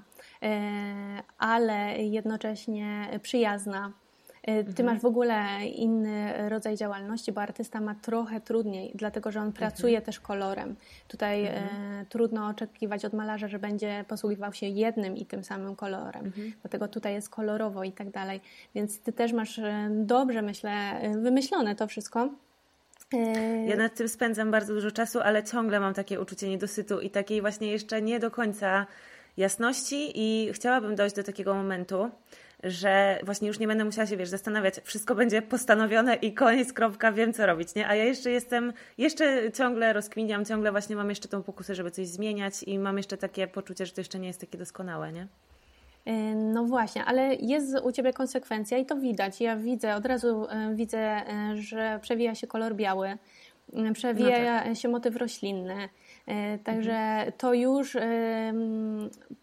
ale 1.38 1.98
jednocześnie 1.98 3.20
przyjazna, 3.22 3.94
ty 4.48 4.70
mhm. 4.70 4.86
masz 4.86 5.00
w 5.00 5.06
ogóle 5.06 5.66
inny 5.76 6.50
rodzaj 6.50 6.76
działalności, 6.76 7.32
bo 7.32 7.42
artysta 7.42 7.82
ma 7.82 7.96
trochę 7.96 8.42
trudniej, 8.42 8.92
dlatego 8.96 9.32
że 9.32 9.40
on 9.40 9.48
mhm. 9.48 9.70
pracuje 9.70 10.02
też 10.02 10.20
kolorem. 10.20 10.76
Tutaj 11.08 11.46
e, 11.46 11.64
mhm. 11.64 12.06
trudno 12.06 12.48
oczekiwać 12.48 13.06
od 13.06 13.14
malarza, 13.14 13.48
że 13.48 13.60
będzie 13.60 14.06
posługiwał 14.08 14.54
się 14.54 14.66
jednym 14.66 15.18
i 15.18 15.26
tym 15.26 15.44
samym 15.44 15.76
kolorem. 15.76 16.26
Mhm. 16.26 16.54
Dlatego 16.62 16.88
tutaj 16.88 17.14
jest 17.14 17.30
kolorowo 17.30 17.84
i 17.84 17.92
tak 17.92 18.10
dalej. 18.10 18.42
Więc 18.76 19.00
ty 19.00 19.14
też 19.14 19.34
masz 19.34 19.60
e, 19.60 19.90
dobrze, 19.92 20.42
myślę, 20.42 21.02
wymyślone 21.22 21.76
to 21.76 21.88
wszystko. 21.88 22.30
Ja 23.68 23.76
nad 23.76 23.96
tym 23.96 24.10
spędzam 24.10 24.52
bardzo 24.52 24.74
dużo 24.74 24.92
czasu, 24.92 25.20
ale 25.20 25.44
ciągle 25.44 25.80
mam 25.80 25.94
takie 25.94 26.22
uczucie 26.22 26.50
niedosytu 26.50 27.00
i 27.00 27.10
takiej 27.10 27.42
właśnie 27.42 27.72
jeszcze 27.72 28.02
nie 28.02 28.20
do 28.20 28.32
końca 28.32 28.86
jasności 29.38 30.12
i 30.16 30.54
chciałabym 30.54 30.96
dojść 30.96 31.16
do 31.16 31.24
takiego 31.24 31.56
momentu, 31.56 32.10
że 32.64 33.20
właśnie 33.24 33.48
już 33.48 33.60
nie 33.60 33.68
będę 33.68 33.86
musiała 33.86 34.08
się, 34.08 34.18
wiesz, 34.18 34.30
zastanawiać, 34.30 34.74
wszystko 34.84 35.16
będzie 35.16 35.42
postanowione 35.42 36.16
i 36.16 36.34
koniec, 36.34 36.74
kropka, 36.74 37.12
wiem 37.12 37.34
co 37.34 37.46
robić, 37.46 37.76
nie? 37.76 37.88
A 37.88 37.96
ja 37.96 38.04
jeszcze 38.04 38.32
jestem, 38.32 38.74
jeszcze 38.98 39.52
ciągle 39.52 39.94
rozkminiam, 39.94 40.46
ciągle 40.46 40.72
właśnie 40.72 40.96
mam 40.96 41.10
jeszcze 41.10 41.28
tą 41.28 41.44
pokusę, 41.44 41.76
żeby 41.76 41.92
coś 41.92 42.08
zmieniać 42.08 42.64
i 42.64 42.80
mam 42.80 42.98
jeszcze 42.98 43.18
takie 43.18 43.48
poczucie, 43.48 43.86
że 43.86 43.92
to 43.92 44.02
jeszcze 44.02 44.20
nie 44.20 44.28
jest 44.28 44.42
takie 44.42 44.58
doskonałe, 44.58 45.12
nie? 45.12 45.28
E, 46.06 46.36
no 46.36 46.66
właśnie, 46.66 47.06
ale 47.06 47.36
jest 47.36 47.80
u 47.84 47.92
Ciebie 47.92 48.14
konsekwencja 48.14 48.78
i 48.78 48.86
to 48.86 48.96
widać. 48.96 49.42
Ja 49.42 49.56
widzę, 49.56 49.96
od 49.96 50.06
razu 50.06 50.48
e, 50.50 50.76
widzę, 50.76 51.00
e, 51.00 51.54
że 51.56 52.00
przewija 52.02 52.36
się 52.36 52.48
kolor 52.48 52.76
biały, 52.76 53.18
przewija 53.94 54.60
no 54.60 54.64
tak. 54.64 54.78
się 54.78 54.90
motyw 54.90 55.16
roślinny, 55.16 55.90
także 56.64 56.94
mhm. 56.94 57.32
to 57.38 57.54
już 57.54 57.98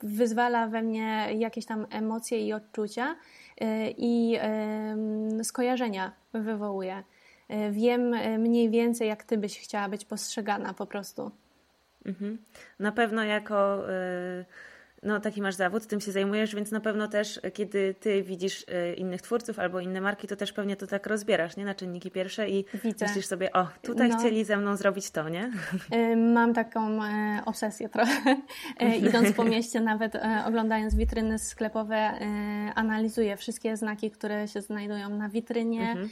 wyzwala 0.02 0.68
we 0.68 0.82
mnie 0.82 1.28
jakieś 1.38 1.66
tam 1.66 1.86
emocje 1.90 2.46
i 2.46 2.52
odczucia 2.52 3.16
e, 3.60 3.90
i 3.90 4.38
skojarzenia 5.42 6.12
wywołuje. 6.32 7.02
E, 7.48 7.70
wiem 7.70 8.14
mniej 8.38 8.70
więcej, 8.70 9.08
jak 9.08 9.24
ty 9.24 9.38
byś 9.38 9.60
chciała 9.60 9.88
być 9.88 10.04
postrzegana 10.04 10.74
po 10.74 10.86
prostu. 10.86 11.30
Mhm. 12.06 12.38
Na 12.78 12.92
pewno 12.92 13.24
jako 13.24 13.78
no, 15.04 15.20
taki 15.20 15.42
masz 15.42 15.54
zawód, 15.54 15.86
tym 15.86 16.00
się 16.00 16.12
zajmujesz, 16.12 16.54
więc 16.54 16.70
na 16.70 16.80
pewno 16.80 17.08
też, 17.08 17.40
e, 17.42 17.50
kiedy 17.50 17.94
ty 17.94 18.22
widzisz 18.22 18.64
e, 18.68 18.94
innych 18.94 19.22
twórców 19.22 19.58
albo 19.58 19.80
inne 19.80 20.00
marki, 20.00 20.28
to 20.28 20.36
też 20.36 20.52
pewnie 20.52 20.76
to 20.76 20.86
tak 20.86 21.06
rozbierasz, 21.06 21.56
nie? 21.56 21.64
Na 21.64 21.74
czynniki 21.74 22.10
pierwsze 22.10 22.50
i 22.50 22.64
Widzę. 22.84 23.06
myślisz 23.06 23.26
sobie, 23.26 23.52
o, 23.52 23.66
tutaj 23.82 24.08
no. 24.08 24.18
chcieli 24.18 24.44
ze 24.44 24.56
mną 24.56 24.76
zrobić 24.76 25.10
to, 25.10 25.28
nie? 25.28 25.50
E, 25.90 26.16
mam 26.16 26.54
taką 26.54 26.98
obsesję 27.44 27.88
trochę. 27.88 28.36
Idąc 29.08 29.32
po 29.32 29.44
mieście, 29.54 29.80
nawet 29.80 30.12
oglądając 30.46 30.94
witryny 30.94 31.38
sklepowe, 31.38 32.10
analizuję 32.74 33.36
wszystkie 33.36 33.76
znaki, 33.76 34.10
które 34.10 34.48
się 34.48 34.60
znajdują 34.60 35.08
na 35.08 35.28
witrynie, 35.28 35.90
mhm. 35.90 36.08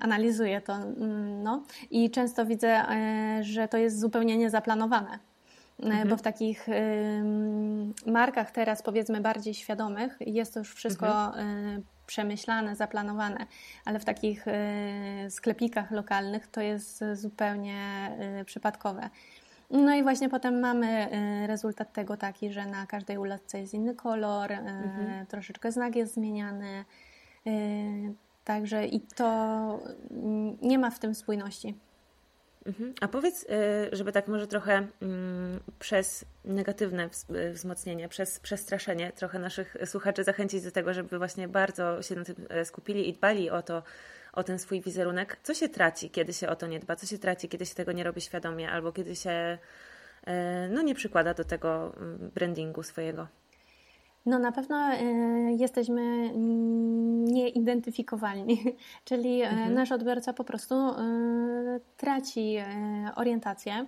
analizuję 0.00 0.60
to, 0.60 0.74
mm, 0.74 1.42
no. 1.42 1.64
I 1.90 2.10
często 2.10 2.46
widzę, 2.46 2.82
że 3.40 3.68
to 3.68 3.78
jest 3.78 4.00
zupełnie 4.00 4.36
niezaplanowane 4.36 5.29
mhm. 5.82 6.08
bo 6.08 6.16
w 6.16 6.22
takich 6.22 6.66
markach 8.06 8.50
teraz 8.50 8.82
powiedzmy 8.82 9.20
bardziej 9.20 9.54
świadomych 9.54 10.16
jest 10.20 10.54
to 10.54 10.60
już 10.60 10.74
wszystko 10.74 11.26
mhm. 11.26 11.78
Y, 11.78 11.82
przemyślane, 12.06 12.76
zaplanowane, 12.76 13.46
ale 13.84 13.98
w 13.98 14.04
takich 14.04 14.46
y, 14.48 15.30
sklepikach 15.30 15.90
lokalnych 15.90 16.46
to 16.46 16.60
jest 16.60 17.04
zupełnie 17.12 18.10
przypadkowe. 18.46 19.10
No 19.70 19.94
i 19.94 20.02
właśnie 20.02 20.28
potem 20.28 20.60
mamy 20.60 21.08
rezultat 21.46 21.92
tego 21.92 22.16
taki, 22.16 22.52
że 22.52 22.66
na 22.66 22.86
każdej 22.86 23.18
ulotce 23.18 23.60
jest 23.60 23.74
inny 23.74 23.94
kolor, 23.94 24.52
mhm. 24.52 25.26
troszeczkę 25.26 25.72
znak 25.72 25.96
jest 25.96 26.14
zmieniany. 26.14 26.84
Także 28.44 28.86
i 28.86 29.00
to 29.00 29.80
mm, 30.10 30.58
nie 30.62 30.78
ma 30.78 30.90
w 30.90 30.98
tym 30.98 31.14
spójności. 31.14 31.74
Mhm. 32.66 32.94
A 33.00 33.08
powiedz, 33.08 33.42
y, 33.42 33.46
żeby 33.92 34.12
tak 34.12 34.28
może 34.28 34.46
trochę 34.46 34.86
mm, 35.02 35.60
przez 35.78 36.24
negatywne 36.44 37.08
y, 37.30 37.52
wzmocnienie, 37.52 38.08
przez 38.08 38.40
przestraszenie 38.40 39.12
trochę 39.12 39.38
naszych 39.38 39.76
słuchaczy 39.84 40.24
zachęcić 40.24 40.62
do 40.62 40.70
tego, 40.70 40.94
żeby 40.94 41.18
właśnie 41.18 41.48
bardzo 41.48 42.02
się 42.02 42.14
na 42.14 42.24
tym 42.24 42.36
e, 42.48 42.64
skupili 42.64 43.08
i 43.08 43.12
dbali 43.12 43.50
o 43.50 43.62
to, 43.62 43.82
o 44.32 44.42
ten 44.42 44.58
swój 44.58 44.80
wizerunek. 44.80 45.36
Co 45.42 45.54
się 45.54 45.68
traci, 45.68 46.10
kiedy 46.10 46.32
się 46.32 46.48
o 46.48 46.56
to 46.56 46.66
nie 46.66 46.80
dba? 46.80 46.96
Co 46.96 47.06
się 47.06 47.18
traci, 47.18 47.48
kiedy 47.48 47.66
się 47.66 47.74
tego 47.74 47.92
nie 47.92 48.04
robi 48.04 48.20
świadomie 48.20 48.70
albo 48.70 48.92
kiedy 48.92 49.16
się 49.16 49.58
no, 50.70 50.82
nie 50.82 50.94
przykłada 50.94 51.34
do 51.34 51.44
tego 51.44 51.96
mm, 51.96 52.30
brandingu 52.34 52.82
swojego? 52.82 53.26
No 54.26 54.38
na 54.38 54.52
pewno 54.52 54.76
e, 54.76 55.02
jesteśmy 55.52 56.30
nieidentyfikowalni, 57.32 58.64
czyli 59.08 59.40
e, 59.40 59.48
mhm. 59.48 59.74
nasz 59.74 59.92
odbiorca 59.92 60.32
po 60.32 60.44
prostu 60.44 60.74
e, 60.74 60.94
traci 61.96 62.56
orientację. 63.16 63.86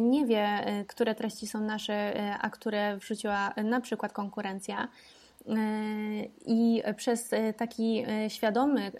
Nie 0.00 0.26
wie, 0.26 0.46
które 0.88 1.14
treści 1.14 1.46
są 1.46 1.60
nasze, 1.60 2.14
a 2.40 2.50
które 2.50 2.96
wrzuciła 2.96 3.54
na 3.64 3.80
przykład 3.80 4.12
konkurencja. 4.12 4.88
I 6.46 6.82
przez 6.96 7.30
taki 7.56 8.04
świadomy, 8.28 8.92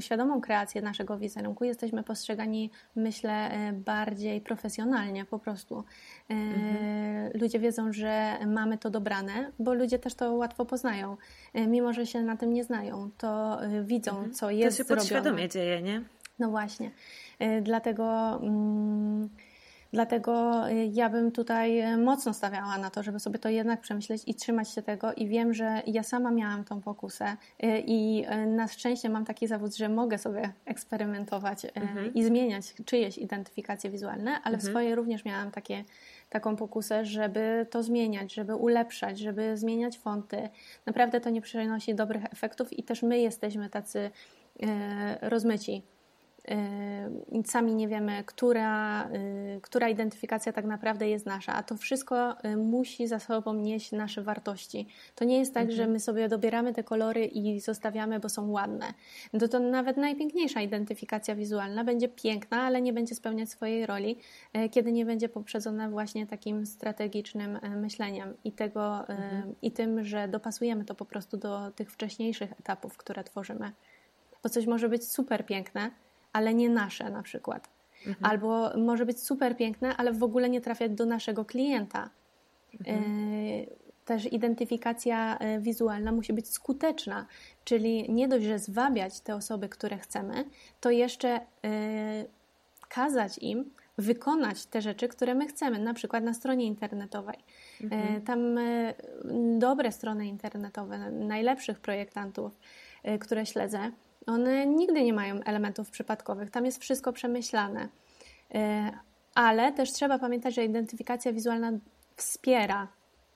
świadomą 0.00 0.40
kreację 0.40 0.82
naszego 0.82 1.18
wizerunku 1.18 1.64
jesteśmy 1.64 2.02
postrzegani, 2.02 2.70
myślę, 2.96 3.50
bardziej 3.72 4.40
profesjonalnie 4.40 5.24
po 5.24 5.38
prostu. 5.38 5.84
Mhm. 6.28 7.30
Ludzie 7.34 7.58
wiedzą, 7.58 7.92
że 7.92 8.38
mamy 8.46 8.78
to 8.78 8.90
dobrane, 8.90 9.52
bo 9.58 9.74
ludzie 9.74 9.98
też 9.98 10.14
to 10.14 10.34
łatwo 10.34 10.64
poznają. 10.64 11.16
Mimo, 11.54 11.92
że 11.92 12.06
się 12.06 12.22
na 12.22 12.36
tym 12.36 12.52
nie 12.52 12.64
znają, 12.64 13.10
to 13.18 13.58
widzą, 13.84 14.10
mhm. 14.10 14.32
co 14.32 14.50
jest 14.50 14.78
To 14.78 14.84
się 14.84 14.88
podświadomie 14.88 15.48
dzieje, 15.48 15.82
nie? 15.82 16.02
No 16.38 16.50
właśnie. 16.50 16.90
Dlatego... 17.62 18.36
Mm, 18.42 19.28
Dlatego 19.94 20.62
y, 20.68 20.90
ja 20.92 21.10
bym 21.10 21.32
tutaj 21.32 21.92
y, 21.92 21.96
mocno 21.96 22.34
stawiała 22.34 22.78
na 22.78 22.90
to, 22.90 23.02
żeby 23.02 23.20
sobie 23.20 23.38
to 23.38 23.48
jednak 23.48 23.80
przemyśleć 23.80 24.22
i 24.26 24.34
trzymać 24.34 24.70
się 24.70 24.82
tego. 24.82 25.12
I 25.12 25.28
wiem, 25.28 25.54
że 25.54 25.82
ja 25.86 26.02
sama 26.02 26.30
miałam 26.30 26.64
tą 26.64 26.80
pokusę 26.80 27.36
y, 27.64 27.82
i 27.86 28.26
na 28.46 28.68
szczęście 28.68 29.08
mam 29.08 29.24
taki 29.24 29.46
zawód, 29.46 29.76
że 29.76 29.88
mogę 29.88 30.18
sobie 30.18 30.52
eksperymentować 30.64 31.66
mhm. 31.74 32.14
i 32.14 32.24
zmieniać 32.24 32.74
czyjeś 32.84 33.18
identyfikacje 33.18 33.90
wizualne, 33.90 34.30
ale 34.30 34.54
mhm. 34.54 34.60
w 34.60 34.62
swojej 34.62 34.94
również 34.94 35.24
miałam 35.24 35.50
takie, 35.50 35.84
taką 36.30 36.56
pokusę, 36.56 37.04
żeby 37.04 37.66
to 37.70 37.82
zmieniać, 37.82 38.34
żeby 38.34 38.54
ulepszać, 38.54 39.18
żeby 39.18 39.56
zmieniać 39.56 39.98
fonty. 39.98 40.48
Naprawdę 40.86 41.20
to 41.20 41.30
nie 41.30 41.40
przynosi 41.40 41.94
dobrych 41.94 42.24
efektów 42.24 42.72
i 42.72 42.82
też 42.82 43.02
my 43.02 43.18
jesteśmy 43.18 43.70
tacy 43.70 44.10
rozmyci 45.20 45.82
sami 47.46 47.74
nie 47.74 47.88
wiemy, 47.88 48.24
która, 48.26 49.08
y, 49.08 49.60
która 49.62 49.88
identyfikacja 49.88 50.52
tak 50.52 50.64
naprawdę 50.64 51.08
jest 51.08 51.26
nasza, 51.26 51.54
a 51.54 51.62
to 51.62 51.76
wszystko 51.76 52.44
y, 52.44 52.56
musi 52.56 53.06
za 53.06 53.18
sobą 53.18 53.54
nieść 53.54 53.92
nasze 53.92 54.22
wartości. 54.22 54.88
To 55.14 55.24
nie 55.24 55.38
jest 55.38 55.54
tak, 55.54 55.62
mhm. 55.62 55.76
że 55.76 55.86
my 55.86 56.00
sobie 56.00 56.28
dobieramy 56.28 56.72
te 56.72 56.84
kolory 56.84 57.24
i 57.24 57.60
zostawiamy, 57.60 58.20
bo 58.20 58.28
są 58.28 58.50
ładne. 58.50 58.86
To, 59.40 59.48
to 59.48 59.58
nawet 59.60 59.96
najpiękniejsza 59.96 60.60
identyfikacja 60.60 61.34
wizualna 61.34 61.84
będzie 61.84 62.08
piękna, 62.08 62.62
ale 62.62 62.82
nie 62.82 62.92
będzie 62.92 63.14
spełniać 63.14 63.50
swojej 63.50 63.86
roli, 63.86 64.18
kiedy 64.70 64.92
nie 64.92 65.04
będzie 65.04 65.28
poprzedzona 65.28 65.90
właśnie 65.90 66.26
takim 66.26 66.66
strategicznym 66.66 67.58
myśleniem 67.76 68.34
i, 68.44 68.52
tego, 68.52 69.08
mhm. 69.08 69.54
i 69.62 69.72
tym, 69.72 70.04
że 70.04 70.28
dopasujemy 70.28 70.84
to 70.84 70.94
po 70.94 71.04
prostu 71.04 71.36
do 71.36 71.70
tych 71.70 71.92
wcześniejszych 71.92 72.52
etapów, 72.52 72.96
które 72.96 73.24
tworzymy. 73.24 73.72
Bo 74.42 74.48
coś 74.48 74.66
może 74.66 74.88
być 74.88 75.08
super 75.08 75.46
piękne, 75.46 75.90
ale 76.34 76.54
nie 76.54 76.68
nasze 76.68 77.10
na 77.10 77.22
przykład. 77.22 77.68
Mhm. 78.06 78.32
Albo 78.32 78.78
może 78.78 79.06
być 79.06 79.22
super 79.22 79.56
piękne, 79.56 79.96
ale 79.96 80.12
w 80.12 80.22
ogóle 80.22 80.50
nie 80.50 80.60
trafiać 80.60 80.92
do 80.92 81.06
naszego 81.06 81.44
klienta. 81.44 82.10
Mhm. 82.80 82.98
E, 82.98 84.04
też 84.04 84.32
identyfikacja 84.32 85.38
e, 85.38 85.60
wizualna 85.60 86.12
musi 86.12 86.32
być 86.32 86.48
skuteczna, 86.48 87.26
czyli 87.64 88.12
nie 88.12 88.28
dość, 88.28 88.44
że 88.44 88.58
zwabiać 88.58 89.20
te 89.20 89.34
osoby, 89.34 89.68
które 89.68 89.98
chcemy, 89.98 90.44
to 90.80 90.90
jeszcze 90.90 91.28
e, 91.28 91.40
kazać 92.88 93.38
im 93.38 93.70
wykonać 93.98 94.66
te 94.66 94.82
rzeczy, 94.82 95.08
które 95.08 95.34
my 95.34 95.46
chcemy, 95.46 95.78
na 95.78 95.94
przykład 95.94 96.24
na 96.24 96.34
stronie 96.34 96.66
internetowej. 96.66 97.38
Mhm. 97.82 98.22
Tam 98.22 98.58
dobre 99.58 99.92
strony 99.92 100.26
internetowe, 100.26 101.10
najlepszych 101.10 101.80
projektantów, 101.80 102.58
które 103.20 103.46
śledzę, 103.46 103.90
one 104.26 104.66
nigdy 104.66 105.02
nie 105.04 105.12
mają 105.12 105.40
elementów 105.40 105.90
przypadkowych, 105.90 106.50
tam 106.50 106.64
jest 106.64 106.80
wszystko 106.80 107.12
przemyślane. 107.12 107.88
E, 108.54 108.90
ale 109.34 109.72
też 109.72 109.92
trzeba 109.92 110.18
pamiętać, 110.18 110.54
że 110.54 110.64
identyfikacja 110.64 111.32
wizualna 111.32 111.72
wspiera 112.16 112.88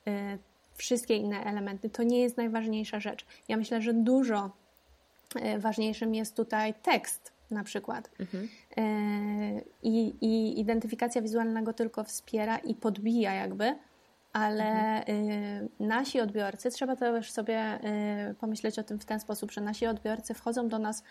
e, 0.06 0.38
wszystkie 0.74 1.16
inne 1.16 1.44
elementy. 1.44 1.90
To 1.90 2.02
nie 2.02 2.20
jest 2.20 2.36
najważniejsza 2.36 3.00
rzecz. 3.00 3.26
Ja 3.48 3.56
myślę, 3.56 3.82
że 3.82 3.94
dużo 3.94 4.50
e, 5.34 5.58
ważniejszym 5.58 6.14
jest 6.14 6.36
tutaj 6.36 6.74
tekst 6.82 7.32
na 7.50 7.64
przykład. 7.64 8.10
Mhm. 8.20 8.48
I, 9.82 10.14
I 10.20 10.60
identyfikacja 10.60 11.22
wizualna 11.22 11.62
go 11.62 11.72
tylko 11.72 12.04
wspiera 12.04 12.58
i 12.58 12.74
podbija 12.74 13.32
jakby, 13.32 13.76
ale 14.38 15.04
mhm. 15.04 15.68
nasi 15.80 16.20
odbiorcy, 16.20 16.70
trzeba 16.70 16.96
też 16.96 17.32
sobie 17.32 17.78
y, 18.30 18.34
pomyśleć 18.34 18.78
o 18.78 18.82
tym 18.82 18.98
w 18.98 19.04
ten 19.04 19.20
sposób, 19.20 19.52
że 19.52 19.60
nasi 19.60 19.86
odbiorcy 19.86 20.34
wchodzą 20.34 20.68
do 20.68 20.78
nas 20.78 21.02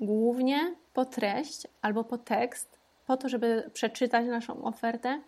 głównie 0.00 0.74
po 0.92 1.04
treść 1.04 1.66
albo 1.82 2.04
po 2.04 2.18
tekst, 2.18 2.78
po 3.06 3.16
to, 3.16 3.28
żeby 3.28 3.70
przeczytać 3.72 4.26
naszą 4.26 4.64
ofertę. 4.64 5.20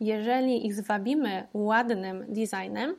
Jeżeli 0.00 0.66
ich 0.66 0.74
zwabimy 0.74 1.46
ładnym 1.54 2.24
designem, 2.28 2.96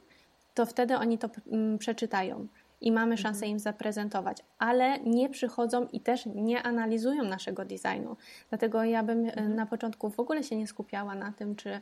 to 0.53 0.65
wtedy 0.65 0.97
oni 0.97 1.17
to 1.17 1.29
mm, 1.51 1.77
przeczytają 1.77 2.47
i 2.81 2.91
mamy 2.91 3.11
mhm. 3.11 3.17
szansę 3.17 3.47
im 3.47 3.59
zaprezentować, 3.59 4.37
ale 4.59 4.99
nie 4.99 5.29
przychodzą 5.29 5.87
i 5.87 5.99
też 6.01 6.25
nie 6.25 6.63
analizują 6.63 7.23
naszego 7.23 7.65
designu. 7.65 8.17
Dlatego 8.49 8.83
ja 8.83 9.03
bym 9.03 9.25
y, 9.25 9.27
mhm. 9.27 9.55
na 9.55 9.65
początku 9.65 10.09
w 10.09 10.19
ogóle 10.19 10.43
się 10.43 10.55
nie 10.55 10.67
skupiała 10.67 11.15
na 11.15 11.31
tym, 11.31 11.55
czy 11.55 11.81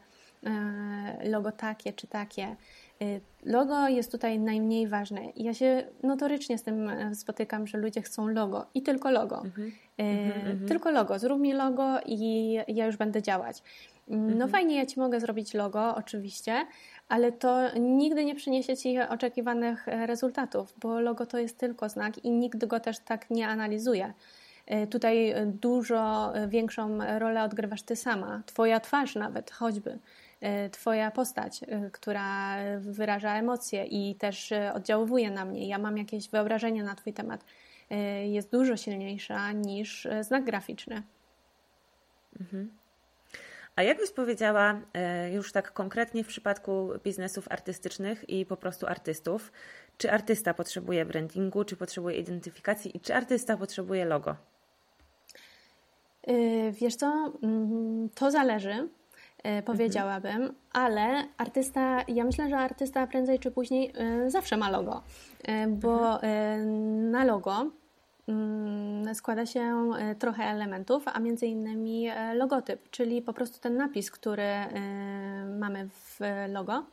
logo 1.23 1.51
takie 1.51 1.93
czy 1.93 2.07
takie. 2.07 2.55
E, 3.01 3.19
logo 3.43 3.87
jest 3.87 4.11
tutaj 4.11 4.39
najmniej 4.39 4.87
ważne. 4.87 5.21
Ja 5.35 5.53
się 5.53 5.83
notorycznie 6.03 6.57
z 6.57 6.63
tym 6.63 6.89
e, 6.89 7.15
spotykam, 7.15 7.67
że 7.67 7.77
ludzie 7.77 8.01
chcą 8.01 8.27
logo 8.27 8.65
i 8.73 8.81
tylko 8.81 9.11
logo. 9.11 9.41
Mhm. 9.45 9.71
Mhm, 9.97 10.51
mhm. 10.51 10.67
Tylko 10.67 10.91
logo. 10.91 11.19
Zrób 11.19 11.39
mi 11.39 11.53
logo 11.53 11.99
i 12.05 12.51
ja 12.67 12.85
już 12.85 12.97
będę 12.97 13.21
działać. 13.21 13.63
Mm, 14.07 14.25
no 14.25 14.31
mhm. 14.33 14.51
fajnie, 14.51 14.75
ja 14.75 14.85
Ci 14.85 14.99
mogę 14.99 15.19
zrobić 15.19 15.53
logo, 15.53 15.95
oczywiście, 15.95 16.65
ale 17.09 17.31
to 17.31 17.79
nigdy 17.79 18.25
nie 18.25 18.35
przyniesie 18.35 18.77
Ci 18.77 18.99
oczekiwanych 18.99 19.87
rezultatów, 19.87 20.73
bo 20.81 20.99
logo 20.99 21.25
to 21.25 21.37
jest 21.37 21.57
tylko 21.57 21.89
znak 21.89 22.25
i 22.25 22.31
nikt 22.31 22.65
go 22.65 22.79
też 22.79 22.99
tak 22.99 23.29
nie 23.29 23.47
analizuje. 23.47 24.13
Tutaj 24.89 25.33
dużo 25.45 26.33
większą 26.47 26.99
rolę 27.19 27.43
odgrywasz 27.43 27.81
Ty 27.81 27.95
sama, 27.95 28.41
Twoja 28.45 28.79
twarz 28.79 29.15
nawet, 29.15 29.51
choćby. 29.51 29.99
E, 30.41 30.69
twoja 30.69 31.11
postać, 31.11 31.63
e, 31.63 31.89
która 31.91 32.57
wyraża 32.79 33.35
emocje 33.35 33.85
i 33.85 34.15
też 34.15 34.51
e, 34.51 34.73
oddziałuje 34.73 35.31
na 35.31 35.45
mnie. 35.45 35.67
Ja 35.67 35.77
mam 35.77 35.97
jakieś 35.97 36.29
wyobrażenie 36.29 36.83
na 36.83 36.95
Twój 36.95 37.13
temat. 37.13 37.45
Jest 38.25 38.51
dużo 38.51 38.77
silniejsza 38.77 39.51
niż 39.51 40.07
znak 40.21 40.43
graficzny. 40.43 41.03
Mhm. 42.39 42.71
A 43.75 43.83
jak 43.83 43.97
byś 43.97 44.11
powiedziała, 44.11 44.81
już 45.33 45.51
tak 45.51 45.73
konkretnie 45.73 46.23
w 46.23 46.27
przypadku 46.27 46.89
biznesów 47.03 47.47
artystycznych 47.51 48.29
i 48.29 48.45
po 48.45 48.57
prostu 48.57 48.87
artystów, 48.87 49.51
czy 49.97 50.11
artysta 50.11 50.53
potrzebuje 50.53 51.05
brandingu, 51.05 51.63
czy 51.63 51.77
potrzebuje 51.77 52.17
identyfikacji 52.17 52.97
i 52.97 52.99
czy 52.99 53.15
artysta 53.15 53.57
potrzebuje 53.57 54.05
logo? 54.05 54.35
Wiesz 56.71 56.95
co, 56.95 57.33
mm, 57.43 58.09
to 58.09 58.31
zależy. 58.31 58.87
E, 59.45 59.61
powiedziałabym, 59.61 60.53
ale 60.73 61.23
artysta, 61.37 62.03
ja 62.07 62.23
myślę, 62.23 62.49
że 62.49 62.57
artysta 62.57 63.07
prędzej 63.07 63.39
czy 63.39 63.51
później 63.51 63.91
e, 63.95 64.29
zawsze 64.29 64.57
ma 64.57 64.69
logo, 64.69 65.03
e, 65.43 65.67
bo 65.67 66.13
mhm. 66.13 67.11
na 67.11 67.25
logo 67.25 67.71
mm, 68.27 69.15
składa 69.15 69.45
się 69.45 69.91
trochę 70.19 70.43
elementów, 70.43 71.03
a 71.13 71.19
między 71.19 71.47
innymi 71.47 72.07
logotyp, 72.33 72.89
czyli 72.89 73.21
po 73.21 73.33
prostu 73.33 73.59
ten 73.59 73.77
napis, 73.77 74.11
który 74.11 74.53
mamy 75.59 75.89
w 75.89 76.19
logo. 76.49 76.83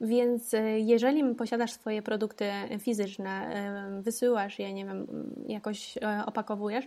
Więc 0.00 0.54
jeżeli 0.76 1.34
posiadasz 1.34 1.72
swoje 1.72 2.02
produkty 2.02 2.50
fizyczne, 2.78 3.54
wysyłasz 4.02 4.58
je, 4.58 4.72
nie 4.72 4.84
wiem, 4.84 5.06
jakoś 5.46 5.98
opakowujesz, 6.26 6.84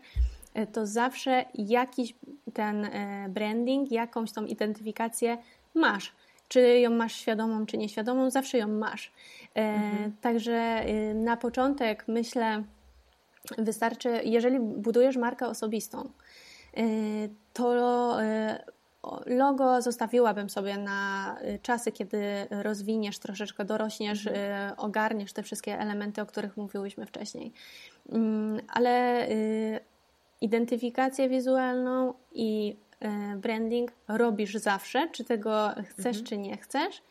to 0.74 0.86
zawsze 0.88 1.46
jakiś 1.56 2.16
ten 2.54 2.86
e, 2.86 3.26
branding, 3.30 3.92
jakąś 3.92 4.32
tą 4.32 4.46
identyfikację 4.46 5.38
masz. 5.74 6.14
Czy 6.48 6.80
ją 6.80 6.90
masz 6.90 7.16
świadomą, 7.16 7.66
czy 7.66 7.78
nieświadomą, 7.78 8.30
zawsze 8.30 8.58
ją 8.58 8.68
masz. 8.68 9.12
E, 9.56 9.60
mhm. 9.60 10.14
Także 10.22 10.86
y, 10.90 11.14
na 11.14 11.38
początek 11.38 12.06
myślę, 12.08 12.64
wystarczy, 13.58 14.22
jeżeli 14.24 14.60
budujesz 14.60 15.18
markę 15.18 15.48
osobistą, 15.48 16.10
y, 16.78 17.30
to 17.54 18.22
y, 18.22 18.26
logo 19.26 19.82
zostawiłabym 19.82 20.50
sobie 20.50 20.78
na 20.78 21.36
czasy, 21.62 21.92
kiedy 21.92 22.24
rozwiniesz 22.50 23.20
troszeczkę, 23.20 23.66
dorośniesz, 23.66 24.28
mhm. 24.28 24.74
ogarniesz 24.78 25.34
te 25.34 25.44
wszystkie 25.44 25.80
elementy, 25.80 26.22
o 26.22 26.26
których 26.26 26.58
mówiłyśmy 26.58 27.06
wcześniej. 27.06 27.54
Mm, 28.10 28.62
ale 28.68 29.28
identyfikację 30.44 31.30
wizualną 31.30 32.14
i 32.32 32.76
e, 33.00 33.36
branding 33.36 33.92
robisz 34.08 34.56
zawsze, 34.56 35.10
czy 35.12 35.24
tego 35.24 35.70
chcesz, 35.90 36.18
mhm. 36.18 36.26
czy 36.26 36.38
nie 36.38 36.58
chcesz. 36.58 37.02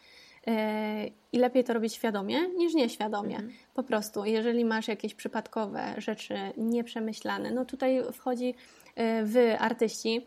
E, 0.46 1.06
I 1.32 1.38
lepiej 1.38 1.64
to 1.64 1.72
robić 1.72 1.94
świadomie 1.94 2.48
niż 2.48 2.74
nieświadomie. 2.74 3.36
Mhm. 3.36 3.52
Po 3.74 3.82
prostu, 3.82 4.24
jeżeli 4.24 4.64
masz 4.64 4.88
jakieś 4.88 5.14
przypadkowe 5.14 5.94
rzeczy 5.98 6.34
nieprzemyślane, 6.56 7.50
no 7.50 7.64
tutaj 7.64 8.02
wchodzi 8.12 8.54
e, 8.94 9.24
wy, 9.24 9.58
artyści, 9.58 10.26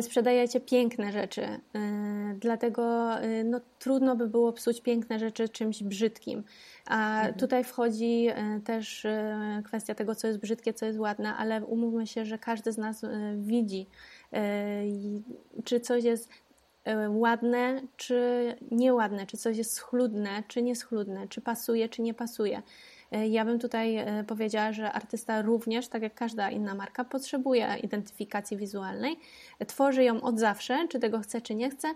sprzedajecie 0.00 0.60
piękne 0.60 1.12
rzeczy, 1.12 1.60
dlatego 2.36 3.10
no, 3.44 3.60
trudno 3.78 4.16
by 4.16 4.28
było 4.28 4.52
psuć 4.52 4.80
piękne 4.80 5.18
rzeczy 5.18 5.48
czymś 5.48 5.82
brzydkim. 5.82 6.44
A 6.86 7.16
mhm. 7.16 7.34
tutaj 7.34 7.64
wchodzi 7.64 8.28
też 8.64 9.06
kwestia 9.64 9.94
tego, 9.94 10.14
co 10.14 10.26
jest 10.26 10.40
brzydkie, 10.40 10.72
co 10.72 10.86
jest 10.86 10.98
ładne, 10.98 11.34
ale 11.36 11.64
umówmy 11.64 12.06
się, 12.06 12.24
że 12.24 12.38
każdy 12.38 12.72
z 12.72 12.78
nas 12.78 13.02
widzi, 13.36 13.86
czy 15.64 15.80
coś 15.80 16.04
jest 16.04 16.28
E, 16.84 17.10
ładne 17.10 17.82
czy 17.96 18.54
nieładne, 18.70 19.26
czy 19.26 19.36
coś 19.36 19.56
jest 19.56 19.72
schludne 19.72 20.42
czy 20.48 20.62
nieschludne, 20.62 21.28
czy 21.28 21.40
pasuje 21.40 21.88
czy 21.88 22.02
nie 22.02 22.14
pasuje. 22.14 22.62
E, 23.14 23.28
ja 23.28 23.44
bym 23.44 23.58
tutaj 23.58 23.96
e, 23.96 24.24
powiedziała, 24.24 24.72
że 24.72 24.92
artysta 24.92 25.42
również, 25.42 25.88
tak 25.88 26.02
jak 26.02 26.14
każda 26.14 26.50
inna 26.50 26.74
marka, 26.74 27.04
potrzebuje 27.04 27.76
identyfikacji 27.82 28.56
wizualnej. 28.56 29.16
Tworzy 29.66 30.04
ją 30.04 30.20
od 30.20 30.38
zawsze, 30.38 30.88
czy 30.88 31.00
tego 31.00 31.20
chce, 31.20 31.40
czy 31.40 31.54
nie 31.54 31.70
chce, 31.70 31.88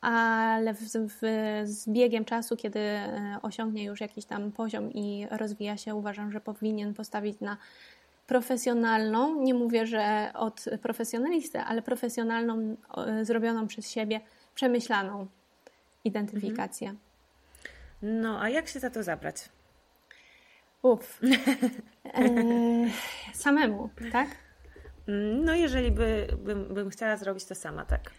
ale 0.00 0.74
w, 0.74 0.80
w, 0.94 1.20
z 1.64 1.88
biegiem 1.88 2.24
czasu, 2.24 2.56
kiedy 2.56 2.80
osiągnie 3.42 3.84
już 3.84 4.00
jakiś 4.00 4.24
tam 4.24 4.52
poziom 4.52 4.92
i 4.92 5.26
rozwija 5.30 5.76
się, 5.76 5.94
uważam, 5.94 6.32
że 6.32 6.40
powinien 6.40 6.94
postawić 6.94 7.40
na 7.40 7.56
profesjonalną, 8.26 9.42
nie 9.42 9.54
mówię, 9.54 9.86
że 9.86 10.30
od 10.34 10.64
profesjonalisty, 10.82 11.60
ale 11.60 11.82
profesjonalną, 11.82 12.76
zrobioną 13.22 13.66
przez 13.66 13.90
siebie, 13.90 14.20
przemyślaną 14.54 15.26
identyfikację. 16.04 16.88
Mhm. 16.88 18.20
No, 18.22 18.40
a 18.40 18.48
jak 18.48 18.68
się 18.68 18.80
za 18.80 18.90
to 18.90 19.02
zabrać? 19.02 19.48
Uff. 20.82 21.20
E, 22.14 22.24
samemu, 23.34 23.90
tak? 24.12 24.28
Mm, 25.08 25.44
no, 25.44 25.54
jeżeli 25.54 25.92
by, 25.92 26.26
bym, 26.44 26.74
bym 26.74 26.90
chciała 26.90 27.16
zrobić 27.16 27.44
to 27.44 27.54
sama, 27.54 27.84
tak. 27.84 28.10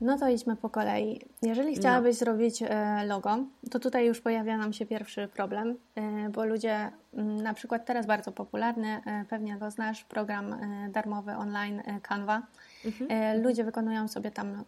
No 0.00 0.18
to 0.18 0.28
idźmy 0.28 0.56
po 0.56 0.70
kolei. 0.70 1.20
Jeżeli 1.42 1.72
no. 1.72 1.78
chciałabyś 1.78 2.14
no. 2.14 2.18
zrobić 2.18 2.62
e, 2.62 3.04
logo, 3.06 3.38
to 3.70 3.78
tutaj 3.78 4.06
już 4.06 4.20
pojawia 4.20 4.56
nam 4.56 4.72
się 4.72 4.86
pierwszy 4.86 5.28
problem, 5.28 5.76
e, 5.94 6.28
bo 6.30 6.44
ludzie, 6.44 6.90
mm, 7.14 7.42
na 7.42 7.54
przykład 7.54 7.86
teraz 7.86 8.06
bardzo 8.06 8.32
popularny, 8.32 9.00
pewnie 9.28 9.56
go 9.56 9.70
znasz, 9.70 10.04
program 10.04 10.56
darmowy 10.92 11.32
online 11.32 11.82
Canva. 12.02 12.42
Mhm. 12.84 13.42
Ludzie 13.42 13.64
wykonują 13.64 14.08
sobie 14.08 14.30
tam 14.30 14.64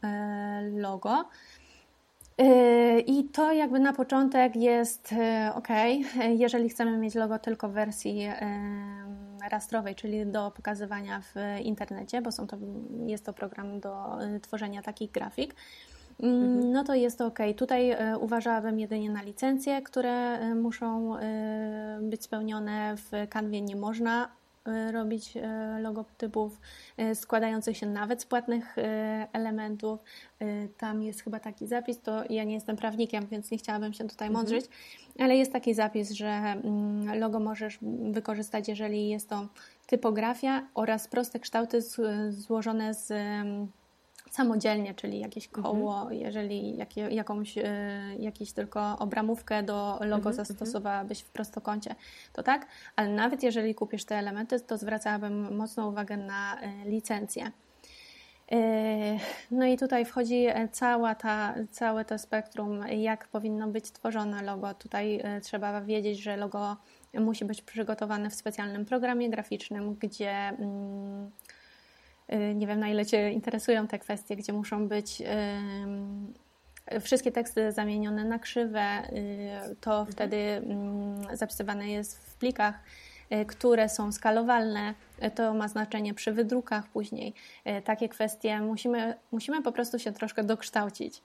logo. 0.72 1.24
I 3.07 3.24
to 3.33 3.53
jakby 3.53 3.81
na 3.81 3.92
początek 3.92 4.57
jest 4.57 5.14
ok, 5.55 5.68
jeżeli 6.44 6.68
chcemy 6.68 6.98
mieć 6.98 7.14
logo 7.14 7.38
tylko 7.38 7.68
w 7.68 7.72
wersji 7.72 8.29
rastrowej, 9.48 9.94
czyli 9.94 10.26
do 10.26 10.50
pokazywania 10.50 11.20
w 11.20 11.35
internecie, 11.62 12.22
bo 12.22 12.33
są 12.33 12.46
to, 12.46 12.57
jest 13.07 13.24
to 13.24 13.33
program 13.33 13.81
do 13.81 14.24
y, 14.24 14.40
tworzenia 14.40 14.83
takich 14.83 15.11
grafik. 15.11 15.55
Mm, 16.22 16.42
mhm. 16.42 16.72
No 16.72 16.85
to 16.85 16.94
jest 16.94 17.18
to 17.18 17.26
ok. 17.26 17.38
Tutaj 17.57 17.92
y, 17.92 18.18
uważałabym 18.18 18.81
jedynie 18.81 19.11
na 19.11 19.22
licencje, 19.22 19.83
które 19.83 20.42
y, 20.42 20.55
muszą 20.55 21.16
być 22.00 22.24
spełnione. 22.24 22.94
W 22.96 23.29
kanwie 23.29 23.61
nie 23.61 23.76
można 23.76 24.29
robić 24.92 25.35
logotypów 25.81 26.61
składających 27.14 27.77
się 27.77 27.87
nawet 27.87 28.23
z 28.23 28.27
płatnych 28.27 28.77
elementów. 29.33 30.01
Tam 30.79 31.03
jest 31.03 31.23
chyba 31.23 31.40
taki 31.40 31.66
zapis, 31.66 32.01
to 32.01 32.25
ja 32.31 32.44
nie 32.44 32.55
jestem 32.55 32.77
prawnikiem, 32.77 33.27
więc 33.27 33.51
nie 33.51 33.59
chciałabym 33.59 33.92
się 33.92 34.09
tutaj 34.09 34.29
mhm. 34.29 34.33
mądrzyć, 34.33 34.70
ale 35.18 35.37
jest 35.37 35.53
taki 35.53 35.75
zapis, 35.75 36.11
że 36.11 36.29
mm, 36.29 37.18
logo 37.18 37.40
możesz 37.40 37.79
wykorzystać, 38.12 38.68
jeżeli 38.68 39.09
jest 39.09 39.29
to 39.29 39.49
typografia 39.87 40.66
oraz 40.75 41.09
proste 41.09 41.40
kształty 41.40 41.83
złożone 42.31 42.94
z 42.94 43.12
samodzielnie, 44.30 44.94
czyli 44.94 45.20
jakieś 45.20 45.46
mhm. 45.46 45.62
koło, 45.62 46.00
mhm. 46.00 46.20
jeżeli 46.20 46.76
jakie, 46.76 47.00
jakąś, 47.00 47.58
y, 47.58 47.62
jakąś 48.18 48.52
tylko 48.52 48.98
obramówkę 48.98 49.62
do 49.62 49.98
logo 50.00 50.30
mhm, 50.30 50.34
zastosowałabyś 50.34 51.20
w 51.20 51.30
prostokącie, 51.30 51.94
to 52.32 52.42
tak, 52.42 52.66
ale 52.96 53.08
nawet 53.08 53.42
jeżeli 53.42 53.74
kupisz 53.74 54.04
te 54.04 54.16
elementy, 54.16 54.60
to 54.60 54.78
zwracałabym 54.78 55.56
mocną 55.56 55.88
uwagę 55.88 56.16
na 56.16 56.56
y, 56.62 56.90
licencję. 56.90 57.50
Yy, 58.50 58.58
no 59.50 59.66
i 59.66 59.76
tutaj 59.76 60.04
wchodzi 60.04 60.46
e, 60.46 60.68
cała 60.68 61.14
ta, 61.14 61.54
całe 61.70 62.04
to 62.04 62.18
spektrum, 62.18 62.88
jak 62.88 63.28
powinno 63.28 63.68
być 63.68 63.90
tworzone 63.90 64.42
logo. 64.42 64.74
Tutaj 64.74 65.20
e, 65.22 65.40
trzeba 65.40 65.80
wiedzieć, 65.80 66.22
że 66.22 66.36
logo 66.36 66.76
musi 67.14 67.44
być 67.44 67.62
przygotowane 67.62 68.30
w 68.30 68.34
specjalnym 68.34 68.84
programie 68.84 69.30
graficznym, 69.30 69.94
gdzie 69.94 70.32
mm, 70.32 71.26
e, 71.26 71.30
nie 72.54 72.66
wiem 72.66 72.80
na 72.80 72.88
ile 72.88 73.06
Cię 73.06 73.30
interesują 73.30 73.86
te 73.86 73.98
kwestie, 73.98 74.36
gdzie 74.36 74.52
muszą 74.52 74.88
być 74.88 75.22
wszystkie 77.00 77.32
teksty 77.32 77.72
zamienione 77.72 78.24
na 78.24 78.38
krzywe, 78.38 79.02
to 79.80 79.90
mhm. 79.98 80.12
wtedy 80.12 80.36
mm, 80.36 81.36
zapisywane 81.36 81.88
jest 81.88 82.18
w 82.18 82.34
plikach 82.34 82.74
E, 83.30 83.44
które 83.44 83.88
są 83.88 84.12
skalowalne. 84.12 84.94
E, 85.20 85.30
to 85.30 85.54
ma 85.54 85.68
znaczenie 85.68 86.14
przy 86.14 86.33
wydrukach 86.33 86.88
później. 86.88 87.35
E, 87.64 87.83
takie 87.83 88.09
kwestie 88.09 88.61
musimy, 88.61 89.14
musimy 89.33 89.62
po 89.62 89.72
prostu 89.72 89.98
się 89.98 90.12
troszkę 90.12 90.44
dokształcić, 90.44 91.22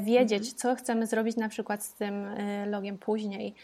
wiedzieć, 0.00 0.38
mhm. 0.38 0.56
co 0.56 0.74
chcemy 0.74 1.06
zrobić 1.06 1.36
na 1.36 1.48
przykład 1.48 1.84
z 1.84 1.94
tym 1.94 2.26
logiem 2.66 2.98
później. 2.98 3.54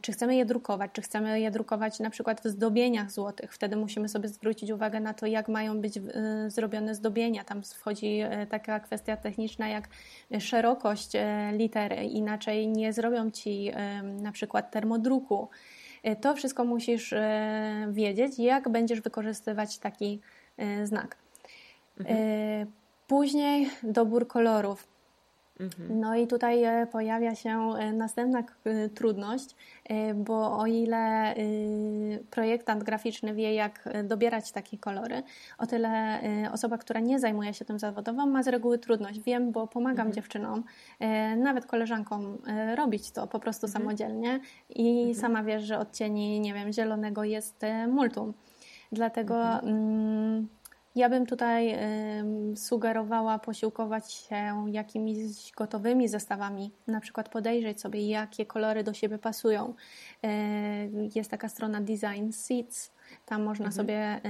Czy 0.00 0.12
chcemy 0.12 0.36
je 0.36 0.44
drukować, 0.44 0.90
czy 0.92 1.02
chcemy 1.02 1.40
je 1.40 1.50
drukować 1.50 1.98
na 2.00 2.10
przykład 2.10 2.40
w 2.40 2.44
zdobieniach 2.44 3.10
złotych. 3.10 3.54
Wtedy 3.54 3.76
musimy 3.76 4.08
sobie 4.08 4.28
zwrócić 4.28 4.70
uwagę 4.70 5.00
na 5.00 5.14
to, 5.14 5.26
jak 5.26 5.48
mają 5.48 5.80
być 5.80 5.98
zrobione 6.48 6.94
zdobienia. 6.94 7.44
Tam 7.44 7.62
wchodzi 7.62 8.20
taka 8.50 8.80
kwestia 8.80 9.16
techniczna 9.16 9.68
jak 9.68 9.88
szerokość 10.38 11.10
litery. 11.52 11.96
Inaczej 11.96 12.68
nie 12.68 12.92
zrobią 12.92 13.30
ci 13.30 13.70
na 14.02 14.32
przykład 14.32 14.70
termodruku. 14.70 15.48
E, 16.02 16.16
to 16.16 16.34
wszystko 16.34 16.64
musisz 16.64 17.12
e, 17.12 17.88
wiedzieć, 17.90 18.38
jak 18.38 18.68
będziesz 18.68 19.00
wykorzystywać 19.00 19.78
taki 19.78 20.20
e, 20.56 20.86
znak. 20.86 21.16
Mhm. 22.00 22.18
Później 23.06 23.70
dobór 23.82 24.26
kolorów. 24.26 24.97
Mhm. 25.60 26.00
No 26.00 26.16
i 26.16 26.26
tutaj 26.26 26.64
e, 26.64 26.86
pojawia 26.86 27.34
się 27.34 27.72
e, 27.78 27.92
następna 27.92 28.42
e, 28.64 28.88
trudność, 28.88 29.56
bo 30.14 30.58
o 30.58 30.66
ile 30.66 31.34
projektant 32.30 32.84
graficzny 32.84 33.34
wie, 33.34 33.54
jak 33.54 33.88
dobierać 34.04 34.52
takie 34.52 34.78
kolory, 34.78 35.22
o 35.58 35.66
tyle 35.66 36.20
osoba, 36.52 36.78
która 36.78 37.00
nie 37.00 37.18
zajmuje 37.18 37.54
się 37.54 37.64
tym 37.64 37.78
zawodowo, 37.78 38.26
ma 38.26 38.42
z 38.42 38.48
reguły 38.48 38.78
trudność. 38.78 39.20
Wiem, 39.20 39.52
bo 39.52 39.66
pomagam 39.66 40.06
mhm. 40.06 40.12
dziewczynom, 40.12 40.64
nawet 41.36 41.66
koleżankom, 41.66 42.38
robić 42.76 43.10
to 43.10 43.26
po 43.26 43.40
prostu 43.40 43.66
mhm. 43.66 43.82
samodzielnie 43.82 44.40
i 44.68 44.98
mhm. 44.98 45.14
sama 45.14 45.42
wiesz, 45.42 45.62
że 45.62 45.78
odcieni, 45.78 46.40
nie 46.40 46.54
wiem, 46.54 46.72
zielonego 46.72 47.24
jest 47.24 47.62
multum. 47.88 48.34
Dlatego. 48.92 49.44
Mhm. 49.44 49.68
Mm, 49.68 50.48
ja 50.98 51.08
bym 51.08 51.26
tutaj 51.26 51.78
sugerowała 52.56 53.38
posiłkować 53.38 54.12
się 54.12 54.64
jakimiś 54.72 55.52
gotowymi 55.56 56.08
zestawami, 56.08 56.70
na 56.86 57.00
przykład 57.00 57.28
podejrzeć 57.28 57.80
sobie, 57.80 58.08
jakie 58.08 58.46
kolory 58.46 58.84
do 58.84 58.92
siebie 58.92 59.18
pasują. 59.18 59.74
E, 60.22 60.28
jest 61.14 61.30
taka 61.30 61.48
strona 61.48 61.80
Design 61.80 62.32
Seats, 62.32 62.90
tam 63.26 63.42
można 63.42 63.66
mhm. 63.66 63.72
sobie 63.72 64.20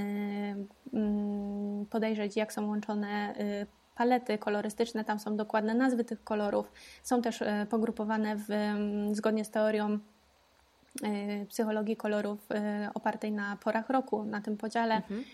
mm, 0.93 1.87
podejrzeć, 1.91 2.37
jak 2.37 2.53
są 2.53 2.67
łączone 2.67 3.35
y, 3.41 3.67
palety 3.97 4.39
kolorystyczne, 4.39 5.05
tam 5.05 5.19
są 5.19 5.37
dokładne 5.37 5.75
nazwy 5.75 6.05
tych 6.05 6.25
kolorów. 6.25 6.73
Są 7.03 7.23
też 7.23 7.43
e, 7.43 7.67
pogrupowane 7.71 8.37
w, 8.37 8.49
zgodnie 9.13 9.45
z 9.45 9.51
teorią 9.51 9.99
e, 11.03 11.47
psychologii 11.47 11.97
kolorów 11.97 12.49
opartej 12.95 13.33
na 13.33 13.57
porach 13.57 13.91
roku, 13.91 14.25
na 14.25 14.41
tym 14.41 14.57
podziale. 14.57 14.97
Mhm. 14.97 15.25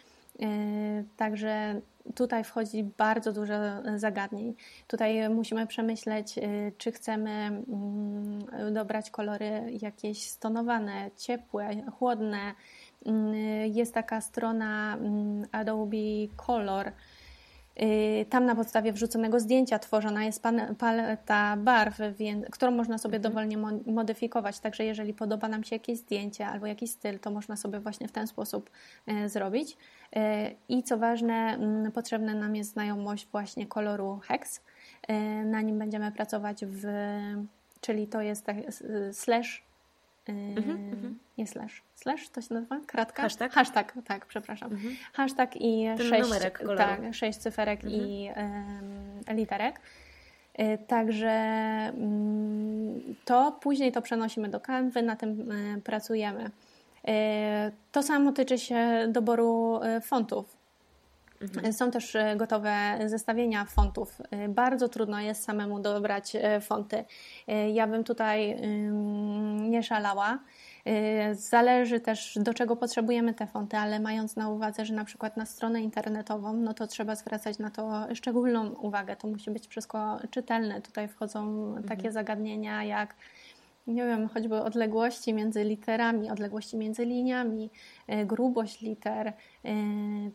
E, 0.43 1.05
także 1.17 1.81
tutaj 2.15 2.45
wchodzi 2.45 2.85
bardzo 2.85 3.33
dużo 3.33 3.55
zagadnień. 3.97 4.55
Tutaj 4.87 5.29
musimy 5.29 5.67
przemyśleć, 5.67 6.39
e, 6.39 6.43
czy 6.79 6.93
chcemy 6.93 7.31
mm, 7.31 8.75
dobrać 8.75 9.11
kolory 9.11 9.63
jakieś 9.83 10.23
stonowane, 10.23 11.11
ciepłe, 11.17 11.71
chłodne. 11.99 12.53
Mm, 13.07 13.35
jest 13.67 13.95
taka 13.95 14.21
strona 14.21 14.97
mm, 14.97 15.47
Adobe 15.53 15.97
Color, 16.37 16.93
tam 18.31 18.47
na 18.47 18.55
podstawie 18.55 18.93
wrzuconego 18.93 19.41
zdjęcia 19.41 19.79
tworzona 19.79 20.25
jest 20.25 20.43
paleta 20.79 21.57
barw, 21.57 21.99
którą 22.51 22.71
można 22.71 22.99
sobie 22.99 23.17
mhm. 23.17 23.33
dowolnie 23.33 23.59
modyfikować. 23.87 24.61
Także 24.61 24.85
jeżeli 24.85 25.15
podoba 25.15 25.49
nam 25.49 25.65
się 25.65 25.77
jakieś 25.77 25.99
zdjęcie 25.99 26.47
albo 26.47 26.67
jakiś 26.67 26.91
styl, 26.91 27.19
to 27.19 27.31
można 27.31 27.57
sobie 27.57 27.81
właśnie 27.81 28.09
w 28.09 28.13
ten 28.13 28.27
sposób 28.27 28.71
zrobić. 29.27 29.77
Y, 30.17 30.21
I 30.69 30.83
co 30.83 30.99
ważne, 30.99 31.35
mm, 31.35 31.93
potrzebna 31.93 32.35
nam 32.35 32.57
jest 32.57 32.71
znajomość 32.73 33.29
właśnie 33.33 33.67
koloru 33.67 34.21
hex. 34.25 34.61
Na 35.45 35.61
nim 35.61 35.79
będziemy 35.79 36.13
pracować 36.13 36.65
w, 36.67 36.85
czyli 37.81 38.07
to 38.07 38.23
jest 38.23 38.47
tak, 38.47 38.57
slash 39.13 39.63
Mhm, 40.29 41.19
nie 41.39 41.47
slash. 41.47 41.83
Slash 41.95 42.29
to 42.29 42.41
się 42.41 42.55
nazywa? 42.55 42.81
Kratka? 42.87 43.23
Hashtag? 43.23 43.53
Hashtag, 43.53 43.95
tak, 44.05 44.27
przepraszam. 44.27 44.73
Mhm. 44.73 44.97
Hashtag 45.13 45.57
i 45.57 45.85
Ten 45.97 46.09
sześć, 46.09 46.31
tak, 46.77 47.15
sześć 47.15 47.39
cyferek 47.39 47.85
mhm. 47.85 48.03
i 48.03 48.31
literek. 49.29 49.81
Y, 50.61 50.79
także 50.87 51.31
mm, 51.31 53.15
to 53.25 53.59
później 53.61 53.93
to 53.93 54.03
przenosimy 54.03 54.49
do 54.49 54.61
kanwy, 54.61 55.03
na 55.03 55.17
tym 55.17 55.53
pracujemy. 55.85 56.51
Y, 57.09 57.73
to 57.93 58.03
samo 58.03 58.33
tyczy 58.33 58.59
się 58.59 59.07
doboru 59.09 59.81
fontów. 60.03 60.65
Mhm. 61.43 61.73
Są 61.73 61.91
też 61.91 62.17
gotowe 62.37 62.99
zestawienia 63.07 63.65
fontów. 63.65 64.23
Bardzo 64.49 64.89
trudno 64.89 65.21
jest 65.21 65.45
samemu 65.45 65.81
dobrać 65.81 66.37
fonty. 66.61 67.05
Ja 67.73 67.87
bym 67.87 68.05
tutaj 68.05 68.61
nie 69.61 69.83
szalała. 69.83 70.39
Zależy 71.33 72.01
też, 72.01 72.39
do 72.41 72.55
czego 72.55 72.77
potrzebujemy 72.77 73.35
te 73.35 73.47
fonty, 73.47 73.77
ale 73.77 74.01
mając 74.01 74.37
na 74.37 74.49
uwadze, 74.49 74.85
że 74.85 74.95
na 74.95 75.05
przykład 75.05 75.37
na 75.37 75.47
stronę 75.47 75.83
internetową, 75.83 76.53
no 76.53 76.75
to 76.75 76.87
trzeba 76.87 77.15
zwracać 77.15 77.59
na 77.59 77.71
to 77.71 78.07
szczególną 78.15 78.71
uwagę. 78.71 79.17
To 79.17 79.29
musi 79.29 79.51
być 79.51 79.67
wszystko 79.67 80.19
czytelne. 80.31 80.83
Tutaj 80.83 81.09
wchodzą 81.09 81.41
mhm. 81.67 81.85
takie 81.89 82.13
zagadnienia 82.13 82.85
jak 82.85 83.15
nie 83.87 84.07
wiem, 84.07 84.29
choćby 84.29 84.57
odległości 84.57 85.35
między 85.35 85.65
literami, 85.65 86.31
odległości 86.31 86.77
między 86.77 87.05
liniami, 87.05 87.71
y, 88.13 88.27
grubość 88.27 88.81
liter. 88.81 89.29
Y, 89.29 89.33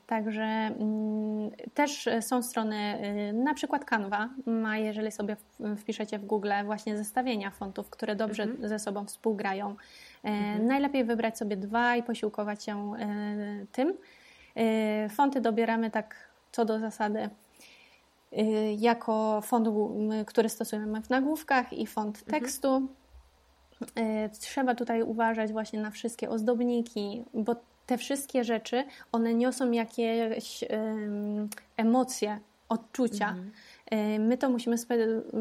także 0.08 0.44
mm, 0.44 1.52
też 1.74 2.10
są 2.22 2.44
strony, 2.44 3.00
na 3.34 3.54
przykład 3.54 3.86
Canva 3.86 4.30
ma, 4.46 4.78
jeżeli 4.78 5.12
sobie 5.12 5.36
wpiszecie 5.78 6.20
w 6.20 6.26
Google, 6.26 6.52
właśnie 6.66 6.98
zestawienia 6.98 7.52
fontów, 7.52 7.90
które 7.90 8.16
dobrze 8.16 8.44
mhm. 8.44 8.70
ze 8.70 8.80
sobą 8.80 9.06
współgrają. 9.06 9.76
E, 10.24 10.28
mhm. 10.28 10.66
Najlepiej 10.66 11.06
wybrać 11.06 11.38
sobie 11.38 11.58
dwa 11.58 11.96
i 11.96 12.04
posiłkować 12.04 12.64
się 12.64 12.94
e, 13.00 13.66
tym. 13.72 13.94
E, 14.56 15.10
fonty 15.10 15.42
dobieramy 15.42 15.92
tak 15.92 16.16
co 16.52 16.66
do 16.66 16.80
zasady 16.80 17.30
jako 18.78 19.42
font, 19.42 19.68
który 20.26 20.50
stosujemy 20.50 21.02
w 21.02 21.10
nagłówkach 21.10 21.74
i 21.74 21.88
font 21.88 22.24
mhm. 22.28 22.44
Tekstu. 23.80 24.42
Trzeba 24.42 24.76
tutaj 24.76 25.04
uważać 25.04 25.52
właśnie 25.52 25.82
na 25.82 25.92
wszystkie 25.92 26.30
ozdobniki, 26.30 27.24
bo 27.34 27.56
te 27.86 27.98
wszystkie 27.98 28.44
rzeczy, 28.44 28.84
one 29.12 29.34
niosą 29.34 29.72
jakieś 29.72 30.64
emocje, 31.78 32.40
odczucia. 32.70 33.30
Mhm. 33.30 33.52
Y, 34.16 34.20
my 34.20 34.38
to 34.38 34.50
musimy 34.50 34.76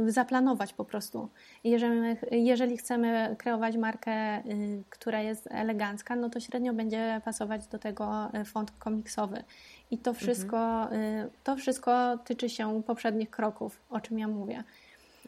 zaplanować 0.07 0.73
po 0.73 0.85
prostu. 0.85 1.29
Jeżeli, 1.65 2.17
jeżeli 2.31 2.77
chcemy 2.77 3.37
kreować 3.39 3.77
markę, 3.77 4.39
y, 4.39 4.83
która 4.91 5.21
jest 5.21 5.49
elegancka, 5.51 6.17
no 6.17 6.31
to 6.31 6.41
średnio 6.41 6.75
będzie 6.75 7.21
pasować 7.25 7.67
do 7.67 7.79
tego 7.79 8.31
y, 8.35 8.45
font 8.45 8.71
komiksowy. 8.79 9.45
I 9.91 9.99
to 9.99 10.15
wszystko, 10.15 10.83
mhm. 10.83 11.31
to 11.45 11.57
wszystko 11.57 12.19
tyczy 12.25 12.49
się 12.49 12.83
poprzednich 12.83 13.31
kroków, 13.31 13.81
o 13.91 14.01
czym 14.01 14.19
ja 14.19 14.29
mówię. 14.29 14.65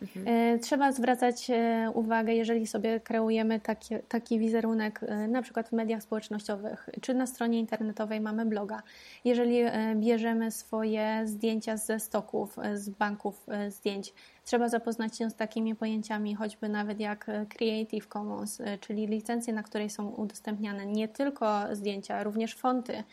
Mhm. 0.02 0.28
E, 0.28 0.58
trzeba 0.58 0.92
zwracać 0.92 1.50
e, 1.50 1.90
uwagę, 1.94 2.34
jeżeli 2.34 2.66
sobie 2.66 3.00
kreujemy 3.00 3.60
taki, 3.60 3.94
taki 4.08 4.38
wizerunek, 4.38 5.00
e, 5.02 5.28
na 5.28 5.42
przykład 5.42 5.68
w 5.68 5.72
mediach 5.72 6.02
społecznościowych, 6.02 6.88
czy 7.00 7.14
na 7.14 7.26
stronie 7.26 7.58
internetowej 7.58 8.20
mamy 8.20 8.46
bloga. 8.46 8.82
Jeżeli 9.24 9.60
bierzemy 9.94 10.50
swoje 10.50 11.22
zdjęcia 11.24 11.76
ze 11.76 12.00
stoków, 12.00 12.56
z 12.74 12.88
banków 12.88 13.46
zdjęć, 13.68 14.14
trzeba 14.44 14.68
zapoznać 14.68 15.18
się 15.18 15.30
z 15.30 15.34
takimi 15.34 15.74
pojęciami, 15.74 16.34
choćby 16.34 16.68
nawet 16.68 17.00
jak 17.00 17.26
Creative 17.48 18.06
Commons, 18.06 18.62
czyli 18.80 19.06
licencje, 19.06 19.52
na 19.52 19.62
której 19.62 19.90
są 19.90 20.08
udostępniane 20.08 20.86
nie 20.86 21.08
tylko 21.08 21.76
zdjęcia, 21.76 22.22
również 22.22 22.54
fonty. 22.54 23.04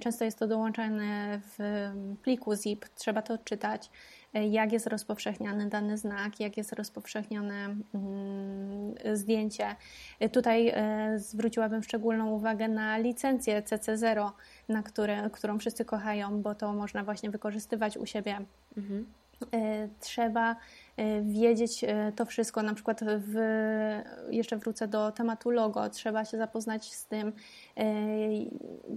Często 0.00 0.24
jest 0.24 0.38
to 0.38 0.46
dołączane 0.46 1.40
w 1.42 1.58
pliku 2.22 2.56
zip, 2.56 2.86
trzeba 2.94 3.22
to 3.22 3.38
czytać. 3.38 3.90
E, 4.34 4.48
jak 4.48 4.72
jest 4.72 4.86
rozpowszechniany 4.86 5.68
dany 5.68 5.98
znak, 5.98 6.40
jak 6.40 6.56
jest 6.56 6.72
rozpowszechnione 6.72 7.76
mm, 7.94 8.94
zdjęcie. 9.14 9.76
E, 10.20 10.28
tutaj 10.28 10.68
e, 10.68 11.18
zwróciłabym 11.18 11.82
szczególną 11.82 12.30
uwagę 12.30 12.68
na 12.68 12.98
licencję 12.98 13.62
CC0, 13.62 14.30
na 14.68 14.82
które, 14.82 15.30
którą 15.30 15.58
wszyscy 15.58 15.84
kochają, 15.84 16.42
bo 16.42 16.54
to 16.54 16.72
można 16.72 17.04
właśnie 17.04 17.30
wykorzystywać 17.30 17.96
u 17.96 18.06
siebie. 18.06 18.38
Mhm. 18.76 19.06
Trzeba 20.00 20.56
wiedzieć 21.22 21.84
to 22.16 22.24
wszystko, 22.24 22.62
na 22.62 22.74
przykład 22.74 23.00
w, 23.04 23.34
jeszcze 24.30 24.56
wrócę 24.56 24.88
do 24.88 25.12
tematu 25.12 25.50
logo, 25.50 25.90
trzeba 25.90 26.24
się 26.24 26.38
zapoznać 26.38 26.94
z 26.94 27.06
tym. 27.06 27.32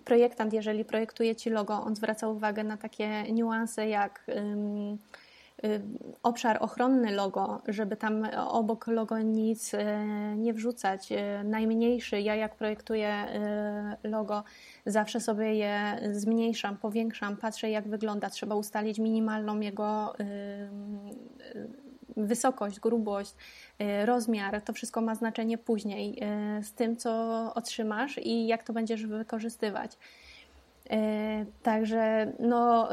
Projektant, 0.05 0.53
jeżeli 0.53 0.85
projektuje 0.85 1.35
Ci 1.35 1.49
logo, 1.49 1.73
on 1.83 1.95
zwraca 1.95 2.27
uwagę 2.27 2.63
na 2.63 2.77
takie 2.77 3.23
niuanse 3.23 3.87
jak 3.87 4.25
obszar 6.23 6.57
ochronny 6.59 7.11
logo, 7.11 7.61
żeby 7.67 7.95
tam 7.97 8.27
obok 8.47 8.87
logo 8.87 9.19
nic 9.19 9.73
y, 9.73 9.77
nie 10.37 10.53
wrzucać. 10.53 11.11
Y, 11.11 11.43
najmniejszy, 11.43 12.21
ja 12.21 12.35
jak 12.35 12.55
projektuję 12.55 13.25
logo, 14.03 14.43
zawsze 14.85 15.19
sobie 15.19 15.55
je 15.55 15.99
zmniejszam, 16.11 16.77
powiększam, 16.77 17.37
patrzę 17.37 17.69
jak 17.69 17.87
wygląda. 17.87 18.29
Trzeba 18.29 18.55
ustalić 18.55 18.99
minimalną 18.99 19.59
jego 19.59 20.13
wysokość, 22.17 22.79
grubość, 22.79 23.35
rozmiar. 24.05 24.61
To 24.61 24.73
wszystko 24.73 25.01
ma 25.01 25.15
znaczenie 25.15 25.57
później 25.57 26.21
z 26.61 26.73
tym, 26.73 26.97
co 26.97 27.11
otrzymasz 27.55 28.17
i 28.17 28.47
jak 28.47 28.63
to 28.63 28.73
będziesz 28.73 29.05
wykorzystywać. 29.05 29.97
Także 31.63 32.31
no, 32.39 32.89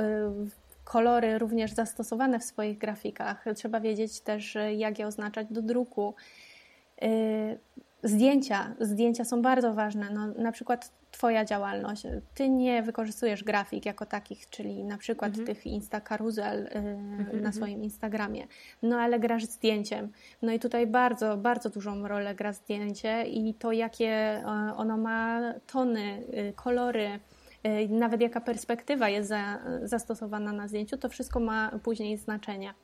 kolory 0.88 1.38
również 1.38 1.72
zastosowane 1.72 2.38
w 2.38 2.44
swoich 2.44 2.78
grafikach. 2.78 3.44
Trzeba 3.54 3.80
wiedzieć 3.80 4.20
też, 4.20 4.58
jak 4.76 4.98
je 4.98 5.06
oznaczać 5.06 5.46
do 5.50 5.62
druku. 5.62 6.14
Y, 7.02 7.58
zdjęcia. 8.02 8.74
Zdjęcia 8.80 9.24
są 9.24 9.42
bardzo 9.42 9.74
ważne. 9.74 10.10
No, 10.10 10.26
na 10.26 10.52
przykład 10.52 10.92
Twoja 11.10 11.44
działalność. 11.44 12.02
Ty 12.34 12.48
nie 12.48 12.82
wykorzystujesz 12.82 13.44
grafik 13.44 13.86
jako 13.86 14.06
takich, 14.06 14.50
czyli 14.50 14.84
na 14.84 14.98
przykład 14.98 15.28
mhm. 15.28 15.46
tych 15.46 15.66
Insta 15.66 16.00
karuzel 16.00 16.62
y, 16.62 16.70
mhm, 16.70 17.16
na 17.18 17.32
mhm. 17.32 17.52
swoim 17.52 17.84
Instagramie. 17.84 18.46
No 18.82 18.96
ale 18.96 19.20
grasz 19.20 19.44
zdjęciem. 19.44 20.12
No 20.42 20.52
i 20.52 20.58
tutaj 20.58 20.86
bardzo, 20.86 21.36
bardzo 21.36 21.70
dużą 21.70 22.08
rolę 22.08 22.34
gra 22.34 22.52
zdjęcie 22.52 23.24
i 23.24 23.54
to, 23.54 23.72
jakie 23.72 24.42
ono 24.76 24.96
ma 24.96 25.40
tony, 25.66 26.22
y, 26.48 26.52
kolory, 26.52 27.08
Y, 27.10 27.37
nawet 27.88 28.20
jaka 28.20 28.40
perspektywa 28.40 29.08
jest 29.08 29.28
za, 29.28 29.58
zastosowana 29.82 30.52
na 30.52 30.68
zdjęciu, 30.68 30.96
to 30.96 31.08
wszystko 31.08 31.40
ma 31.40 31.70
później 31.82 32.16
znaczenie. 32.16 32.74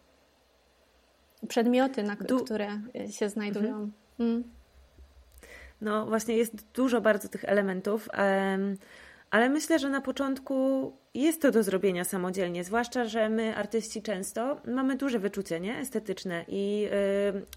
Przedmioty, 1.48 2.02
na 2.02 2.16
du 2.16 2.44
które 2.44 2.80
się 3.10 3.28
znajdują. 3.28 3.74
Mhm. 3.74 3.92
Mm. 4.18 4.44
No 5.80 6.06
właśnie 6.06 6.36
jest 6.36 6.72
dużo 6.72 7.00
bardzo 7.00 7.28
tych 7.28 7.44
elementów, 7.44 8.08
ale 9.30 9.48
myślę, 9.48 9.78
że 9.78 9.88
na 9.88 10.00
początku 10.00 10.92
jest 11.14 11.42
to 11.42 11.50
do 11.50 11.62
zrobienia 11.62 12.04
samodzielnie, 12.04 12.64
zwłaszcza, 12.64 13.04
że 13.04 13.28
my 13.28 13.56
artyści 13.56 14.02
często 14.02 14.60
mamy 14.66 14.96
duże 14.96 15.18
wyczucie 15.18 15.60
nie? 15.60 15.78
estetyczne 15.78 16.44
i 16.48 16.88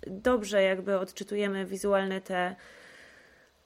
dobrze 0.08 0.64
jakby 0.64 1.00
odczytujemy 1.00 1.66
wizualne 1.66 2.22
te 2.22 2.56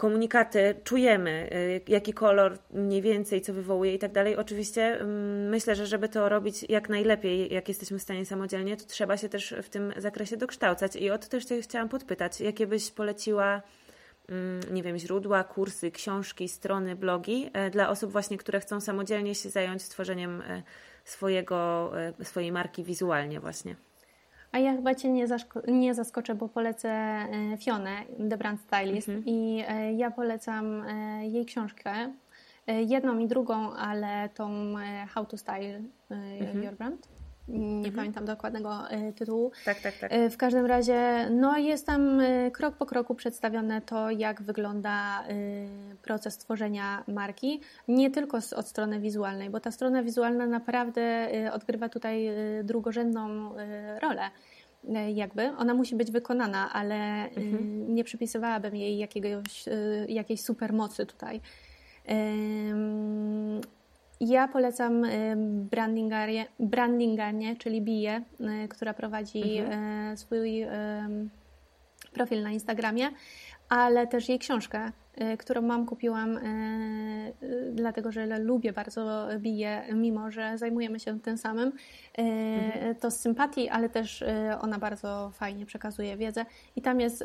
komunikaty 0.02 0.76
czujemy, 0.84 1.50
y, 1.54 1.82
jaki 1.88 2.14
kolor 2.14 2.58
mniej 2.72 3.02
więcej, 3.02 3.42
co 3.42 3.54
wywołuje 3.54 3.94
i 3.94 4.00
tak 4.00 4.12
dalej. 4.12 4.38
Oczywiście 4.38 5.00
mm, 5.00 5.50
myślę, 5.50 5.76
że 5.76 5.88
żeby 5.88 6.10
to 6.10 6.30
robić 6.30 6.66
jak 6.70 6.90
najlepiej, 6.90 7.54
jak 7.54 7.68
jesteśmy 7.68 8.00
w 8.00 8.02
stanie 8.02 8.26
samodzielnie, 8.26 8.78
to 8.78 8.86
trzeba 8.86 9.18
się 9.18 9.30
też 9.30 9.56
w 9.64 9.70
tym 9.70 9.94
zakresie 9.98 10.38
dokształcać. 10.38 10.96
I 10.96 11.12
o 11.12 11.18
to 11.18 11.28
też 11.28 11.46
chciałam 11.62 11.90
podpytać, 11.90 12.42
jakie 12.42 12.68
byś 12.68 12.92
poleciła 12.92 13.62
mm, 14.30 14.62
nie 14.74 14.84
wiem, 14.84 14.98
źródła, 14.98 15.44
kursy, 15.44 15.92
książki, 15.92 16.50
strony, 16.50 16.96
blogi 16.96 17.50
e, 17.54 17.70
dla 17.70 17.90
osób 17.90 18.12
właśnie, 18.12 18.38
które 18.38 18.60
chcą 18.60 18.82
samodzielnie 18.82 19.36
się 19.36 19.50
zająć 19.50 19.84
stworzeniem 19.84 20.42
e, 20.42 20.64
swojego, 21.06 21.92
e, 22.20 22.26
swojej 22.26 22.52
marki 22.52 22.84
wizualnie 22.84 23.40
właśnie. 23.40 23.76
A 24.52 24.60
ja 24.60 24.76
chyba 24.76 24.96
Cię 24.96 25.10
nie, 25.10 25.28
nie 25.68 25.94
zaskoczę, 25.94 26.36
bo 26.36 26.50
polecę 26.50 26.90
e, 26.90 27.58
Fionę, 27.58 27.92
The 28.30 28.38
Brand 28.38 28.62
Stylist 28.62 29.10
mhm. 29.10 29.26
i 29.26 29.64
e, 29.68 29.94
ja 29.94 30.12
polecam 30.12 30.82
e, 30.82 31.28
jej 31.28 31.46
książkę, 31.46 31.94
jedną 32.68 33.20
i 33.20 33.28
drugą, 33.28 33.74
ale 33.74 34.30
tą 34.30 34.74
How 35.10 35.26
to 35.26 35.38
Style 35.38 35.82
mhm. 36.10 36.64
Your 36.64 36.74
Brand 36.74 37.21
nie 37.52 37.78
mhm. 37.78 37.96
pamiętam 37.96 38.26
dokładnego 38.26 38.90
e, 38.90 39.14
tytułu. 39.14 39.52
Tak, 39.66 39.80
tak, 39.80 39.98
tak. 39.98 40.14
E, 40.14 40.30
w 40.30 40.38
każdym 40.38 40.66
razie, 40.66 41.30
no 41.30 41.58
jest 41.58 41.86
tam 41.86 42.20
e, 42.20 42.52
krok 42.52 42.76
po 42.76 42.86
kroku 42.86 43.16
przedstawione 43.16 43.82
to, 43.82 44.12
jak 44.12 44.42
wygląda 44.42 45.24
proces 46.02 46.38
tworzenia 46.38 47.04
marki, 47.08 47.62
nie 47.88 48.12
tylko 48.12 48.38
od 48.56 48.68
strony 48.68 49.00
wizualnej, 49.00 49.50
bo 49.50 49.60
ta 49.60 49.72
strona 49.72 50.04
wizualna 50.04 50.46
naprawdę 50.46 51.30
odgrywa 51.54 51.90
tutaj 51.90 52.30
drugorzędną 52.64 53.56
rolę. 54.02 54.22
jakby. 55.14 55.58
Ona 55.58 55.74
musi 55.74 55.96
być 55.96 56.12
wykonana, 56.12 56.74
ale 56.74 57.30
mhm. 57.30 57.96
nie 57.96 58.04
przypisywałabym 58.04 58.76
jej 58.76 58.98
jakiegoś, 58.98 59.66
jakiejś 60.08 60.42
supermocy 60.42 61.06
tutaj. 61.06 61.42
Ja 64.24 64.48
polecam 64.48 65.04
brandingarię, 65.72 66.46
brandinganie, 66.60 67.56
czyli 67.56 67.82
Biję, 67.82 68.22
która 68.70 68.94
prowadzi 68.94 69.58
mhm. 69.58 70.18
swój 70.18 70.66
profil 72.14 72.44
na 72.44 72.52
Instagramie, 72.52 73.10
ale 73.70 74.08
też 74.08 74.30
jej 74.30 74.40
książkę, 74.40 74.92
którą 75.40 75.62
mam, 75.62 75.86
kupiłam 75.86 76.40
dlatego, 77.72 78.12
że 78.12 78.40
lubię 78.40 78.74
bardzo 78.74 79.28
Biję, 79.38 79.84
mimo 79.94 80.32
że 80.32 80.58
zajmujemy 80.58 81.00
się 81.00 81.20
tym 81.20 81.38
samym. 81.38 81.72
Mhm. 82.18 82.96
To 82.96 83.12
z 83.12 83.20
sympatii, 83.20 83.70
ale 83.70 83.90
też 83.90 84.24
ona 84.60 84.80
bardzo 84.80 85.32
fajnie 85.34 85.66
przekazuje 85.66 86.18
wiedzę 86.18 86.46
i 86.76 86.82
tam 86.82 87.00
jest 87.00 87.24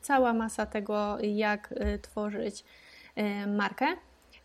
cała 0.00 0.32
masa 0.32 0.66
tego, 0.66 1.16
jak 1.20 1.74
tworzyć 2.02 2.64
markę. 3.46 3.86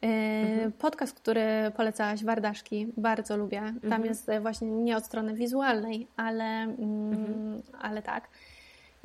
Mhm. 0.01 0.71
Podcast, 0.71 1.19
który 1.19 1.71
polecałaś, 1.77 2.23
Wardaszki, 2.23 2.87
bardzo 2.97 3.37
lubię. 3.37 3.61
Tam 3.61 3.73
mhm. 3.83 4.05
jest 4.05 4.31
właśnie 4.41 4.67
nie 4.67 4.97
od 4.97 5.05
strony 5.05 5.33
wizualnej, 5.33 6.07
ale, 6.17 6.43
mm, 6.43 7.13
mhm. 7.13 7.61
ale 7.81 8.01
tak. 8.01 8.29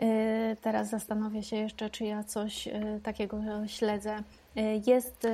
E, 0.03 0.57
teraz 0.61 0.89
zastanowię 0.89 1.43
się 1.43 1.57
jeszcze, 1.57 1.91
czy 1.91 2.05
ja 2.05 2.25
coś 2.25 2.69
e, 2.69 3.01
takiego 3.03 3.41
śledzę. 3.67 4.17
E, 4.57 4.77
jest 4.87 5.27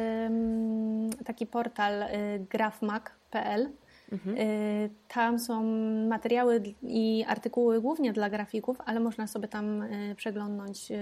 taki 1.25 1.47
portal 1.47 2.05
grafmak.pl 2.51 3.71
Mhm. 4.13 4.39
Y, 4.39 4.91
tam 5.09 5.39
są 5.39 5.63
materiały 6.09 6.63
i 6.83 7.25
artykuły 7.29 7.81
głównie 7.81 8.13
dla 8.13 8.31
grafików, 8.31 8.81
ale 8.87 9.01
można 9.01 9.27
sobie 9.27 9.49
tam 9.49 9.83
y, 9.83 10.15
przeglądnąć 10.17 10.91
y, 10.91 10.95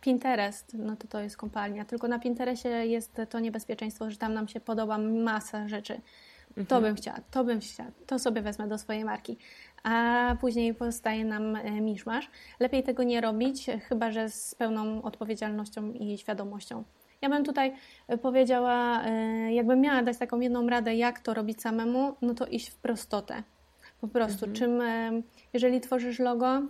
Pinterest, 0.00 0.74
no 0.74 0.96
to 0.96 1.08
to 1.08 1.20
jest 1.20 1.36
kompalnia. 1.36 1.84
Tylko 1.84 2.08
na 2.08 2.18
Pinterestie 2.18 2.68
jest 2.68 3.20
to 3.30 3.40
niebezpieczeństwo, 3.40 4.10
że 4.10 4.16
tam 4.16 4.34
nam 4.34 4.48
się 4.48 4.60
podoba 4.60 4.98
masa 4.98 5.68
rzeczy. 5.68 6.00
Mhm. 6.48 6.66
To 6.66 6.80
bym 6.80 6.94
chciała, 6.94 7.18
to 7.30 7.44
bym 7.44 7.60
chciała, 7.60 7.90
to 8.06 8.18
sobie 8.18 8.42
wezmę 8.42 8.68
do 8.68 8.78
swojej 8.78 9.04
marki. 9.04 9.36
A 9.82 10.36
później 10.40 10.74
powstaje 10.74 11.24
nam 11.24 11.58
miszmasz. 11.80 12.30
Lepiej 12.60 12.82
tego 12.82 13.02
nie 13.02 13.20
robić, 13.20 13.66
chyba 13.88 14.10
że 14.10 14.30
z 14.30 14.54
pełną 14.54 15.02
odpowiedzialnością 15.02 15.92
i 15.92 16.18
świadomością. 16.18 16.84
Ja 17.22 17.28
bym 17.28 17.44
tutaj 17.44 17.74
e, 18.08 18.18
powiedziała, 18.18 19.04
e, 19.04 19.52
jakbym 19.52 19.80
miała 19.80 20.02
dać 20.02 20.18
taką 20.18 20.40
jedną 20.40 20.68
radę, 20.68 20.94
jak 20.94 21.20
to 21.20 21.34
robić 21.34 21.60
samemu, 21.60 22.16
no 22.22 22.34
to 22.34 22.46
iść 22.46 22.70
w 22.70 22.76
prostotę. 22.76 23.42
Po 24.00 24.08
prostu, 24.08 24.46
mhm. 24.46 24.54
czym, 24.54 24.80
e, 24.80 25.22
jeżeli 25.52 25.80
tworzysz 25.80 26.18
logo 26.18 26.62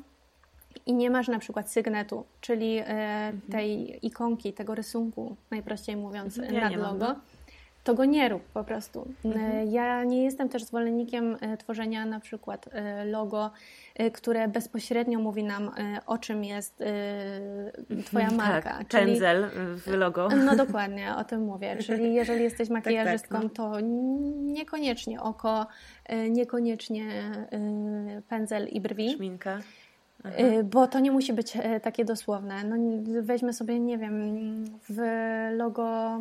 i 0.87 0.95
nie 0.95 1.11
masz 1.11 1.29
na 1.29 1.39
przykład 1.39 1.71
sygnetu, 1.71 2.25
czyli 2.41 2.79
mhm. 2.79 3.41
tej 3.51 3.99
ikonki, 4.07 4.53
tego 4.53 4.75
rysunku, 4.75 5.37
najprościej 5.51 5.97
mówiąc, 5.97 6.37
ja 6.37 6.61
nad 6.61 6.73
logo, 6.77 6.89
mam, 6.89 6.99
no 6.99 7.21
to 7.87 7.95
go 7.95 8.05
nie 8.05 8.28
rób 8.28 8.43
po 8.43 8.64
prostu. 8.64 9.09
Mhm. 9.24 9.70
Ja 9.70 10.05
nie 10.05 10.24
jestem 10.24 10.49
też 10.49 10.64
zwolennikiem 10.64 11.37
e, 11.41 11.57
tworzenia 11.57 12.07
na 12.07 12.20
przykład 12.20 12.68
e, 12.72 13.05
logo, 13.05 13.51
e, 13.95 14.11
które 14.11 14.49
bezpośrednio 14.49 15.18
mówi 15.18 15.45
nam, 15.45 15.70
o 16.07 16.18
czym 16.18 16.45
jest 16.45 16.82
Twoja 18.05 18.26
tak, 18.26 18.37
marka. 18.37 18.70
Tak, 18.78 18.89
czyli, 18.89 19.07
pędzel 19.07 19.47
w 19.76 19.87
logo. 19.87 20.28
No 20.45 20.57
dokładnie, 20.66 21.16
o 21.16 21.24
tym 21.24 21.45
mówię. 21.45 21.76
Czyli 21.76 22.14
jeżeli 22.14 22.43
jesteś 22.43 22.68
makijażystką, 22.68 23.34
tak, 23.41 23.43
tak, 23.43 23.59
no. 23.59 23.70
to 23.70 23.80
niekoniecznie 24.43 25.22
oko, 25.22 25.66
niekoniecznie 26.30 27.07
pędzel 28.28 28.68
i 28.68 28.80
brwi. 28.80 29.14
Szminka. 29.14 29.59
Aha. 30.27 30.62
Bo 30.64 30.87
to 30.87 30.99
nie 30.99 31.11
musi 31.11 31.33
być 31.33 31.53
takie 31.83 32.05
dosłowne. 32.05 32.64
No, 32.64 32.77
weźmy 33.22 33.53
sobie, 33.53 33.81
nie 33.81 33.99
wiem, 33.99 34.14
w 34.89 35.01
logo 35.57 36.20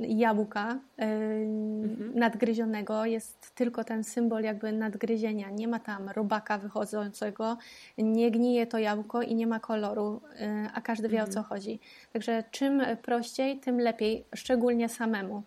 jabłka 0.00 0.78
mhm. 0.96 2.12
nadgryzionego 2.14 3.04
jest 3.04 3.54
tylko 3.54 3.84
ten 3.84 4.04
symbol 4.04 4.42
jakby 4.42 4.72
nadgryzienia. 4.72 5.50
Nie 5.50 5.68
ma 5.68 5.78
tam 5.78 6.08
robaka 6.08 6.58
wychodzącego, 6.58 7.56
nie 7.98 8.30
gnije 8.30 8.66
to 8.66 8.78
jabłko 8.78 9.22
i 9.22 9.34
nie 9.34 9.46
ma 9.46 9.60
koloru, 9.60 10.20
y, 10.32 10.70
a 10.74 10.80
każdy 10.80 11.08
wie 11.08 11.18
mhm. 11.18 11.30
o 11.30 11.34
co 11.34 11.42
chodzi. 11.42 11.80
Także 12.12 12.44
czym 12.50 12.82
prościej, 13.02 13.58
tym 13.58 13.80
lepiej, 13.80 14.24
szczególnie 14.34 14.88
samemu. 14.88 15.42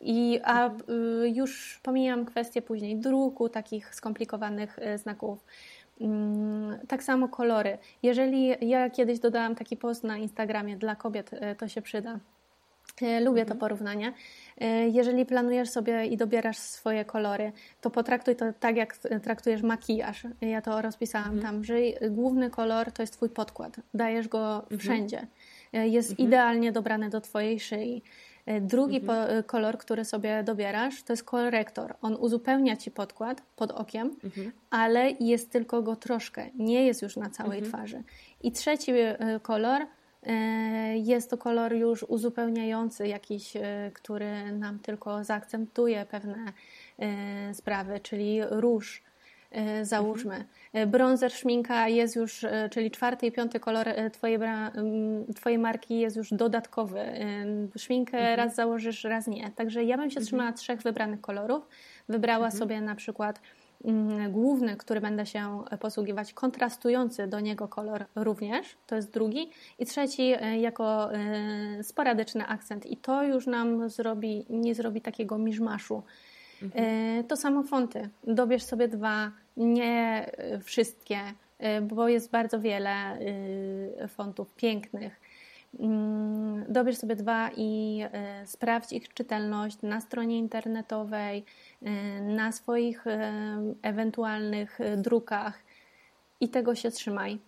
I, 0.00 0.40
a 0.44 0.64
mhm. 0.64 1.22
y, 1.22 1.28
już 1.28 1.80
pomijam 1.82 2.24
kwestię 2.24 2.62
później 2.62 2.96
druku 2.96 3.48
takich 3.48 3.94
skomplikowanych 3.94 4.78
y, 4.78 4.98
znaków. 4.98 5.44
Mm, 6.00 6.78
tak 6.88 7.02
samo 7.02 7.28
kolory. 7.28 7.78
Jeżeli 8.02 8.68
ja 8.68 8.90
kiedyś 8.90 9.18
dodałam 9.18 9.54
taki 9.54 9.76
post 9.76 10.04
na 10.04 10.16
Instagramie 10.16 10.76
dla 10.76 10.96
kobiet, 10.96 11.30
to 11.58 11.68
się 11.68 11.82
przyda 11.82 12.18
E, 13.02 13.20
lubię 13.20 13.40
mhm. 13.40 13.46
to 13.46 13.60
porównanie. 13.60 14.12
E, 14.58 14.88
jeżeli 14.88 15.26
planujesz 15.26 15.70
sobie 15.70 16.06
i 16.06 16.16
dobierasz 16.16 16.58
swoje 16.58 17.04
kolory, 17.04 17.52
to 17.80 17.90
potraktuj 17.90 18.36
to 18.36 18.44
tak, 18.60 18.76
jak 18.76 18.96
traktujesz 19.22 19.62
makijaż. 19.62 20.26
Ja 20.40 20.62
to 20.62 20.82
rozpisałam 20.82 21.34
mhm. 21.34 21.42
tam, 21.42 21.64
że 21.64 21.74
główny 22.10 22.50
kolor 22.50 22.92
to 22.92 23.02
jest 23.02 23.12
Twój 23.12 23.28
podkład. 23.28 23.76
Dajesz 23.94 24.28
go 24.28 24.62
mhm. 24.62 24.78
wszędzie. 24.80 25.26
E, 25.72 25.88
jest 25.88 26.10
mhm. 26.10 26.28
idealnie 26.28 26.72
dobrany 26.72 27.10
do 27.10 27.20
Twojej 27.20 27.60
szyi. 27.60 28.02
Drugi 28.60 28.96
mhm. 28.96 29.42
kolor, 29.42 29.78
który 29.78 30.04
sobie 30.04 30.42
dobierasz, 30.42 31.02
to 31.02 31.12
jest 31.12 31.24
korektor. 31.24 31.94
On 32.02 32.16
uzupełnia 32.16 32.76
Ci 32.76 32.90
podkład 32.90 33.42
pod 33.56 33.72
okiem, 33.72 34.16
mhm. 34.24 34.52
ale 34.70 35.10
jest 35.10 35.50
tylko 35.50 35.82
go 35.82 35.96
troszkę. 35.96 36.50
Nie 36.54 36.86
jest 36.86 37.02
już 37.02 37.16
na 37.16 37.30
całej 37.30 37.62
twarzy. 37.62 38.02
I 38.42 38.52
trzeci 38.52 38.92
kolor 39.42 39.86
E, 40.26 40.98
jest 40.98 41.30
to 41.30 41.38
kolor 41.38 41.72
już 41.72 42.02
uzupełniający, 42.02 43.08
jakiś, 43.08 43.56
e, 43.56 43.90
który 43.94 44.52
nam 44.52 44.78
tylko 44.78 45.24
zaakcentuje 45.24 46.06
pewne 46.06 46.52
e, 46.98 47.54
sprawy, 47.54 48.00
czyli 48.00 48.40
róż, 48.50 49.02
załóżmy. 49.82 50.44
Mhm. 50.66 50.90
Bronzer, 50.90 51.32
szminka 51.32 51.88
jest 51.88 52.16
już, 52.16 52.46
czyli 52.70 52.90
czwarty 52.90 53.26
i 53.26 53.32
piąty 53.32 53.60
kolor 53.60 53.86
twojej, 54.12 54.38
twojej 55.36 55.58
marki 55.58 55.98
jest 55.98 56.16
już 56.16 56.30
dodatkowy. 56.30 57.00
Szminkę 57.76 58.18
mhm. 58.18 58.36
raz 58.36 58.54
założysz, 58.54 59.04
raz 59.04 59.26
nie. 59.26 59.50
Także 59.50 59.84
ja 59.84 59.96
bym 59.96 60.10
się 60.10 60.16
mhm. 60.16 60.26
trzymała 60.26 60.52
trzech 60.52 60.82
wybranych 60.82 61.20
kolorów. 61.20 61.68
Wybrała 62.08 62.46
mhm. 62.46 62.58
sobie 62.58 62.80
na 62.80 62.94
przykład 62.94 63.40
główny, 64.30 64.76
który 64.76 65.00
będę 65.00 65.26
się 65.26 65.64
posługiwać, 65.80 66.32
kontrastujący 66.32 67.26
do 67.26 67.40
niego 67.40 67.68
kolor 67.68 68.04
również, 68.14 68.76
to 68.86 68.96
jest 68.96 69.12
drugi, 69.12 69.50
i 69.78 69.86
trzeci 69.86 70.22
e, 70.22 70.58
jako 70.58 71.14
e, 71.14 71.84
sporadyczny 71.84 72.46
akcent. 72.46 72.86
I 72.86 72.96
to 72.96 73.24
już 73.24 73.46
nam 73.46 73.88
zrobi, 73.88 74.46
nie 74.50 74.74
zrobi 74.74 75.00
takiego 75.00 75.38
miszmaszu. 75.38 76.02
Mhm. 76.62 76.84
E, 76.84 77.24
to 77.24 77.36
samo 77.36 77.62
fonty. 77.62 78.08
Dobierz 78.24 78.62
sobie 78.62 78.88
dwa, 78.88 79.30
nie 79.56 80.30
wszystkie, 80.62 81.18
bo 81.82 82.08
jest 82.08 82.30
bardzo 82.30 82.60
wiele 82.60 83.18
fontów 84.08 84.54
pięknych. 84.54 85.20
Mm, 85.80 86.64
dobierz 86.68 86.96
sobie 86.96 87.16
dwa 87.16 87.50
i 87.56 88.02
sprawdź 88.44 88.92
ich 88.92 89.14
czytelność 89.14 89.82
na 89.82 90.00
stronie 90.00 90.38
internetowej, 90.38 91.44
Y, 91.84 92.22
na 92.22 92.52
swoich 92.52 93.06
y, 93.06 93.10
ewentualnych 93.82 94.80
y, 94.80 94.96
drukach 94.96 95.62
i 96.40 96.48
tego 96.48 96.74
się 96.74 96.90
trzymaj. 96.90 97.38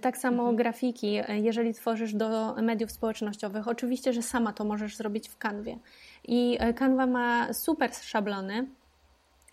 Tak 0.00 0.18
samo 0.18 0.42
mhm. 0.42 0.56
grafiki, 0.56 1.18
jeżeli 1.28 1.74
tworzysz 1.74 2.14
do 2.14 2.54
mediów 2.54 2.90
społecznościowych, 2.90 3.68
oczywiście, 3.68 4.12
że 4.12 4.22
sama 4.22 4.52
to 4.52 4.64
możesz 4.64 4.96
zrobić 4.96 5.28
w 5.28 5.38
kanwie. 5.38 5.78
I 6.24 6.58
Canva 6.78 7.06
ma 7.06 7.52
super 7.52 7.94
szablony. 7.94 8.66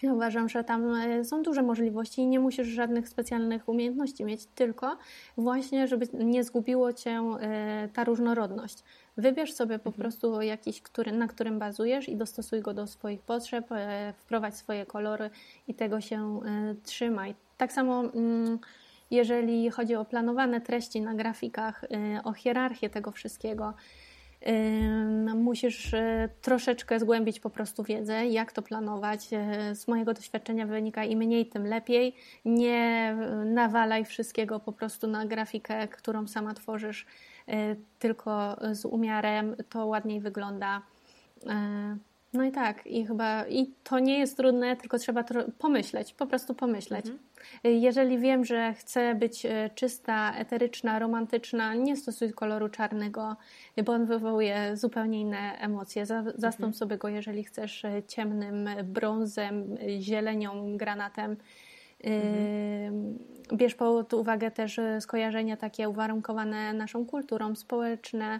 Ja 0.02 0.14
uważam, 0.14 0.50
że 0.50 0.64
tam 0.64 0.94
są 1.24 1.44
duże 1.44 1.64
możliwości 1.64 2.22
i 2.22 2.28
nie 2.28 2.40
musisz 2.40 2.68
żadnych 2.68 3.10
specjalnych 3.10 3.70
umiejętności 3.70 4.26
mieć, 4.26 4.46
tylko 4.46 4.98
właśnie, 5.38 5.88
żeby 5.88 6.08
nie 6.14 6.44
zgubiło 6.44 6.94
cię 6.94 7.22
ta 7.94 8.04
różnorodność. 8.04 8.84
Wybierz 9.18 9.54
sobie 9.54 9.80
po 9.80 9.90
mhm. 9.90 10.02
prostu 10.02 10.42
jakiś, 10.42 10.82
który, 10.82 11.12
na 11.12 11.28
którym 11.28 11.60
bazujesz 11.60 12.10
i 12.10 12.16
dostosuj 12.16 12.62
go 12.62 12.74
do 12.74 12.88
swoich 12.88 13.22
potrzeb, 13.22 13.72
e, 13.72 14.14
wprowadź 14.18 14.56
swoje 14.56 14.86
kolory 14.86 15.30
i 15.68 15.74
tego 15.74 16.02
się 16.02 16.40
e, 16.46 16.76
trzymaj. 16.84 17.36
Tak 17.58 17.74
samo 17.74 18.02
mm, 18.02 18.60
jeżeli 19.12 19.70
chodzi 19.70 19.96
o 19.96 20.06
planowane 20.06 20.62
treści 20.62 21.02
na 21.02 21.14
grafikach, 21.14 21.84
e, 21.84 22.24
o 22.24 22.34
hierarchię 22.34 22.90
tego 22.90 23.12
wszystkiego, 23.12 23.74
musisz 25.36 25.96
troszeczkę 26.42 27.00
zgłębić 27.00 27.40
po 27.40 27.50
prostu 27.50 27.84
wiedzę, 27.84 28.28
jak 28.28 28.52
to 28.52 28.62
planować. 28.62 29.28
Z 29.74 29.88
mojego 29.88 30.14
doświadczenia 30.14 30.66
wynika 30.66 31.04
im 31.04 31.20
mniej, 31.20 31.46
tym 31.46 31.68
lepiej. 31.68 32.16
Nie 32.46 33.16
nawalaj 33.46 34.06
wszystkiego 34.06 34.60
po 34.60 34.74
prostu 34.74 35.08
na 35.08 35.26
grafikę, 35.26 35.88
którą 35.88 36.28
sama 36.28 36.54
tworzysz 36.54 37.06
tylko 38.00 38.58
z 38.72 38.86
umiarem 38.86 39.56
to 39.70 39.86
ładniej 39.86 40.20
wygląda. 40.20 40.82
No 42.38 42.44
i 42.44 42.52
tak, 42.52 42.88
i 42.88 43.06
chyba 43.06 43.48
i 43.48 43.74
to 43.84 44.00
nie 44.00 44.20
jest 44.20 44.38
trudne, 44.38 44.76
tylko 44.76 44.98
trzeba 44.98 45.24
pomyśleć, 45.58 46.14
po 46.14 46.28
prostu 46.28 46.56
pomyśleć. 46.56 47.06
Mhm. 47.06 47.24
Jeżeli 47.64 48.18
wiem, 48.18 48.46
że 48.46 48.74
chcę 48.74 49.16
być 49.16 49.46
e, 49.46 49.70
czysta, 49.76 50.34
eteryczna, 50.36 51.00
romantyczna, 51.00 51.74
nie 51.74 51.98
stosuj 51.98 52.34
koloru 52.34 52.70
czarnego, 52.70 53.36
bo 53.86 53.94
on 53.94 54.06
wywołuje 54.06 54.78
zupełnie 54.78 55.22
inne 55.22 55.58
emocje. 55.60 56.06
Zastąp 56.06 56.46
mhm. 56.46 56.74
sobie 56.74 56.98
go, 56.98 57.08
jeżeli 57.08 57.44
chcesz, 57.44 57.86
e, 57.86 58.04
ciemnym 58.04 58.70
brązem, 58.84 59.76
zielenią, 60.00 60.78
granatem. 60.78 61.38
Mhm. 62.04 63.18
Bierz 63.54 63.76
pod 63.76 64.14
uwagę 64.14 64.52
też 64.52 64.80
skojarzenia 65.00 65.58
takie 65.58 65.90
uwarunkowane 65.90 66.74
naszą 66.74 67.06
kulturą, 67.06 67.56
społeczne, 67.56 68.40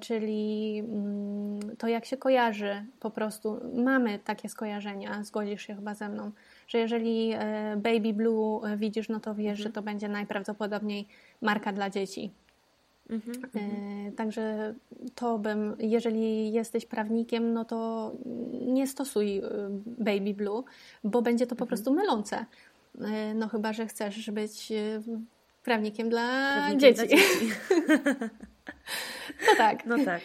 czyli 0.00 0.78
mm, 0.78 1.76
to 1.76 1.88
jak 1.88 2.04
się 2.04 2.16
kojarzy 2.16 2.84
po 3.00 3.10
prostu. 3.10 3.60
Mamy 3.74 4.18
takie 4.18 4.48
skojarzenia, 4.48 5.22
zgodzisz 5.24 5.62
się 5.62 5.74
chyba 5.74 5.94
ze 5.94 6.08
mną, 6.08 6.30
że 6.68 6.78
jeżeli 6.78 7.32
e, 7.32 7.76
Baby 7.76 8.14
Blue 8.14 8.66
e, 8.66 8.76
widzisz, 8.76 9.08
no 9.08 9.20
to 9.20 9.34
wiesz, 9.34 9.58
mhm. 9.58 9.62
że 9.62 9.72
to 9.72 9.82
będzie 9.82 10.08
najprawdopodobniej 10.08 11.08
marka 11.42 11.72
dla 11.72 11.90
dzieci. 11.90 12.30
Mhm, 13.10 13.44
mhm. 13.44 14.12
Także 14.12 14.74
to 15.14 15.38
bym, 15.38 15.76
jeżeli 15.78 16.52
jesteś 16.52 16.86
prawnikiem, 16.86 17.52
no 17.52 17.64
to 17.64 18.12
nie 18.66 18.86
stosuj 18.86 19.42
Baby 19.86 20.34
Blue, 20.34 20.64
bo 21.04 21.22
będzie 21.22 21.46
to 21.46 21.56
po 21.56 21.64
mhm. 21.64 21.68
prostu 21.68 21.94
mylące. 21.94 22.44
No 23.34 23.48
chyba, 23.48 23.72
że 23.72 23.86
chcesz 23.86 24.30
być 24.30 24.72
prawnikiem 25.68 26.08
dla 26.08 26.52
prawnikiem 26.54 26.80
dzieci. 26.80 27.06
Dla 27.08 27.16
dzieci. 27.16 27.52
No 29.46 29.56
tak. 29.64 29.86
No 29.86 30.04
tak. 30.04 30.22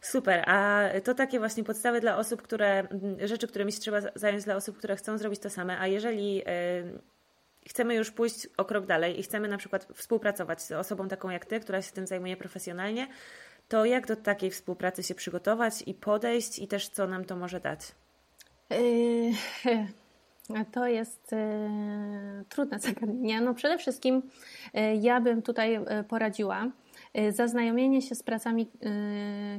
Super, 0.00 0.50
a 0.50 0.88
to 1.04 1.14
takie 1.14 1.38
właśnie 1.38 1.64
podstawy 1.64 2.00
dla 2.00 2.16
osób, 2.16 2.42
które, 2.42 2.88
rzeczy, 3.24 3.48
którymi 3.48 3.72
się 3.72 3.80
trzeba 3.80 3.98
zająć 4.14 4.44
dla 4.44 4.56
osób, 4.56 4.78
które 4.78 4.96
chcą 4.96 5.18
zrobić 5.18 5.40
to 5.40 5.50
same, 5.50 5.78
a 5.78 5.86
jeżeli 5.86 6.42
y, 6.42 6.44
chcemy 7.68 7.94
już 7.94 8.10
pójść 8.10 8.48
o 8.56 8.64
krok 8.64 8.86
dalej 8.86 9.20
i 9.20 9.22
chcemy 9.22 9.48
na 9.48 9.58
przykład 9.58 9.88
współpracować 9.94 10.62
z 10.62 10.72
osobą 10.72 11.08
taką 11.08 11.30
jak 11.30 11.46
Ty, 11.46 11.60
która 11.60 11.82
się 11.82 11.92
tym 11.92 12.06
zajmuje 12.06 12.36
profesjonalnie, 12.36 13.08
to 13.68 13.84
jak 13.84 14.06
do 14.06 14.16
takiej 14.16 14.50
współpracy 14.50 15.02
się 15.02 15.14
przygotować 15.14 15.82
i 15.86 15.94
podejść 15.94 16.58
i 16.58 16.68
też 16.68 16.88
co 16.88 17.06
nam 17.06 17.24
to 17.24 17.36
może 17.36 17.60
dać? 17.60 17.80
To 20.72 20.86
jest 20.86 21.32
yy, 21.32 22.44
trudne 22.48 22.78
zagadnienie. 22.78 23.40
No 23.40 23.54
przede 23.54 23.78
wszystkim 23.78 24.22
yy, 24.74 24.96
ja 24.96 25.20
bym 25.20 25.42
tutaj 25.42 25.80
poradziła, 26.08 26.66
Y, 27.18 27.32
zaznajomienie 27.32 28.02
się 28.02 28.14
z 28.14 28.22
pracami 28.22 28.66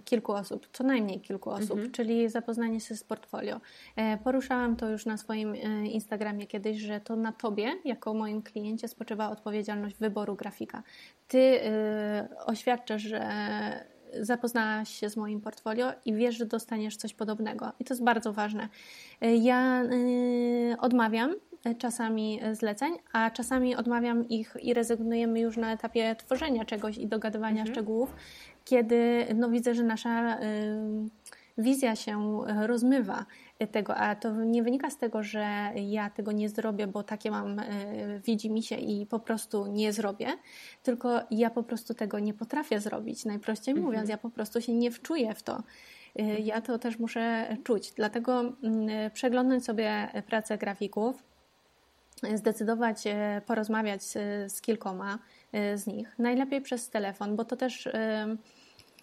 kilku 0.06 0.32
osób, 0.32 0.68
co 0.74 0.84
najmniej 0.84 1.22
kilku 1.22 1.50
osób, 1.50 1.72
mhm. 1.72 1.92
czyli 1.92 2.30
zapoznanie 2.30 2.80
się 2.80 2.96
z 2.96 3.04
portfolio. 3.04 3.62
E, 3.96 4.18
poruszałam 4.18 4.76
to 4.76 4.90
już 4.90 5.06
na 5.06 5.18
swoim 5.18 5.56
Instagramie 5.86 6.48
kiedyś, 6.48 6.78
że 6.78 7.00
to 7.00 7.16
na 7.16 7.32
tobie, 7.32 7.74
jako 7.86 8.14
moim 8.14 8.42
kliencie, 8.42 8.88
spoczywa 8.88 9.30
odpowiedzialność 9.30 9.96
wyboru 9.96 10.36
grafika. 10.36 10.84
Ty 11.28 11.60
oświadczysz, 12.46 13.02
że 13.02 13.22
zapoznałaś 14.20 14.90
się 14.90 15.10
z 15.10 15.18
moim 15.18 15.42
portfolio 15.42 15.92
i 16.06 16.14
wiesz, 16.14 16.38
że 16.38 16.46
dostaniesz 16.46 16.96
coś 16.96 17.14
podobnego. 17.14 17.72
I 17.80 17.84
to 17.86 17.94
jest 17.94 18.04
bardzo 18.04 18.34
ważne. 18.34 18.70
Ja 19.22 19.84
odmawiam 20.80 21.36
czasami 21.78 22.40
zleceń, 22.54 22.94
a 23.14 23.32
czasami 23.32 23.76
odmawiam 23.76 24.30
ich 24.30 24.56
i 24.62 24.74
rezygnujemy 24.74 25.40
już 25.40 25.58
na 25.58 25.74
etapie 25.74 26.16
tworzenia 26.16 26.66
czegoś 26.66 26.98
i 26.98 27.08
dogadywania 27.08 27.60
mhm. 27.60 27.76
szczegółów, 27.76 28.16
kiedy 28.66 29.26
no, 29.36 29.50
widzę, 29.50 29.76
że 29.76 29.84
nasza 29.84 30.40
y, 30.40 30.42
wizja 31.58 31.96
się 31.96 32.42
rozmywa 32.68 33.26
tego, 33.68 33.96
a 33.96 34.16
to 34.16 34.32
nie 34.32 34.64
wynika 34.64 34.90
z 34.90 34.98
tego, 34.98 35.24
że 35.24 35.72
ja 35.76 36.10
tego 36.10 36.32
nie 36.32 36.50
zrobię, 36.50 36.88
bo 36.88 37.04
takie 37.04 37.32
mam, 37.32 37.60
y, 37.60 38.22
widzi 38.26 38.52
mi 38.52 38.64
się 38.64 38.76
i 38.76 39.06
po 39.06 39.20
prostu 39.20 39.68
nie 39.68 39.94
zrobię, 39.94 40.28
tylko 40.84 41.20
ja 41.32 41.50
po 41.50 41.64
prostu 41.64 41.94
tego 41.94 42.20
nie 42.20 42.34
potrafię 42.34 42.80
zrobić. 42.80 43.26
Najprościej 43.26 43.72
mhm. 43.72 43.86
mówiąc, 43.86 44.10
ja 44.10 44.18
po 44.18 44.30
prostu 44.30 44.62
się 44.62 44.74
nie 44.74 44.92
wczuję 44.92 45.34
w 45.34 45.44
to. 45.44 45.64
Y, 46.20 46.24
ja 46.24 46.62
to 46.62 46.80
też 46.80 47.00
muszę 47.00 47.58
czuć. 47.64 47.92
Dlatego 47.92 48.44
y, 48.44 48.54
przeglądnąć 49.14 49.66
sobie 49.66 50.08
pracę 50.28 50.58
grafików, 50.58 51.24
zdecydować, 52.36 53.08
e, 53.08 53.42
porozmawiać 53.46 54.04
z 54.48 54.62
kilkoma 54.62 55.20
e, 55.52 55.78
z 55.78 55.88
nich. 55.88 56.16
Najlepiej 56.20 56.62
przez 56.62 56.90
telefon, 56.90 57.36
bo 57.36 57.46
to 57.46 57.56
też 57.56 57.88
e, 57.88 58.36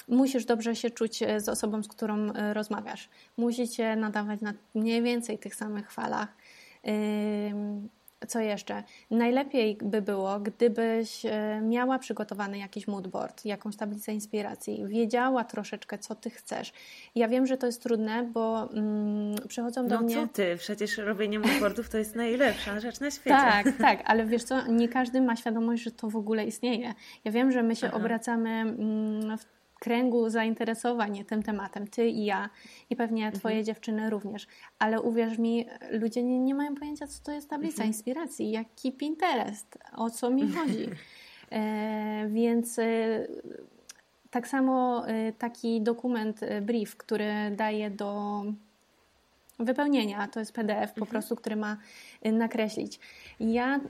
musisz 0.08 0.44
dobrze 0.44 0.76
się 0.76 0.90
czuć 0.90 1.20
z 1.36 1.48
osobą, 1.48 1.82
z 1.82 1.88
którą 1.88 2.32
rozmawiasz. 2.52 3.08
Musicie 3.36 3.96
nadawać 3.96 4.40
na 4.40 4.52
mniej 4.74 5.02
więcej 5.02 5.38
tych 5.38 5.54
samych 5.54 5.92
falach 5.92 6.28
co 8.26 8.40
jeszcze? 8.40 8.82
Najlepiej 9.10 9.78
by 9.82 10.02
było, 10.02 10.40
gdybyś 10.40 11.26
e, 11.26 11.60
miała 11.62 11.98
przygotowany 11.98 12.58
jakiś 12.58 12.88
moodboard, 12.88 13.44
jakąś 13.44 13.76
tablicę 13.76 14.12
inspiracji, 14.12 14.84
wiedziała 14.86 15.44
troszeczkę, 15.44 15.98
co 15.98 16.14
ty 16.14 16.30
chcesz. 16.30 16.72
Ja 17.14 17.28
wiem, 17.28 17.46
że 17.46 17.56
to 17.56 17.66
jest 17.66 17.82
trudne, 17.82 18.22
bo 18.22 18.70
mm, 18.72 19.36
przychodzą 19.48 19.86
do 19.86 19.94
no 19.94 20.02
mnie. 20.02 20.16
No 20.16 20.22
co 20.22 20.28
ty? 20.32 20.56
Przecież 20.58 20.98
robienie 20.98 21.38
moodboardów 21.38 21.88
to 21.88 21.98
jest 21.98 22.16
najlepsza 22.16 22.80
rzecz 22.80 23.00
na 23.00 23.10
świecie. 23.10 23.36
Tak, 23.36 23.66
tak, 23.80 24.02
ale 24.04 24.26
wiesz 24.26 24.44
co, 24.44 24.66
nie 24.66 24.88
każdy 24.88 25.20
ma 25.20 25.36
świadomość, 25.36 25.82
że 25.82 25.90
to 25.90 26.10
w 26.10 26.16
ogóle 26.16 26.44
istnieje. 26.44 26.94
Ja 27.24 27.32
wiem, 27.32 27.52
że 27.52 27.62
my 27.62 27.76
się 27.76 27.86
Aha. 27.86 27.96
obracamy 27.96 28.50
mm, 28.50 29.38
w 29.38 29.57
kręgu 29.78 30.30
zainteresowań 30.30 31.24
tym 31.24 31.42
tematem, 31.42 31.86
ty 31.86 32.08
i 32.08 32.24
ja 32.24 32.50
i 32.90 32.96
pewnie 32.96 33.24
mhm. 33.24 33.40
twoje 33.40 33.64
dziewczyny 33.64 34.10
również, 34.10 34.46
ale 34.78 35.00
uwierz 35.00 35.38
mi, 35.38 35.66
ludzie 35.90 36.22
nie, 36.22 36.38
nie 36.38 36.54
mają 36.54 36.74
pojęcia, 36.74 37.06
co 37.06 37.24
to 37.24 37.32
jest 37.32 37.50
tablica 37.50 37.72
mhm. 37.72 37.88
inspiracji, 37.88 38.50
jaki 38.50 38.92
Pinterest, 38.92 39.78
o 39.96 40.10
co 40.10 40.30
mi 40.30 40.48
chodzi. 40.54 40.88
E, 41.50 42.28
więc 42.28 42.78
e, 42.78 43.26
tak 44.30 44.48
samo 44.48 45.08
e, 45.08 45.32
taki 45.32 45.82
dokument, 45.82 46.42
e, 46.42 46.60
brief, 46.60 46.96
który 46.96 47.32
daje 47.56 47.90
do 47.90 48.42
wypełnienia, 49.58 50.28
to 50.28 50.40
jest 50.40 50.52
PDF 50.52 50.92
po 50.92 51.00
mhm. 51.00 51.06
prostu, 51.06 51.36
który 51.36 51.56
ma 51.56 51.76
e, 52.22 52.32
nakreślić. 52.32 53.00
Ja 53.40 53.80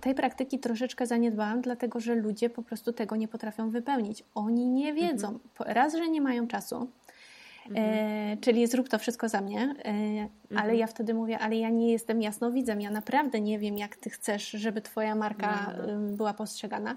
tej 0.00 0.14
praktyki 0.14 0.58
troszeczkę 0.58 1.06
zaniedbałam, 1.06 1.60
dlatego 1.60 2.00
że 2.00 2.14
ludzie 2.14 2.50
po 2.50 2.62
prostu 2.62 2.92
tego 2.92 3.16
nie 3.16 3.28
potrafią 3.28 3.70
wypełnić. 3.70 4.24
Oni 4.34 4.66
nie 4.66 4.90
mhm. 4.90 5.08
wiedzą. 5.08 5.28
Mhm. 5.28 5.74
Raz, 5.74 5.94
że 5.94 6.08
nie 6.08 6.20
mają 6.20 6.46
czasu, 6.46 6.88
Mhm. 7.68 7.88
E, 7.88 8.36
czyli 8.36 8.66
zrób 8.66 8.88
to 8.88 8.98
wszystko 8.98 9.28
za 9.28 9.40
mnie, 9.40 9.60
e, 9.60 9.88
mhm. 9.88 10.28
ale 10.56 10.76
ja 10.76 10.86
wtedy 10.86 11.14
mówię, 11.14 11.38
ale 11.38 11.56
ja 11.56 11.70
nie 11.70 11.92
jestem 11.92 12.22
jasnowidzem, 12.22 12.80
ja 12.80 12.90
naprawdę 12.90 13.40
nie 13.40 13.58
wiem, 13.58 13.78
jak 13.78 13.96
ty 13.96 14.10
chcesz, 14.10 14.50
żeby 14.50 14.82
twoja 14.82 15.14
marka 15.14 15.70
mhm. 15.70 16.16
była 16.16 16.34
postrzegana, 16.34 16.96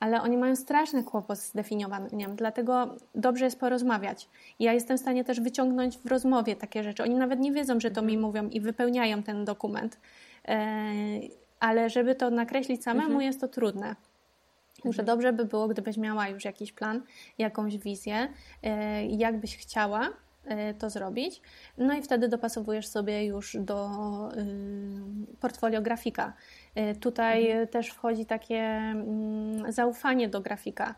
ale 0.00 0.22
oni 0.22 0.36
mają 0.36 0.56
straszny 0.56 1.04
kłopot 1.04 1.38
z 1.38 1.52
definiowaniem, 1.52 2.36
dlatego 2.36 2.96
dobrze 3.14 3.44
jest 3.44 3.60
porozmawiać. 3.60 4.28
Ja 4.58 4.72
jestem 4.72 4.98
w 4.98 5.00
stanie 5.00 5.24
też 5.24 5.40
wyciągnąć 5.40 5.98
w 5.98 6.06
rozmowie 6.06 6.56
takie 6.56 6.82
rzeczy. 6.82 7.02
Oni 7.02 7.14
nawet 7.14 7.40
nie 7.40 7.52
wiedzą, 7.52 7.80
że 7.80 7.90
to 7.90 8.02
mi 8.02 8.14
mhm. 8.14 8.20
mówią 8.20 8.48
i 8.48 8.60
wypełniają 8.60 9.22
ten 9.22 9.44
dokument. 9.44 10.00
E, 10.48 10.92
ale 11.60 11.90
żeby 11.90 12.14
to 12.14 12.30
nakreślić 12.30 12.82
samemu 12.82 13.06
mhm. 13.06 13.22
jest 13.22 13.40
to 13.40 13.48
trudne. 13.48 13.96
Mhm. 14.76 14.92
Że 14.92 15.02
dobrze 15.02 15.32
by 15.32 15.44
było, 15.44 15.68
gdybyś 15.68 15.96
miała 15.96 16.28
już 16.28 16.44
jakiś 16.44 16.72
plan, 16.72 17.02
jakąś 17.38 17.78
wizję, 17.78 18.28
e, 18.62 19.06
jak 19.06 19.40
byś 19.40 19.56
chciała 19.56 20.08
e, 20.44 20.74
to 20.74 20.90
zrobić. 20.90 21.40
No 21.78 21.94
i 21.94 22.02
wtedy 22.02 22.28
dopasowujesz 22.28 22.86
sobie 22.86 23.26
już 23.26 23.56
do 23.60 23.90
portfolio 25.40 25.82
grafika. 25.82 26.32
Tutaj 27.00 27.46
mhm. 27.46 27.68
też 27.68 27.88
wchodzi 27.88 28.26
takie 28.26 28.58
mm, 28.58 29.72
zaufanie 29.72 30.28
do 30.28 30.40
grafika, 30.40 30.94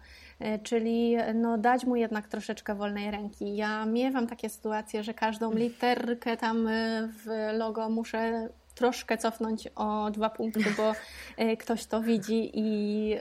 czyli 0.62 1.16
no 1.34 1.58
dać 1.58 1.84
mu 1.84 1.96
jednak 1.96 2.28
troszeczkę 2.28 2.74
wolnej 2.74 3.10
ręki. 3.10 3.56
Ja 3.56 3.86
miewam 3.86 4.26
takie 4.26 4.48
sytuacje, 4.48 5.04
że 5.04 5.14
każdą 5.14 5.52
literkę 5.54 6.36
tam 6.36 6.68
w 7.08 7.26
logo 7.52 7.88
muszę 7.88 8.48
troszkę 8.74 9.18
cofnąć 9.18 9.68
o 9.74 10.10
dwa 10.10 10.30
punkty, 10.30 10.64
bo 10.76 10.92
e, 11.36 11.56
ktoś 11.56 11.86
to 11.86 12.00
widzi 12.00 12.50
i 12.54 13.16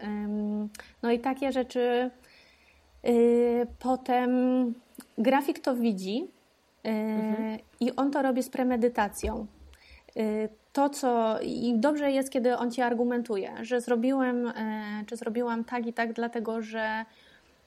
no 1.01 1.11
i 1.11 1.19
takie 1.19 1.51
rzeczy 1.51 2.11
potem 3.79 4.31
grafik 5.17 5.59
to 5.59 5.75
widzi 5.75 6.27
mhm. 6.83 7.59
i 7.79 7.95
on 7.95 8.11
to 8.11 8.21
robi 8.21 8.43
z 8.43 8.49
premedytacją. 8.49 9.47
To, 10.73 10.89
co 10.89 11.39
i 11.41 11.73
dobrze 11.75 12.11
jest, 12.11 12.29
kiedy 12.29 12.57
on 12.57 12.71
ci 12.71 12.81
argumentuje, 12.81 13.51
że 13.61 13.81
zrobiłem, 13.81 14.47
e, 14.47 14.53
czy 15.07 15.17
zrobiłam 15.17 15.63
tak 15.63 15.87
i 15.87 15.93
tak, 15.93 16.13
dlatego 16.13 16.61
że 16.61 17.05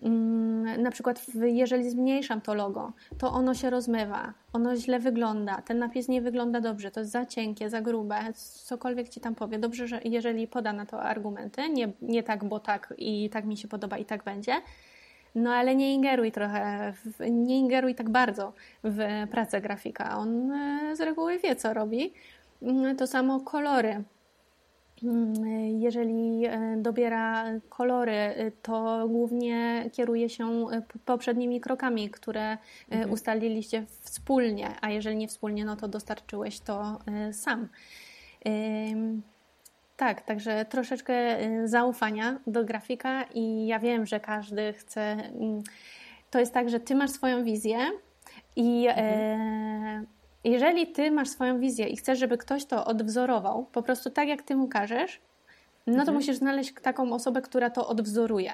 Mm, 0.02 0.82
na 0.82 0.90
przykład 0.90 1.26
jeżeli 1.42 1.90
zmniejszam 1.90 2.40
to 2.40 2.54
logo, 2.54 2.92
to 3.18 3.32
ono 3.32 3.54
się 3.54 3.70
rozmywa, 3.70 4.32
ono 4.52 4.76
źle 4.76 4.98
wygląda, 4.98 5.62
ten 5.62 5.78
napis 5.78 6.08
nie 6.08 6.22
wygląda 6.22 6.60
dobrze, 6.60 6.90
to 6.90 7.00
jest 7.00 7.12
za 7.12 7.26
cienkie, 7.26 7.70
za 7.70 7.80
grube, 7.80 8.32
cokolwiek 8.64 9.08
ci 9.08 9.20
tam 9.20 9.34
powie. 9.34 9.58
Dobrze, 9.58 9.88
że 9.88 10.00
jeżeli 10.04 10.48
poda 10.48 10.72
na 10.72 10.86
to 10.86 11.02
argumenty, 11.02 11.68
nie, 11.68 11.92
nie 12.02 12.22
tak, 12.22 12.44
bo 12.44 12.60
tak 12.60 12.94
i 12.98 13.30
tak 13.30 13.44
mi 13.44 13.56
się 13.56 13.68
podoba 13.68 13.98
i 13.98 14.04
tak 14.04 14.24
będzie, 14.24 14.52
no 15.34 15.50
ale 15.50 15.76
nie 15.76 15.94
ingeruj 15.94 16.32
trochę, 16.32 16.92
nie 17.30 17.58
ingeruj 17.58 17.94
tak 17.94 18.10
bardzo 18.10 18.52
w 18.84 18.98
pracę 19.30 19.60
grafika. 19.60 20.18
On 20.18 20.52
z 20.94 21.00
reguły 21.00 21.38
wie, 21.38 21.56
co 21.56 21.74
robi. 21.74 22.12
Mm, 22.64 22.96
to 22.96 23.06
samo 23.06 23.40
kolory. 23.40 24.02
Mm, 25.02 25.34
jeżeli 25.80 26.42
dobiera 26.76 27.44
kolory, 27.68 28.52
to 28.62 29.08
głównie 29.08 29.90
kieruje 29.92 30.28
się 30.28 30.66
poprzednimi 31.04 31.60
krokami, 31.60 32.10
które 32.10 32.58
mhm. 32.90 33.10
ustaliliście 33.10 33.86
wspólnie, 34.00 34.70
a 34.80 34.90
jeżeli 34.90 35.16
nie 35.16 35.28
wspólnie, 35.28 35.64
no 35.64 35.76
to 35.76 35.88
dostarczyłeś 35.88 36.60
to 36.60 36.98
sam. 37.32 37.68
Tak, 39.96 40.22
także 40.22 40.64
troszeczkę 40.64 41.14
zaufania 41.64 42.40
do 42.46 42.64
grafika 42.64 43.22
i 43.34 43.66
ja 43.66 43.78
wiem, 43.78 44.06
że 44.06 44.20
każdy 44.20 44.72
chce. 44.72 45.00
Mm, 45.00 45.62
to 46.30 46.40
jest 46.40 46.54
tak, 46.54 46.68
że 46.68 46.80
ty 46.80 46.94
masz 46.94 47.10
swoją 47.10 47.44
wizję 47.44 47.78
i 48.56 48.86
mhm. 48.88 50.06
E, 50.44 50.48
jeżeli 50.48 50.86
ty 50.86 51.10
masz 51.10 51.28
swoją 51.28 51.60
wizję 51.60 51.86
i 51.86 51.96
chcesz, 51.96 52.18
żeby 52.18 52.38
ktoś 52.38 52.64
to 52.64 52.84
odwzorował, 52.84 53.66
po 53.72 53.82
prostu 53.82 54.10
tak 54.10 54.28
jak 54.28 54.42
ty 54.42 54.56
mu 54.56 54.68
każesz, 54.68 55.20
no 55.86 55.94
to 55.94 56.00
mhm. 56.00 56.16
musisz 56.16 56.36
znaleźć 56.36 56.74
taką 56.82 57.12
osobę, 57.12 57.42
która 57.42 57.70
to 57.70 57.88
odwzoruje. 57.88 58.52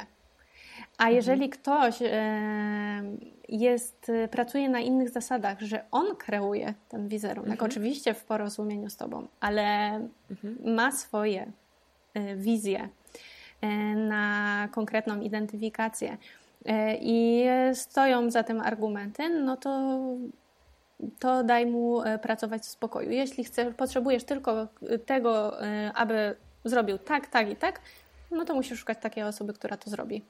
A 0.98 1.02
mhm. 1.02 1.16
jeżeli 1.16 1.50
ktoś 1.50 2.02
e, 2.02 3.02
jest, 3.48 4.12
pracuje 4.30 4.68
na 4.68 4.80
innych 4.80 5.10
zasadach, 5.10 5.60
że 5.60 5.84
on 5.90 6.16
kreuje 6.16 6.74
ten 6.88 7.08
wizerunek, 7.08 7.52
mhm. 7.52 7.70
oczywiście 7.70 8.14
w 8.14 8.24
porozumieniu 8.24 8.90
z 8.90 8.96
tobą, 8.96 9.26
ale 9.40 9.62
mhm. 10.30 10.74
ma 10.74 10.92
swoje 10.92 11.52
e, 12.14 12.36
wizje 12.36 12.88
e, 13.60 13.68
na 13.94 14.68
konkretną 14.72 15.20
identyfikację 15.20 16.16
i 17.00 17.44
stoją 17.74 18.30
za 18.30 18.42
tym 18.42 18.60
argumenty, 18.60 19.28
no 19.28 19.56
to 19.56 19.98
to 21.18 21.44
daj 21.44 21.66
mu 21.66 22.02
pracować 22.22 22.62
w 22.62 22.68
spokoju. 22.68 23.10
Jeśli 23.10 23.44
chcesz, 23.44 23.74
potrzebujesz 23.74 24.24
tylko 24.24 24.68
tego, 25.06 25.58
aby 25.94 26.36
zrobił 26.64 26.98
tak, 26.98 27.26
tak 27.26 27.50
i 27.50 27.56
tak, 27.56 27.80
no 28.30 28.44
to 28.44 28.54
musisz 28.54 28.78
szukać 28.78 28.98
takiej 29.00 29.24
osoby, 29.24 29.52
która 29.52 29.76
to 29.76 29.90
zrobi. 29.90 30.24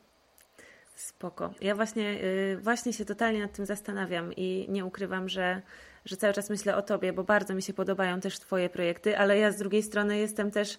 Spoko. 0.94 1.54
Ja 1.60 1.74
właśnie, 1.74 2.18
właśnie 2.58 2.92
się 2.92 3.04
totalnie 3.04 3.40
nad 3.40 3.52
tym 3.52 3.66
zastanawiam 3.66 4.32
i 4.36 4.66
nie 4.68 4.84
ukrywam, 4.84 5.28
że, 5.28 5.62
że 6.04 6.16
cały 6.16 6.32
czas 6.32 6.50
myślę 6.50 6.76
o 6.76 6.82
Tobie, 6.82 7.12
bo 7.12 7.24
bardzo 7.24 7.54
mi 7.54 7.62
się 7.62 7.72
podobają 7.72 8.20
też 8.20 8.38
Twoje 8.38 8.70
projekty, 8.70 9.18
ale 9.18 9.38
ja 9.38 9.52
z 9.52 9.56
drugiej 9.56 9.82
strony 9.82 10.18
jestem 10.18 10.50
też 10.50 10.78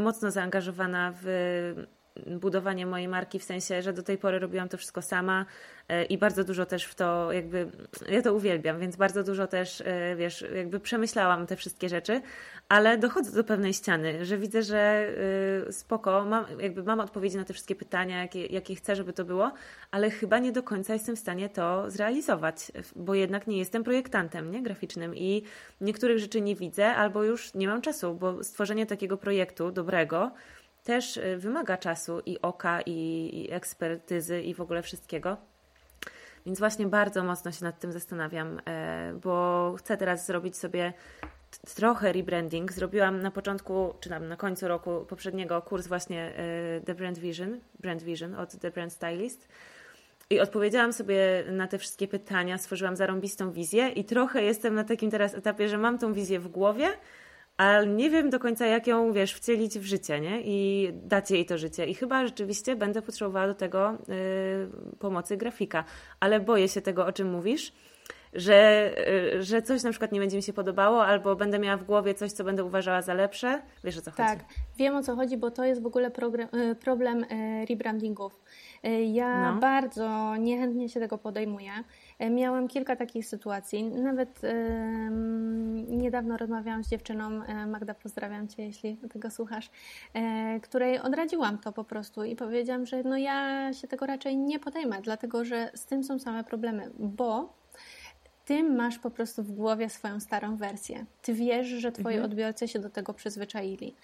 mocno 0.00 0.30
zaangażowana 0.30 1.14
w 1.22 1.86
budowanie 2.26 2.86
mojej 2.86 3.08
marki, 3.08 3.38
w 3.38 3.44
sensie, 3.44 3.82
że 3.82 3.92
do 3.92 4.02
tej 4.02 4.18
pory 4.18 4.38
robiłam 4.38 4.68
to 4.68 4.76
wszystko 4.76 5.02
sama 5.02 5.46
e, 5.88 6.04
i 6.04 6.18
bardzo 6.18 6.44
dużo 6.44 6.66
też 6.66 6.84
w 6.84 6.94
to 6.94 7.32
jakby, 7.32 7.70
ja 8.08 8.22
to 8.22 8.34
uwielbiam, 8.34 8.78
więc 8.78 8.96
bardzo 8.96 9.22
dużo 9.22 9.46
też, 9.46 9.80
e, 9.80 10.16
wiesz, 10.16 10.44
jakby 10.54 10.80
przemyślałam 10.80 11.46
te 11.46 11.56
wszystkie 11.56 11.88
rzeczy, 11.88 12.20
ale 12.68 12.98
dochodzę 12.98 13.32
do 13.32 13.44
pewnej 13.44 13.74
ściany, 13.74 14.24
że 14.24 14.38
widzę, 14.38 14.62
że 14.62 15.08
e, 15.68 15.72
spoko, 15.72 16.24
mam, 16.24 16.44
jakby 16.60 16.82
mam 16.82 17.00
odpowiedzi 17.00 17.36
na 17.36 17.44
te 17.44 17.52
wszystkie 17.52 17.74
pytania, 17.74 18.22
jakie, 18.22 18.46
jakie 18.46 18.74
chcę, 18.74 18.96
żeby 18.96 19.12
to 19.12 19.24
było, 19.24 19.52
ale 19.90 20.10
chyba 20.10 20.38
nie 20.38 20.52
do 20.52 20.62
końca 20.62 20.92
jestem 20.92 21.16
w 21.16 21.18
stanie 21.18 21.48
to 21.48 21.90
zrealizować, 21.90 22.72
bo 22.96 23.14
jednak 23.14 23.46
nie 23.46 23.58
jestem 23.58 23.84
projektantem 23.84 24.50
nie, 24.50 24.62
graficznym 24.62 25.16
i 25.16 25.42
niektórych 25.80 26.18
rzeczy 26.18 26.40
nie 26.40 26.56
widzę 26.56 26.86
albo 26.86 27.24
już 27.24 27.54
nie 27.54 27.68
mam 27.68 27.80
czasu, 27.80 28.14
bo 28.14 28.44
stworzenie 28.44 28.86
takiego 28.86 29.16
projektu 29.16 29.72
dobrego, 29.72 30.30
też 30.84 31.16
y, 31.16 31.36
wymaga 31.36 31.76
czasu 31.76 32.20
i 32.26 32.40
oka, 32.42 32.80
i, 32.80 33.30
i 33.32 33.52
ekspertyzy, 33.52 34.42
i 34.42 34.54
w 34.54 34.60
ogóle 34.60 34.82
wszystkiego. 34.82 35.36
Więc 36.46 36.58
właśnie 36.58 36.86
bardzo 36.86 37.24
mocno 37.24 37.52
się 37.52 37.64
nad 37.64 37.80
tym 37.80 37.92
zastanawiam, 37.92 38.60
e, 38.68 39.12
bo 39.22 39.74
chcę 39.78 39.96
teraz 39.96 40.26
zrobić 40.26 40.56
sobie 40.56 40.92
trochę 41.74 42.12
rebranding. 42.12 42.72
Zrobiłam 42.72 43.22
na 43.22 43.30
początku, 43.30 43.94
czy 44.00 44.08
tam 44.08 44.28
na 44.28 44.36
końcu 44.36 44.68
roku 44.68 45.04
poprzedniego 45.08 45.62
kurs 45.62 45.86
właśnie 45.86 46.32
e, 46.36 46.80
The 46.80 46.94
Brand 46.94 47.18
Vision, 47.18 47.60
Brand 47.80 48.02
Vision 48.02 48.34
od 48.34 48.58
The 48.58 48.70
Brand 48.70 48.92
Stylist. 48.92 49.48
I 50.30 50.40
odpowiedziałam 50.40 50.92
sobie 50.92 51.44
na 51.50 51.66
te 51.66 51.78
wszystkie 51.78 52.08
pytania, 52.08 52.58
stworzyłam 52.58 52.96
zarąbistą 52.96 53.52
wizję 53.52 53.88
i 53.88 54.04
trochę 54.04 54.42
jestem 54.42 54.74
na 54.74 54.84
takim 54.84 55.10
teraz 55.10 55.34
etapie, 55.34 55.68
że 55.68 55.78
mam 55.78 55.98
tą 55.98 56.12
wizję 56.12 56.40
w 56.40 56.48
głowie, 56.48 56.88
ale 57.60 57.86
nie 57.86 58.10
wiem 58.10 58.30
do 58.30 58.38
końca, 58.38 58.66
jak 58.66 58.86
ją, 58.86 59.12
wiesz, 59.12 59.34
wcielić 59.34 59.78
w 59.78 59.84
życie, 59.84 60.20
nie? 60.20 60.40
I 60.44 60.88
dać 60.92 61.30
jej 61.30 61.46
to 61.46 61.58
życie. 61.58 61.86
I 61.86 61.94
chyba 61.94 62.26
rzeczywiście 62.26 62.76
będę 62.76 63.02
potrzebowała 63.02 63.46
do 63.46 63.54
tego 63.54 63.92
y, 63.92 64.96
pomocy 64.98 65.36
grafika. 65.36 65.84
Ale 66.20 66.40
boję 66.40 66.68
się 66.68 66.80
tego, 66.80 67.06
o 67.06 67.12
czym 67.12 67.30
mówisz, 67.30 67.72
że, 68.34 68.90
y, 69.34 69.42
że 69.42 69.62
coś 69.62 69.82
na 69.82 69.90
przykład 69.90 70.12
nie 70.12 70.20
będzie 70.20 70.36
mi 70.36 70.42
się 70.42 70.52
podobało, 70.52 71.06
albo 71.06 71.36
będę 71.36 71.58
miała 71.58 71.76
w 71.76 71.84
głowie 71.84 72.14
coś, 72.14 72.32
co 72.32 72.44
będę 72.44 72.64
uważała 72.64 73.02
za 73.02 73.14
lepsze. 73.14 73.62
Wiesz, 73.84 73.98
o 73.98 74.00
co 74.00 74.10
tak, 74.10 74.28
chodzi? 74.28 74.38
Tak, 74.38 74.48
wiem, 74.76 74.96
o 74.96 75.02
co 75.02 75.16
chodzi, 75.16 75.36
bo 75.36 75.50
to 75.50 75.64
jest 75.64 75.82
w 75.82 75.86
ogóle 75.86 76.10
program, 76.10 76.48
y, 76.54 76.74
problem 76.74 77.24
y, 77.24 77.66
rebrandingów. 77.68 78.40
Ja 79.12 79.52
no. 79.52 79.60
bardzo 79.60 80.36
niechętnie 80.36 80.88
się 80.88 81.00
tego 81.00 81.18
podejmuję. 81.18 81.70
E, 82.20 82.30
miałam 82.30 82.68
kilka 82.68 82.96
takich 82.96 83.26
sytuacji. 83.26 83.84
Nawet 83.84 84.40
niedawno 85.88 86.36
rozmawiałam 86.36 86.84
z 86.84 86.88
dziewczyną, 86.88 87.42
e, 87.42 87.66
Magda, 87.66 87.94
pozdrawiam 87.94 88.48
Cię, 88.48 88.66
jeśli 88.66 88.96
tego 88.96 89.30
słuchasz, 89.30 89.70
e, 90.14 90.60
której 90.60 90.98
odradziłam 90.98 91.58
to 91.58 91.72
po 91.72 91.84
prostu 91.84 92.24
i 92.24 92.36
powiedziałam, 92.36 92.86
że 92.86 93.02
no 93.02 93.16
ja 93.16 93.72
się 93.72 93.88
tego 93.88 94.06
raczej 94.06 94.36
nie 94.36 94.58
podejmę, 94.58 95.00
dlatego 95.02 95.44
że 95.44 95.70
z 95.74 95.86
tym 95.86 96.04
są 96.04 96.18
same 96.18 96.44
problemy, 96.44 96.90
bo 96.98 97.52
ty 98.44 98.62
masz 98.62 98.98
po 98.98 99.10
prostu 99.10 99.42
w 99.42 99.52
głowie 99.52 99.90
swoją 99.90 100.20
starą 100.20 100.56
wersję. 100.56 101.04
Ty 101.22 101.34
wiesz, 101.34 101.66
że 101.66 101.92
twoi 101.92 102.14
mhm. 102.14 102.24
odbiorcy 102.24 102.68
się 102.68 102.78
do 102.78 102.90
tego 102.90 103.14
przyzwyczaili. 103.14 103.94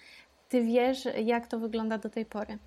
Ty 0.49 0.63
wiesz, 0.63 1.07
jak 1.23 1.47
to 1.47 1.59
wygląda 1.59 1.97
do 1.97 2.09
tej 2.09 2.25
pory. 2.25 2.57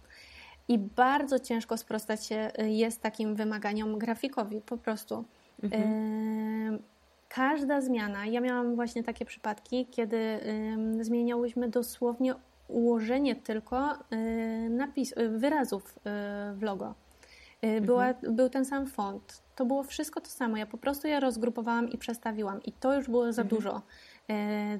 I 0.68 0.78
bardzo 0.78 1.38
ciężko 1.38 1.76
sprostać 1.76 2.26
się 2.26 2.50
jest 2.58 3.02
takim 3.02 3.34
wymaganiom 3.34 3.98
grafikowi 3.98 4.60
po 4.60 4.76
prostu. 4.76 5.24
Mhm. 5.62 6.78
Każda 7.28 7.80
zmiana, 7.80 8.26
ja 8.26 8.40
miałam 8.40 8.74
właśnie 8.74 9.04
takie 9.04 9.24
przypadki, 9.24 9.86
kiedy 9.86 10.40
zmieniałyśmy 11.00 11.68
dosłownie 11.68 12.34
ułożenie 12.68 13.36
tylko 13.36 13.94
napis, 14.70 15.14
wyrazów 15.28 15.98
w 16.54 16.58
logo. 16.62 16.94
Y, 17.64 17.80
była, 17.80 18.08
mhm. 18.08 18.36
Był 18.36 18.48
ten 18.48 18.64
sam 18.64 18.86
font. 18.86 19.42
To 19.56 19.64
było 19.66 19.82
wszystko 19.82 20.20
to 20.20 20.28
samo. 20.28 20.56
Ja 20.56 20.66
po 20.66 20.78
prostu 20.78 21.08
je 21.08 21.20
rozgrupowałam 21.20 21.90
i 21.90 21.98
przestawiłam. 21.98 22.62
I 22.62 22.72
to 22.72 22.94
już 22.94 23.08
było 23.08 23.32
za 23.32 23.42
mhm. 23.42 23.60
dużo 23.60 23.82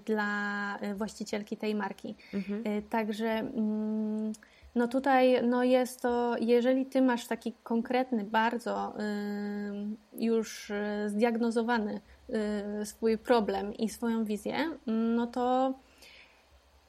dla 0.04 0.78
właścicielki 0.94 1.56
tej 1.56 1.74
marki. 1.74 2.16
Mhm. 2.34 2.82
Także. 2.90 3.44
No 4.74 4.88
tutaj 4.88 5.42
no 5.42 5.64
jest 5.64 6.02
to, 6.02 6.36
jeżeli 6.40 6.86
ty 6.86 7.02
masz 7.02 7.26
taki 7.26 7.52
konkretny, 7.62 8.24
bardzo 8.24 8.94
y, 9.00 10.24
już 10.24 10.70
y, 10.70 10.74
zdiagnozowany 11.06 12.00
y, 12.80 12.86
swój 12.86 13.18
problem 13.18 13.74
i 13.74 13.88
swoją 13.88 14.24
wizję, 14.24 14.54
no 14.86 15.26
to 15.26 15.74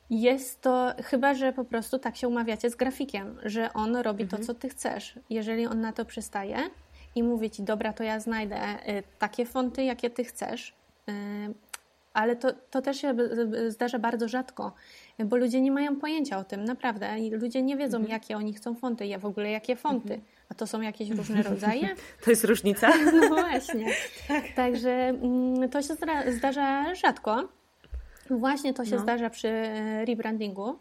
jest 0.10 0.62
to 0.62 0.94
chyba, 1.04 1.34
że 1.34 1.54
po 1.54 1.66
prostu 1.66 2.00
tak 2.00 2.16
się 2.16 2.28
umawiacie 2.28 2.70
z 2.70 2.76
grafikiem, 2.76 3.38
że 3.44 3.74
on 3.74 3.96
robi 3.96 4.24
mhm. 4.24 4.42
to, 4.42 4.48
co 4.48 4.54
ty 4.54 4.70
chcesz. 4.70 5.20
Jeżeli 5.30 5.68
on 5.68 5.82
na 5.82 5.94
to 5.94 6.06
przystaje 6.06 6.58
i 7.16 7.24
mówi 7.24 7.50
ci, 7.50 7.64
dobra, 7.64 7.94
to 7.94 8.04
ja 8.04 8.20
znajdę 8.20 8.58
y, 8.90 9.04
takie 9.20 9.46
fonty, 9.46 9.84
jakie 9.84 10.10
ty 10.10 10.24
chcesz, 10.24 10.74
y, 11.10 11.14
ale 12.14 12.36
to, 12.36 12.54
to 12.72 12.82
też 12.82 13.02
się 13.02 13.16
zdarza 13.68 14.00
bardzo 14.00 14.28
rzadko, 14.28 14.72
bo 15.20 15.38
ludzie 15.38 15.62
nie 15.62 15.72
mają 15.72 15.96
pojęcia 15.96 16.38
o 16.38 16.44
tym, 16.44 16.64
naprawdę. 16.64 17.16
Ludzie 17.32 17.62
nie 17.62 17.78
wiedzą, 17.78 17.98
mhm. 17.98 18.12
jakie 18.12 18.38
oni 18.38 18.54
chcą 18.54 18.76
fonty. 18.76 19.06
Ja 19.06 19.20
w 19.20 19.26
ogóle 19.26 19.52
jakie 19.52 19.76
fonty. 19.76 20.14
Mhm. 20.14 20.22
A 20.50 20.54
to 20.54 20.68
są 20.68 20.82
jakieś 20.82 21.10
różne 21.10 21.44
rodzaje? 21.50 21.90
To 22.24 22.30
jest 22.30 22.44
różnica? 22.44 22.94
No 23.22 23.28
właśnie. 23.28 23.86
tak. 24.28 24.44
Także 24.56 24.92
mm, 24.92 25.70
to 25.70 25.82
się 25.82 25.94
zdarza 26.38 26.96
rzadko. 26.96 27.50
Właśnie 28.30 28.74
to 28.74 28.86
się 28.86 28.96
no. 28.96 29.02
zdarza 29.02 29.30
przy 29.30 29.48
e, 29.48 30.06
rebrandingu. 30.06 30.80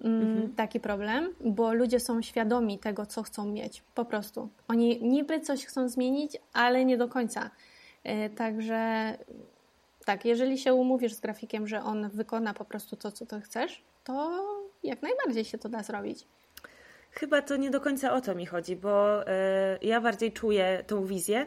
Mm, 0.00 0.22
mhm. 0.22 0.54
Taki 0.54 0.80
problem, 0.80 1.34
bo 1.40 1.74
ludzie 1.74 2.00
są 2.00 2.22
świadomi 2.22 2.78
tego, 2.78 3.06
co 3.06 3.22
chcą 3.22 3.46
mieć. 3.46 3.82
Po 3.94 4.04
prostu. 4.04 4.48
Oni 4.68 5.02
niby 5.02 5.40
coś 5.40 5.66
chcą 5.66 5.88
zmienić, 5.88 6.36
ale 6.52 6.84
nie 6.84 6.98
do 6.98 7.08
końca. 7.08 7.50
E, 8.04 8.30
także 8.30 9.14
tak, 10.04 10.24
jeżeli 10.24 10.58
się 10.58 10.74
umówisz 10.74 11.12
z 11.12 11.20
grafikiem, 11.20 11.66
że 11.66 11.82
on 11.82 12.10
wykona 12.10 12.54
po 12.54 12.64
prostu 12.64 12.96
to, 12.96 13.12
co 13.12 13.26
ty 13.26 13.40
chcesz, 13.40 13.82
to 14.04 14.44
jak 14.82 15.02
najbardziej 15.02 15.44
się 15.44 15.58
to 15.58 15.68
da 15.68 15.82
zrobić. 15.82 16.26
Chyba 17.10 17.42
to 17.42 17.56
nie 17.56 17.70
do 17.70 17.80
końca 17.80 18.12
o 18.12 18.20
to 18.20 18.34
mi 18.34 18.46
chodzi, 18.46 18.76
bo 18.76 19.22
y, 19.22 19.26
ja 19.82 20.00
bardziej 20.00 20.32
czuję 20.32 20.84
tą 20.86 21.04
wizję 21.04 21.46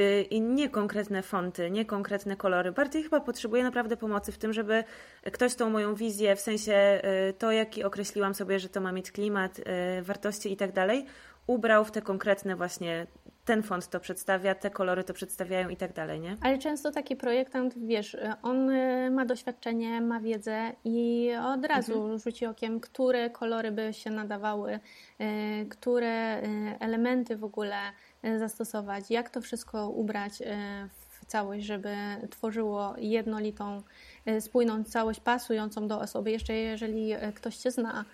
y, 0.00 0.22
i 0.22 0.40
nie 0.40 0.68
konkretne 0.68 1.22
fonty, 1.22 1.70
nie 1.70 1.84
konkretne 1.84 2.36
kolory. 2.36 2.72
Bardziej 2.72 3.02
chyba 3.02 3.20
potrzebuję 3.20 3.62
naprawdę 3.62 3.96
pomocy 3.96 4.32
w 4.32 4.38
tym, 4.38 4.52
żeby 4.52 4.84
ktoś 5.32 5.54
tą 5.54 5.70
moją 5.70 5.94
wizję, 5.94 6.36
w 6.36 6.40
sensie 6.40 7.02
y, 7.30 7.32
to, 7.32 7.52
jaki 7.52 7.84
określiłam 7.84 8.34
sobie, 8.34 8.58
że 8.58 8.68
to 8.68 8.80
ma 8.80 8.92
mieć 8.92 9.12
klimat, 9.12 9.60
wartości 10.02 10.52
i 10.52 10.56
tak 10.56 10.72
dalej, 10.72 11.06
ubrał 11.46 11.84
w 11.84 11.90
te 11.90 12.02
konkretne 12.02 12.56
właśnie 12.56 13.06
ten 13.50 13.62
font 13.62 13.88
to 13.88 14.00
przedstawia, 14.00 14.54
te 14.54 14.70
kolory 14.70 15.04
to 15.04 15.14
przedstawiają 15.14 15.68
i 15.68 15.76
tak 15.76 15.92
dalej, 15.92 16.20
nie? 16.20 16.36
Ale 16.40 16.58
często 16.58 16.90
taki 16.90 17.16
projektant, 17.16 17.74
wiesz, 17.78 18.16
on 18.42 18.70
y, 18.70 19.10
ma 19.10 19.24
doświadczenie, 19.24 20.00
ma 20.00 20.20
wiedzę 20.20 20.72
i 20.84 21.30
od 21.44 21.64
razu 21.64 21.94
mhm. 21.94 22.18
rzuci 22.18 22.46
okiem, 22.46 22.80
które 22.80 23.30
kolory 23.30 23.72
by 23.72 23.92
się 23.92 24.10
nadawały, 24.10 24.72
y, 25.20 25.66
które 25.68 26.42
y, 26.42 26.44
elementy 26.80 27.36
w 27.36 27.44
ogóle 27.44 27.76
zastosować, 28.38 29.10
jak 29.10 29.30
to 29.30 29.40
wszystko 29.40 29.88
ubrać 29.88 30.32
w 31.20 31.26
całość, 31.26 31.64
żeby 31.66 31.94
tworzyło 32.30 32.94
jednolitą, 32.98 33.82
spójną 34.40 34.84
całość 34.84 35.20
pasującą 35.20 35.88
do 35.88 36.00
osoby. 36.00 36.30
Jeszcze 36.30 36.54
jeżeli 36.54 37.14
ktoś 37.34 37.56
Cię 37.56 37.70
zna, 37.70 38.04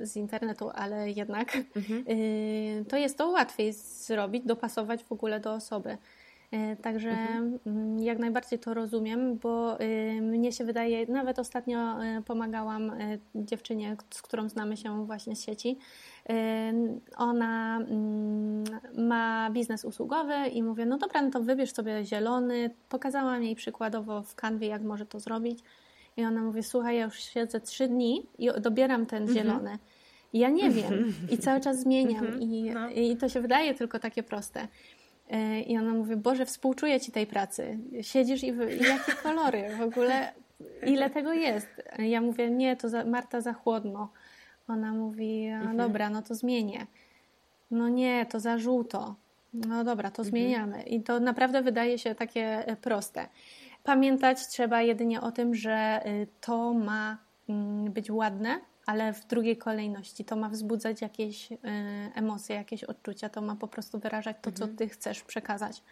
z 0.00 0.16
internetu, 0.16 0.70
ale 0.74 1.10
jednak 1.10 1.56
mhm. 1.76 2.04
Y, 2.08 2.84
to 2.88 2.96
jest 2.96 3.18
to 3.18 3.28
łatwiej 3.28 3.72
zrobić, 3.72 4.44
dopasować 4.44 5.04
w 5.04 5.12
ogóle 5.12 5.40
do 5.40 5.54
osoby. 5.54 5.98
Y, 6.52 6.76
także 6.82 7.10
mhm. 7.10 7.58
Mm, 7.66 7.98
jak 7.98 8.18
najbardziej 8.18 8.58
to 8.58 8.74
rozumiem, 8.74 9.38
bo 9.38 9.78
mnie 10.22 10.52
się 10.52 10.64
wydaje, 10.64 11.06
nawet 11.06 11.38
ostatnio 11.38 11.96
pomagałam 12.26 12.92
dziewczynie, 13.34 13.96
z 14.10 14.22
którą 14.22 14.48
znamy 14.48 14.76
się 14.76 15.06
właśnie 15.06 15.36
z 15.36 15.42
sieci. 15.42 15.78
Ona 17.16 17.76
mm, 17.76 18.64
ma 19.08 19.50
biznes 19.50 19.84
usługowy 19.84 20.48
i 20.52 20.62
mówię, 20.62 20.86
no 20.86 20.98
dobra, 20.98 21.22
no 21.22 21.30
to 21.30 21.40
wybierz 21.40 21.72
sobie 21.72 22.04
zielony. 22.04 22.70
Pokazałam 22.88 23.42
jej 23.42 23.54
przykładowo 23.54 24.22
w 24.22 24.34
kanwie, 24.34 24.68
jak 24.68 24.82
może 24.82 25.06
to 25.06 25.20
zrobić. 25.20 25.62
I 26.16 26.24
ona 26.24 26.42
mówi, 26.42 26.62
słuchaj, 26.62 26.96
ja 26.96 27.04
już 27.04 27.18
siedzę 27.20 27.60
trzy 27.60 27.88
dni 27.88 28.26
i 28.38 28.48
dobieram 28.60 29.06
ten 29.06 29.22
mhm. 29.22 29.38
zielony. 29.38 29.78
I 30.32 30.38
ja 30.38 30.48
nie 30.48 30.70
wiem. 30.70 31.14
I 31.30 31.38
cały 31.38 31.60
czas 31.60 31.80
zmieniam. 31.80 32.26
Mhm. 32.26 32.42
I, 32.42 32.70
no. 32.74 32.90
I 32.90 33.16
to 33.16 33.28
się 33.28 33.40
wydaje 33.40 33.74
tylko 33.74 33.98
takie 33.98 34.22
proste. 34.22 34.68
E, 35.30 35.60
I 35.60 35.78
ona 35.78 35.92
mówi, 35.92 36.16
Boże, 36.16 36.46
współczuję 36.46 37.00
Ci 37.00 37.12
tej 37.12 37.26
pracy. 37.26 37.78
Siedzisz 38.00 38.42
i, 38.42 38.46
i 38.46 38.84
jakie 38.88 39.12
kolory? 39.22 39.76
W 39.78 39.80
ogóle 39.80 40.32
ile 40.86 41.10
tego 41.10 41.32
jest? 41.32 41.68
Ja 41.98 42.20
mówię, 42.20 42.50
nie, 42.50 42.76
to 42.76 42.88
za, 42.88 43.04
Marta 43.04 43.40
za 43.40 43.52
chłodno. 43.52 44.08
Ona 44.68 44.92
mówi, 44.92 45.46
mhm. 45.46 45.76
dobra, 45.76 46.10
no 46.10 46.22
to 46.22 46.34
zmienię. 46.34 46.86
No 47.70 47.88
nie, 47.88 48.26
to 48.26 48.40
za 48.40 48.58
żółto. 48.58 49.14
No 49.54 49.84
dobra, 49.84 50.10
to 50.10 50.24
zmieniamy. 50.24 50.82
I 50.82 51.02
to 51.02 51.20
naprawdę 51.20 51.62
wydaje 51.62 51.98
się 51.98 52.14
takie 52.14 52.66
e, 52.66 52.76
proste. 52.76 53.28
Pamiętać 53.86 54.46
trzeba 54.46 54.82
jedynie 54.82 55.20
o 55.20 55.32
tym, 55.32 55.54
że 55.54 56.00
y, 56.06 56.26
to 56.40 56.74
ma 56.74 57.18
mm, 57.48 57.92
być 57.92 58.10
ładne, 58.10 58.60
ale 58.86 59.12
w 59.12 59.26
drugiej 59.26 59.56
kolejności 59.56 60.24
to 60.24 60.36
ma 60.36 60.48
wzbudzać 60.48 61.02
jakieś 61.02 61.52
y, 61.52 61.56
emocje, 62.14 62.56
jakieś 62.56 62.84
odczucia, 62.84 63.28
to 63.28 63.40
ma 63.40 63.56
po 63.56 63.68
prostu 63.68 63.98
wyrażać 63.98 64.36
to, 64.42 64.50
mhm. 64.50 64.70
co 64.70 64.76
ty 64.78 64.88
chcesz 64.88 65.22
przekazać. 65.22 65.82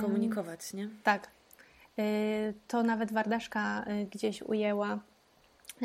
Komunikować, 0.00 0.72
nie? 0.72 0.88
Tak. 1.02 1.30
Y, 1.98 2.54
to 2.68 2.82
nawet 2.82 3.12
Wardaszka 3.12 3.84
gdzieś 4.10 4.42
ujęła, 4.42 4.98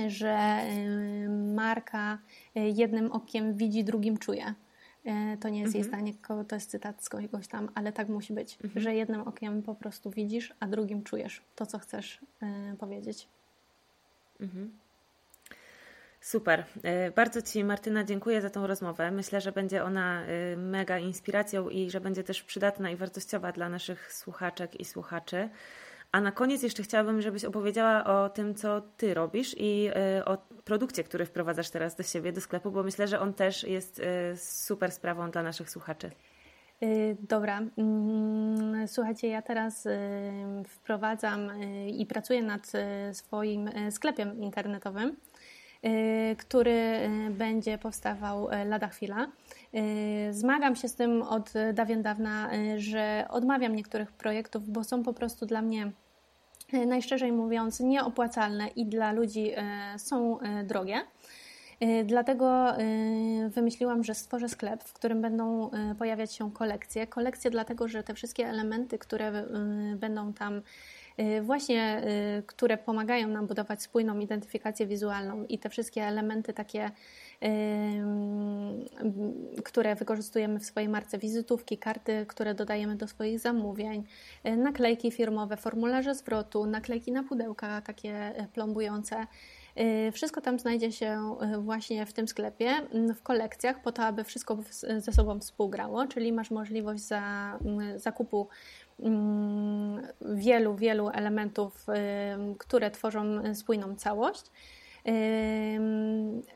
że 0.07 0.61
marka 1.55 2.17
jednym 2.55 3.11
okiem 3.11 3.53
widzi, 3.53 3.83
drugim 3.83 4.17
czuje. 4.17 4.53
E, 5.07 5.37
to 5.37 5.49
nie 5.49 5.59
jest 5.59 5.75
mhm. 5.75 5.83
jej 5.83 5.83
zdanie, 5.83 6.13
to 6.47 6.55
jest 6.55 6.69
cytat 6.69 7.03
z 7.03 7.09
kogoś 7.09 7.47
tam, 7.47 7.69
ale 7.75 7.91
tak 7.91 8.09
musi 8.09 8.33
być, 8.33 8.57
mhm. 8.63 8.81
że 8.81 8.95
jednym 8.95 9.21
okiem 9.21 9.63
po 9.63 9.75
prostu 9.75 10.11
widzisz, 10.11 10.53
a 10.59 10.67
drugim 10.67 11.03
czujesz 11.03 11.41
to, 11.55 11.65
co 11.65 11.79
chcesz 11.79 12.19
e, 12.41 12.75
powiedzieć. 12.79 13.27
Mhm. 14.39 14.77
Super. 16.21 16.65
E, 16.83 17.11
bardzo 17.11 17.41
Ci, 17.41 17.63
Martyna, 17.63 18.03
dziękuję 18.03 18.41
za 18.41 18.49
tą 18.49 18.67
rozmowę. 18.67 19.11
Myślę, 19.11 19.41
że 19.41 19.51
będzie 19.51 19.83
ona 19.83 20.23
mega 20.57 20.99
inspiracją 20.99 21.69
i 21.69 21.91
że 21.91 22.01
będzie 22.01 22.23
też 22.23 22.43
przydatna 22.43 22.91
i 22.91 22.95
wartościowa 22.95 23.51
dla 23.51 23.69
naszych 23.69 24.13
słuchaczek 24.13 24.79
i 24.79 24.85
słuchaczy. 24.85 25.49
A 26.17 26.21
na 26.21 26.31
koniec 26.31 26.63
jeszcze 26.63 26.83
chciałabym, 26.83 27.21
żebyś 27.21 27.45
opowiedziała 27.45 28.05
o 28.05 28.29
tym, 28.29 28.55
co 28.55 28.81
ty 28.81 29.13
robisz 29.13 29.55
i 29.57 29.89
y, 30.19 30.25
o 30.25 30.37
produkcie, 30.65 31.03
który 31.03 31.25
wprowadzasz 31.25 31.69
teraz 31.69 31.95
do 31.95 32.03
siebie, 32.03 32.33
do 32.33 32.41
sklepu, 32.41 32.71
bo 32.71 32.83
myślę, 32.83 33.07
że 33.07 33.19
on 33.19 33.33
też 33.33 33.63
jest 33.63 33.99
y, 33.99 34.03
super 34.37 34.91
sprawą 34.91 35.31
dla 35.31 35.43
naszych 35.43 35.69
słuchaczy. 35.69 36.11
Y, 36.83 37.17
dobra. 37.19 37.61
Mm, 37.77 38.87
słuchajcie, 38.87 39.27
ja 39.27 39.41
teraz 39.41 39.87
wprowadzam 40.67 41.51
i 41.87 42.05
pracuję 42.05 42.43
nad 42.43 42.71
swoim 43.13 43.69
sklepem 43.91 44.41
internetowym, 44.41 45.15
który 46.37 47.09
będzie 47.29 47.77
powstawał 47.77 48.49
lada 48.65 48.87
chwila. 48.87 49.27
Zmagam 50.31 50.75
się 50.75 50.87
z 50.87 50.95
tym 50.95 51.21
od 51.21 51.53
dawien 51.73 52.01
dawna, 52.01 52.49
że 52.77 53.25
odmawiam 53.29 53.75
niektórych 53.75 54.11
projektów, 54.11 54.69
bo 54.69 54.83
są 54.83 55.03
po 55.03 55.13
prostu 55.13 55.45
dla 55.45 55.61
mnie 55.61 55.91
najszczerzej 56.73 57.31
mówiąc, 57.31 57.79
nieopłacalne 57.79 58.67
i 58.67 58.85
dla 58.85 59.11
ludzi 59.11 59.51
e, 59.55 59.63
są 59.99 60.39
e, 60.39 60.63
drogie. 60.63 61.01
Dlatego 62.05 62.73
wymyśliłam, 63.49 64.03
że 64.03 64.15
stworzę 64.15 64.49
sklep, 64.49 64.83
w 64.83 64.93
którym 64.93 65.21
będą 65.21 65.69
pojawiać 65.99 66.33
się 66.33 66.51
kolekcje. 66.51 67.07
Kolekcje 67.07 67.51
dlatego, 67.51 67.87
że 67.87 68.03
te 68.03 68.13
wszystkie 68.13 68.47
elementy, 68.47 68.97
które 68.97 69.45
będą 69.95 70.33
tam 70.33 70.61
właśnie, 71.41 72.01
które 72.45 72.77
pomagają 72.77 73.27
nam 73.27 73.47
budować 73.47 73.81
spójną 73.81 74.19
identyfikację 74.19 74.87
wizualną 74.87 75.45
i 75.45 75.59
te 75.59 75.69
wszystkie 75.69 76.03
elementy 76.03 76.53
takie 76.53 76.91
które 79.63 79.95
wykorzystujemy 79.95 80.59
w 80.59 80.65
swojej 80.65 80.89
marce 80.89 81.17
wizytówki, 81.17 81.77
karty, 81.77 82.25
które 82.27 82.53
dodajemy 82.53 82.95
do 82.95 83.07
swoich 83.07 83.39
zamówień, 83.39 84.03
y, 84.45 84.57
naklejki 84.57 85.11
firmowe, 85.11 85.57
formularze 85.57 86.15
zwrotu, 86.15 86.65
naklejki 86.65 87.11
na 87.11 87.23
pudełka 87.23 87.81
takie 87.81 88.43
y, 88.43 88.47
plombujące. 88.53 89.27
Y, 89.79 90.11
wszystko 90.11 90.41
tam 90.41 90.59
znajdzie 90.59 90.91
się 90.91 91.35
właśnie 91.59 92.05
w 92.05 92.13
tym 92.13 92.27
sklepie, 92.27 92.71
w 93.15 93.23
kolekcjach, 93.23 93.81
po 93.81 93.91
to, 93.91 94.03
aby 94.03 94.23
wszystko 94.23 94.57
ze 94.97 95.11
sobą 95.11 95.39
współgrało, 95.39 96.07
czyli 96.07 96.33
masz 96.33 96.51
możliwość 96.51 97.03
za, 97.03 97.53
zakupu 97.95 98.47
wielu, 100.21 100.75
wielu 100.75 101.09
elementów, 101.09 101.85
które 102.57 102.91
tworzą 102.91 103.55
spójną 103.55 103.95
całość. 103.95 104.51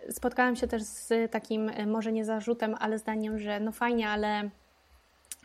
Spotkałam 0.10 0.56
się 0.56 0.68
też 0.68 0.84
z 0.84 1.32
takim, 1.32 1.70
e, 1.70 1.86
może 1.86 2.12
nie 2.12 2.26
zarzutem, 2.26 2.76
ale 2.80 3.00
zdaniem, 3.00 3.40
że 3.40 3.60
no 3.60 3.72
fajnie, 3.72 4.10
ale 4.10 4.50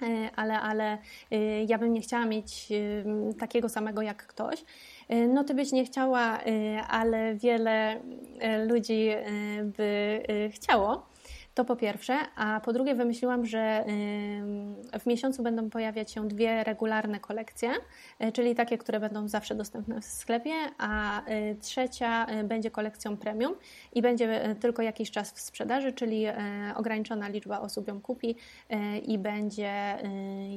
e, 0.02 0.30
ale, 0.36 0.60
ale 0.60 0.98
e, 1.30 1.64
ja 1.64 1.78
bym 1.78 1.92
nie 1.92 2.00
chciała 2.00 2.26
mieć 2.26 2.68
takiego 3.38 3.68
samego 3.68 4.02
jak 4.02 4.26
ktoś. 4.26 4.64
No 5.28 5.44
ty 5.44 5.54
byś 5.54 5.72
nie 5.72 5.84
chciała, 5.84 6.40
ale 6.88 7.34
wiele 7.34 8.00
ludzi 8.66 9.08
by 9.64 10.22
chciało. 10.50 11.06
To 11.56 11.64
po 11.64 11.76
pierwsze, 11.76 12.18
a 12.36 12.60
po 12.64 12.72
drugie 12.72 12.94
wymyśliłam, 12.94 13.46
że 13.46 13.84
w 15.00 15.06
miesiącu 15.06 15.42
będą 15.42 15.70
pojawiać 15.70 16.12
się 16.12 16.28
dwie 16.28 16.64
regularne 16.64 17.20
kolekcje, 17.20 17.70
e, 18.18 18.32
czyli 18.32 18.54
takie, 18.54 18.78
które 18.78 19.00
będą 19.00 19.28
zawsze 19.28 19.54
dostępne 19.54 20.00
w 20.00 20.04
sklepie, 20.04 20.52
a 20.78 21.24
e, 21.24 21.54
trzecia 21.54 22.26
e, 22.26 22.44
będzie 22.44 22.70
kolekcją 22.70 23.16
premium 23.16 23.54
i 23.94 24.02
będzie 24.02 24.56
tylko 24.60 24.82
jakiś 24.82 25.10
czas 25.10 25.32
w 25.32 25.40
sprzedaży, 25.40 25.92
czyli 25.92 26.24
ograniczona 26.76 27.28
liczba 27.28 27.60
osób 27.60 27.88
ją 27.88 28.00
kupi 28.00 28.36
i 29.06 29.18
będzie 29.18 29.72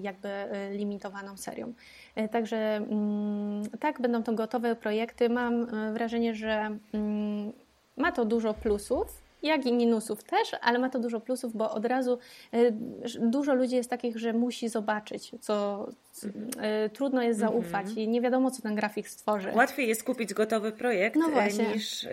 jakby 0.02 0.30
limitowaną 0.72 1.38
serią. 1.38 1.74
Także 2.32 2.58
mm, 2.76 3.64
tak, 3.80 4.02
będą 4.02 4.24
to 4.24 4.34
gotowe 4.34 4.76
projekty. 4.76 5.30
Mam 5.30 5.68
wrażenie, 5.94 6.36
że 6.36 6.78
mm, 6.94 7.54
ma 7.98 8.12
to 8.12 8.26
dużo 8.26 8.54
plusów, 8.54 9.19
jak 9.44 9.66
i 9.66 9.74
minusów 9.74 10.24
też, 10.24 10.56
ale 10.62 10.80
ma 10.80 10.90
to 10.90 11.00
dużo 11.00 11.20
plusów, 11.20 11.58
bo 11.58 11.72
od 11.72 11.86
razu 11.86 12.20
y, 12.54 12.74
dużo 13.20 13.54
ludzi 13.54 13.76
jest 13.76 13.90
takich, 13.90 14.18
że 14.18 14.34
musi 14.34 14.70
zobaczyć, 14.70 15.32
co 15.42 15.88
y, 16.86 16.90
trudno 16.90 17.22
jest 17.22 17.40
zaufać 17.40 17.86
mm 17.86 17.96
-hmm. 17.96 18.00
i 18.00 18.08
nie 18.08 18.22
wiadomo, 18.22 18.52
co 18.52 18.62
ten 18.62 18.76
grafik 18.76 19.10
stworzy. 19.10 19.52
Łatwiej 19.56 19.88
jest 19.88 20.04
kupić 20.04 20.34
gotowy 20.34 20.72
projekt 20.72 21.16
no 21.16 21.30
niż 21.74 22.04
y, 22.04 22.10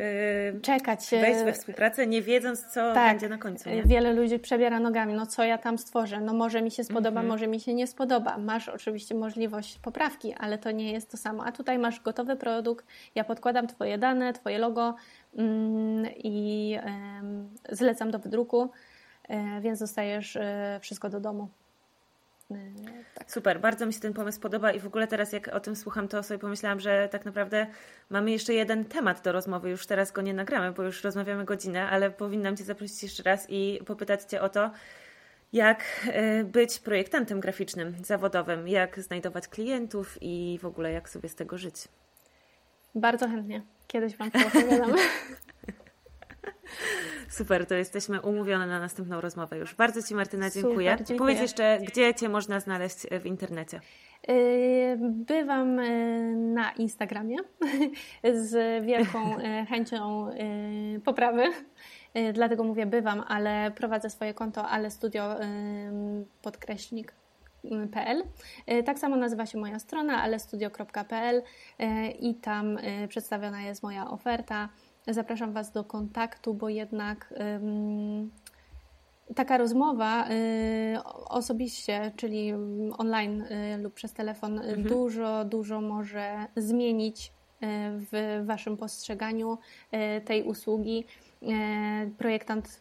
czekać, 0.63 1.01
wejść 1.11 1.45
we 1.45 1.53
współpracę, 1.53 2.07
nie 2.07 2.23
wiedząc, 2.23 2.61
co 2.67 2.95
tak, 2.95 3.13
będzie 3.13 3.29
na 3.29 3.39
końcu. 3.39 3.71
Nie? 3.71 3.83
Wiele 3.83 4.13
ludzi 4.13 4.39
przebiera 4.39 4.81
nogami, 4.81 5.15
no 5.15 5.27
co 5.27 5.45
ja 5.45 5.59
tam 5.59 5.79
stworzę, 5.79 6.21
no 6.21 6.35
może 6.35 6.63
mi 6.63 6.71
się 6.71 6.85
spodoba, 6.85 7.21
-hmm. 7.21 7.27
może 7.27 7.47
mi 7.47 7.61
się 7.61 7.75
nie 7.75 7.87
spodoba. 7.87 8.39
Masz 8.39 8.69
oczywiście 8.69 9.15
możliwość 9.15 9.79
poprawki, 9.79 10.35
ale 10.35 10.59
to 10.59 10.71
nie 10.71 10.93
jest 10.93 11.11
to 11.11 11.17
samo. 11.17 11.45
A 11.45 11.53
tutaj 11.53 11.79
masz 11.79 12.01
gotowy 12.01 12.37
produkt, 12.37 12.87
ja 13.15 13.25
podkładam 13.25 13.67
Twoje 13.67 13.99
dane, 13.99 14.33
Twoje 14.33 14.59
logo, 14.59 14.95
i 16.17 16.79
zlecam 17.73 18.11
do 18.11 18.19
wydruku, 18.19 18.71
e, 19.29 19.61
więc 19.61 19.79
dostajesz 19.79 20.37
e, 20.37 20.79
wszystko 20.83 21.09
do 21.09 21.21
domu. 21.21 21.49
Tak. 23.15 23.31
Super, 23.31 23.61
bardzo 23.61 23.87
mi 23.87 23.93
się 23.93 24.01
ten 24.01 24.13
pomysł 24.13 24.41
podoba 24.41 24.73
i 24.73 24.81
w 24.81 24.87
ogóle 24.87 25.07
teraz 25.07 25.33
jak 25.33 25.49
o 25.49 25.61
tym 25.61 25.77
słucham, 25.77 26.09
to 26.09 26.23
sobie 26.23 26.39
pomyślałam, 26.39 26.81
że 26.81 27.09
tak 27.09 27.25
naprawdę 27.25 27.67
mamy 28.11 28.31
jeszcze 28.31 28.55
jeden 28.55 28.85
temat 28.85 29.23
do 29.23 29.33
rozmowy. 29.33 29.71
Już 29.71 29.87
teraz 29.87 30.13
go 30.13 30.23
nie 30.23 30.35
nagramy, 30.35 30.73
bo 30.73 30.83
już 30.83 31.05
rozmawiamy 31.05 31.45
godzinę, 31.45 31.89
ale 31.89 32.11
powinnam 32.11 32.57
Cię 32.57 32.65
zaprosić 32.65 33.03
jeszcze 33.03 33.23
raz 33.23 33.47
i 33.49 33.81
popytać 33.87 34.23
Cię 34.23 34.41
o 34.41 34.49
to, 34.49 34.71
jak 35.53 35.85
e, 36.13 36.45
być 36.45 36.79
projektantem 36.79 37.41
graficznym 37.41 37.95
zawodowym, 38.05 38.69
jak 38.69 39.01
znajdować 39.01 39.49
klientów 39.49 40.19
i 40.21 40.59
w 40.63 40.67
ogóle 40.67 40.93
jak 40.93 41.09
sobie 41.09 41.29
z 41.29 41.35
tego 41.35 41.59
żyć. 41.59 41.89
Bardzo 42.95 43.29
chętnie. 43.29 43.63
Kiedyś 43.87 44.17
Wam 44.17 44.31
to 44.31 44.39
opowiadam. 44.47 44.93
Super, 47.29 47.67
to 47.67 47.75
jesteśmy 47.75 48.21
umówione 48.21 48.67
na 48.67 48.81
następną 48.81 49.21
rozmowę 49.21 49.59
już. 49.59 49.75
Bardzo 49.75 50.03
Ci 50.03 50.15
Martyna 50.15 50.51
dziękuję. 50.51 50.91
Super, 50.93 51.07
dziękuję. 51.07 51.19
Powiedz 51.19 51.41
jeszcze, 51.41 51.79
gdzie 51.87 52.15
Cię 52.15 52.29
można 52.29 52.61
znaleźć 52.61 52.97
w 53.21 53.27
internecie? 53.27 53.81
Y, 54.31 54.97
bywam 55.01 55.79
y, 55.79 56.37
na 56.37 56.73
Instagramie 56.73 57.37
z 58.49 58.85
wielką 58.85 59.39
y, 59.39 59.67
chęcią 59.67 60.31
poprawy, 61.05 61.43
dlatego 62.33 62.65
mówię 62.65 62.87
bywam, 62.87 63.25
ale 63.29 63.71
prowadzę 63.71 64.11
swoje 64.11 64.35
konto 64.35 64.69
ale 64.69 64.91
studio 64.91 65.35
podkreśnik 66.43 67.13
PL. 67.93 68.23
Tak 68.85 68.99
samo 68.99 69.17
nazywa 69.17 69.47
się 69.47 69.59
moja 69.59 69.79
strona 69.79 70.23
alestudio.pl 70.23 71.43
i 72.21 72.35
tam 72.35 72.79
przedstawiona 73.09 73.63
jest 73.63 73.83
moja 73.83 74.11
oferta 74.11 74.69
zapraszam 75.09 75.53
Was 75.53 75.73
do 75.73 75.85
kontaktu, 75.85 76.55
bo 76.55 76.69
jednak 76.69 77.35
taka 79.35 79.59
rozmowa 79.59 80.29
osobiście, 81.29 82.13
czyli 82.17 82.53
online 82.99 83.45
lub 83.83 83.95
przez 83.95 84.13
telefon, 84.13 84.59
mhm. 84.59 84.83
dużo, 84.83 85.45
dużo 85.45 85.81
może 85.81 86.47
zmienić 86.57 87.33
w 88.13 88.43
Waszym 88.45 88.77
postrzeganiu 88.77 89.59
tej 90.25 90.43
usługi. 90.43 91.05
Projektant 92.19 92.81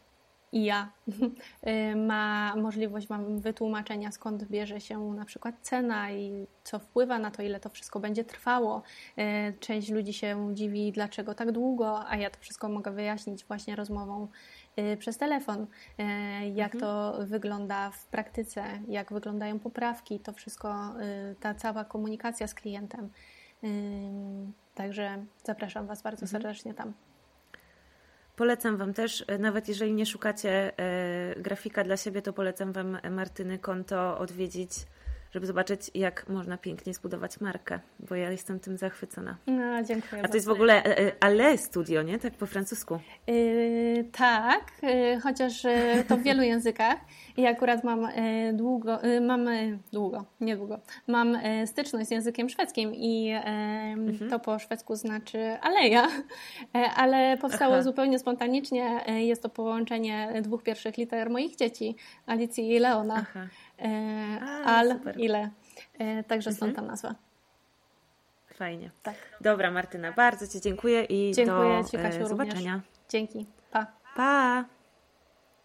i 0.56 0.64
ja 0.64 0.92
ma 2.10 2.54
możliwość 2.56 3.08
mam 3.08 3.38
wytłumaczenia, 3.40 4.12
skąd 4.12 4.44
bierze 4.44 4.80
się 4.80 4.98
na 5.14 5.24
przykład 5.24 5.54
cena 5.60 6.12
i 6.12 6.46
co 6.64 6.78
wpływa 6.78 7.18
na 7.18 7.30
to, 7.30 7.42
ile 7.42 7.60
to 7.60 7.70
wszystko 7.70 8.00
będzie 8.00 8.24
trwało. 8.24 8.82
E, 9.16 9.52
część 9.52 9.90
ludzi 9.90 10.12
się 10.12 10.54
dziwi, 10.54 10.92
dlaczego 10.92 11.34
tak 11.34 11.52
długo, 11.52 12.08
a 12.08 12.16
ja 12.16 12.30
to 12.30 12.40
wszystko 12.40 12.68
mogę 12.68 12.90
wyjaśnić 12.90 13.44
właśnie 13.44 13.76
rozmową 13.76 14.28
e, 14.76 14.96
przez 14.96 15.18
telefon, 15.18 15.66
jak 16.54 16.74
mhm. 16.74 16.80
to 16.80 17.18
wygląda 17.26 17.90
w 17.90 18.06
praktyce, 18.06 18.64
jak 18.88 19.12
wyglądają 19.12 19.58
poprawki, 19.58 20.20
to 20.20 20.32
wszystko, 20.32 20.94
ta 21.40 21.54
cała 21.54 21.84
komunikacja 21.84 22.46
z 22.46 22.54
klientem. 22.54 23.10
Także 24.74 25.24
zapraszam 25.44 25.86
Was 25.86 26.02
bardzo 26.02 26.24
mhm. 26.24 26.42
serdecznie 26.42 26.74
tam. 26.74 26.92
Polecam 28.36 28.76
Wam 28.76 28.94
też, 28.94 29.24
e, 29.26 29.38
nawet 29.38 29.68
jeżeli 29.68 29.92
nie 29.92 30.06
szukacie 30.06 30.78
e, 30.78 31.40
grafika 31.40 31.84
dla 31.84 31.96
siebie, 31.96 32.22
to 32.22 32.32
polecam 32.32 32.72
Wam 32.72 32.98
Martyny 33.10 33.58
konto 33.58 34.18
odwiedzić 34.18 34.70
żeby 35.32 35.46
zobaczyć, 35.46 35.90
jak 35.94 36.28
można 36.28 36.58
pięknie 36.58 36.94
zbudować 36.94 37.40
markę, 37.40 37.80
bo 38.00 38.14
ja 38.14 38.30
jestem 38.30 38.60
tym 38.60 38.76
zachwycona. 38.76 39.36
No, 39.46 39.82
dziękuję. 39.84 40.22
A 40.24 40.28
to 40.28 40.34
jest 40.34 40.46
w 40.46 40.50
ogóle 40.50 40.84
e, 40.84 40.98
e, 40.98 41.12
Ale 41.20 41.58
Studio, 41.58 42.02
nie? 42.02 42.18
Tak 42.18 42.34
po 42.34 42.46
francusku. 42.46 43.00
Yy, 43.26 44.04
tak, 44.12 44.72
yy, 44.82 45.20
chociaż 45.20 45.62
to 46.08 46.16
w 46.16 46.22
wielu 46.22 46.42
językach. 46.52 46.96
I 47.36 47.46
akurat 47.46 47.84
mam 47.84 48.08
długo, 48.52 48.98
mam 49.20 49.48
długo, 49.92 50.24
niedługo, 50.40 50.80
mam 51.06 51.38
styczność 51.66 52.08
z 52.08 52.10
językiem 52.10 52.48
szwedzkim 52.48 52.94
i 52.94 53.30
mhm. 53.30 54.30
to 54.30 54.38
po 54.40 54.58
szwedzku 54.58 54.96
znaczy 54.96 55.38
aleja, 55.60 56.08
ale 56.96 57.36
powstało 57.36 57.74
Aha. 57.74 57.82
zupełnie 57.82 58.18
spontanicznie. 58.18 59.00
Jest 59.06 59.42
to 59.42 59.48
połączenie 59.48 60.42
dwóch 60.42 60.62
pierwszych 60.62 60.96
liter 60.96 61.30
moich 61.30 61.56
dzieci, 61.56 61.96
Alicji 62.26 62.74
i 62.74 62.78
Leona. 62.78 63.14
Aha. 63.14 63.46
E, 63.78 63.88
A, 64.42 64.64
Al, 64.64 64.92
super. 64.92 65.20
ile. 65.20 65.50
E, 65.98 66.22
także 66.24 66.52
stąd 66.52 66.70
mhm. 66.70 66.86
ta 66.86 66.92
nazwa. 66.92 67.14
Fajnie. 68.54 68.90
Tak. 69.02 69.14
Dobra, 69.40 69.70
Martyna, 69.70 70.12
bardzo 70.12 70.46
Ci 70.48 70.60
dziękuję 70.60 71.04
i 71.04 71.32
dziękuję 71.34 71.82
do 71.82 71.88
Ci, 71.88 71.96
Kasiu, 71.96 72.26
zobaczenia. 72.26 72.74
Również. 72.74 72.90
Dzięki. 73.08 73.46
Pa. 73.70 73.86
Pa. 74.16 74.64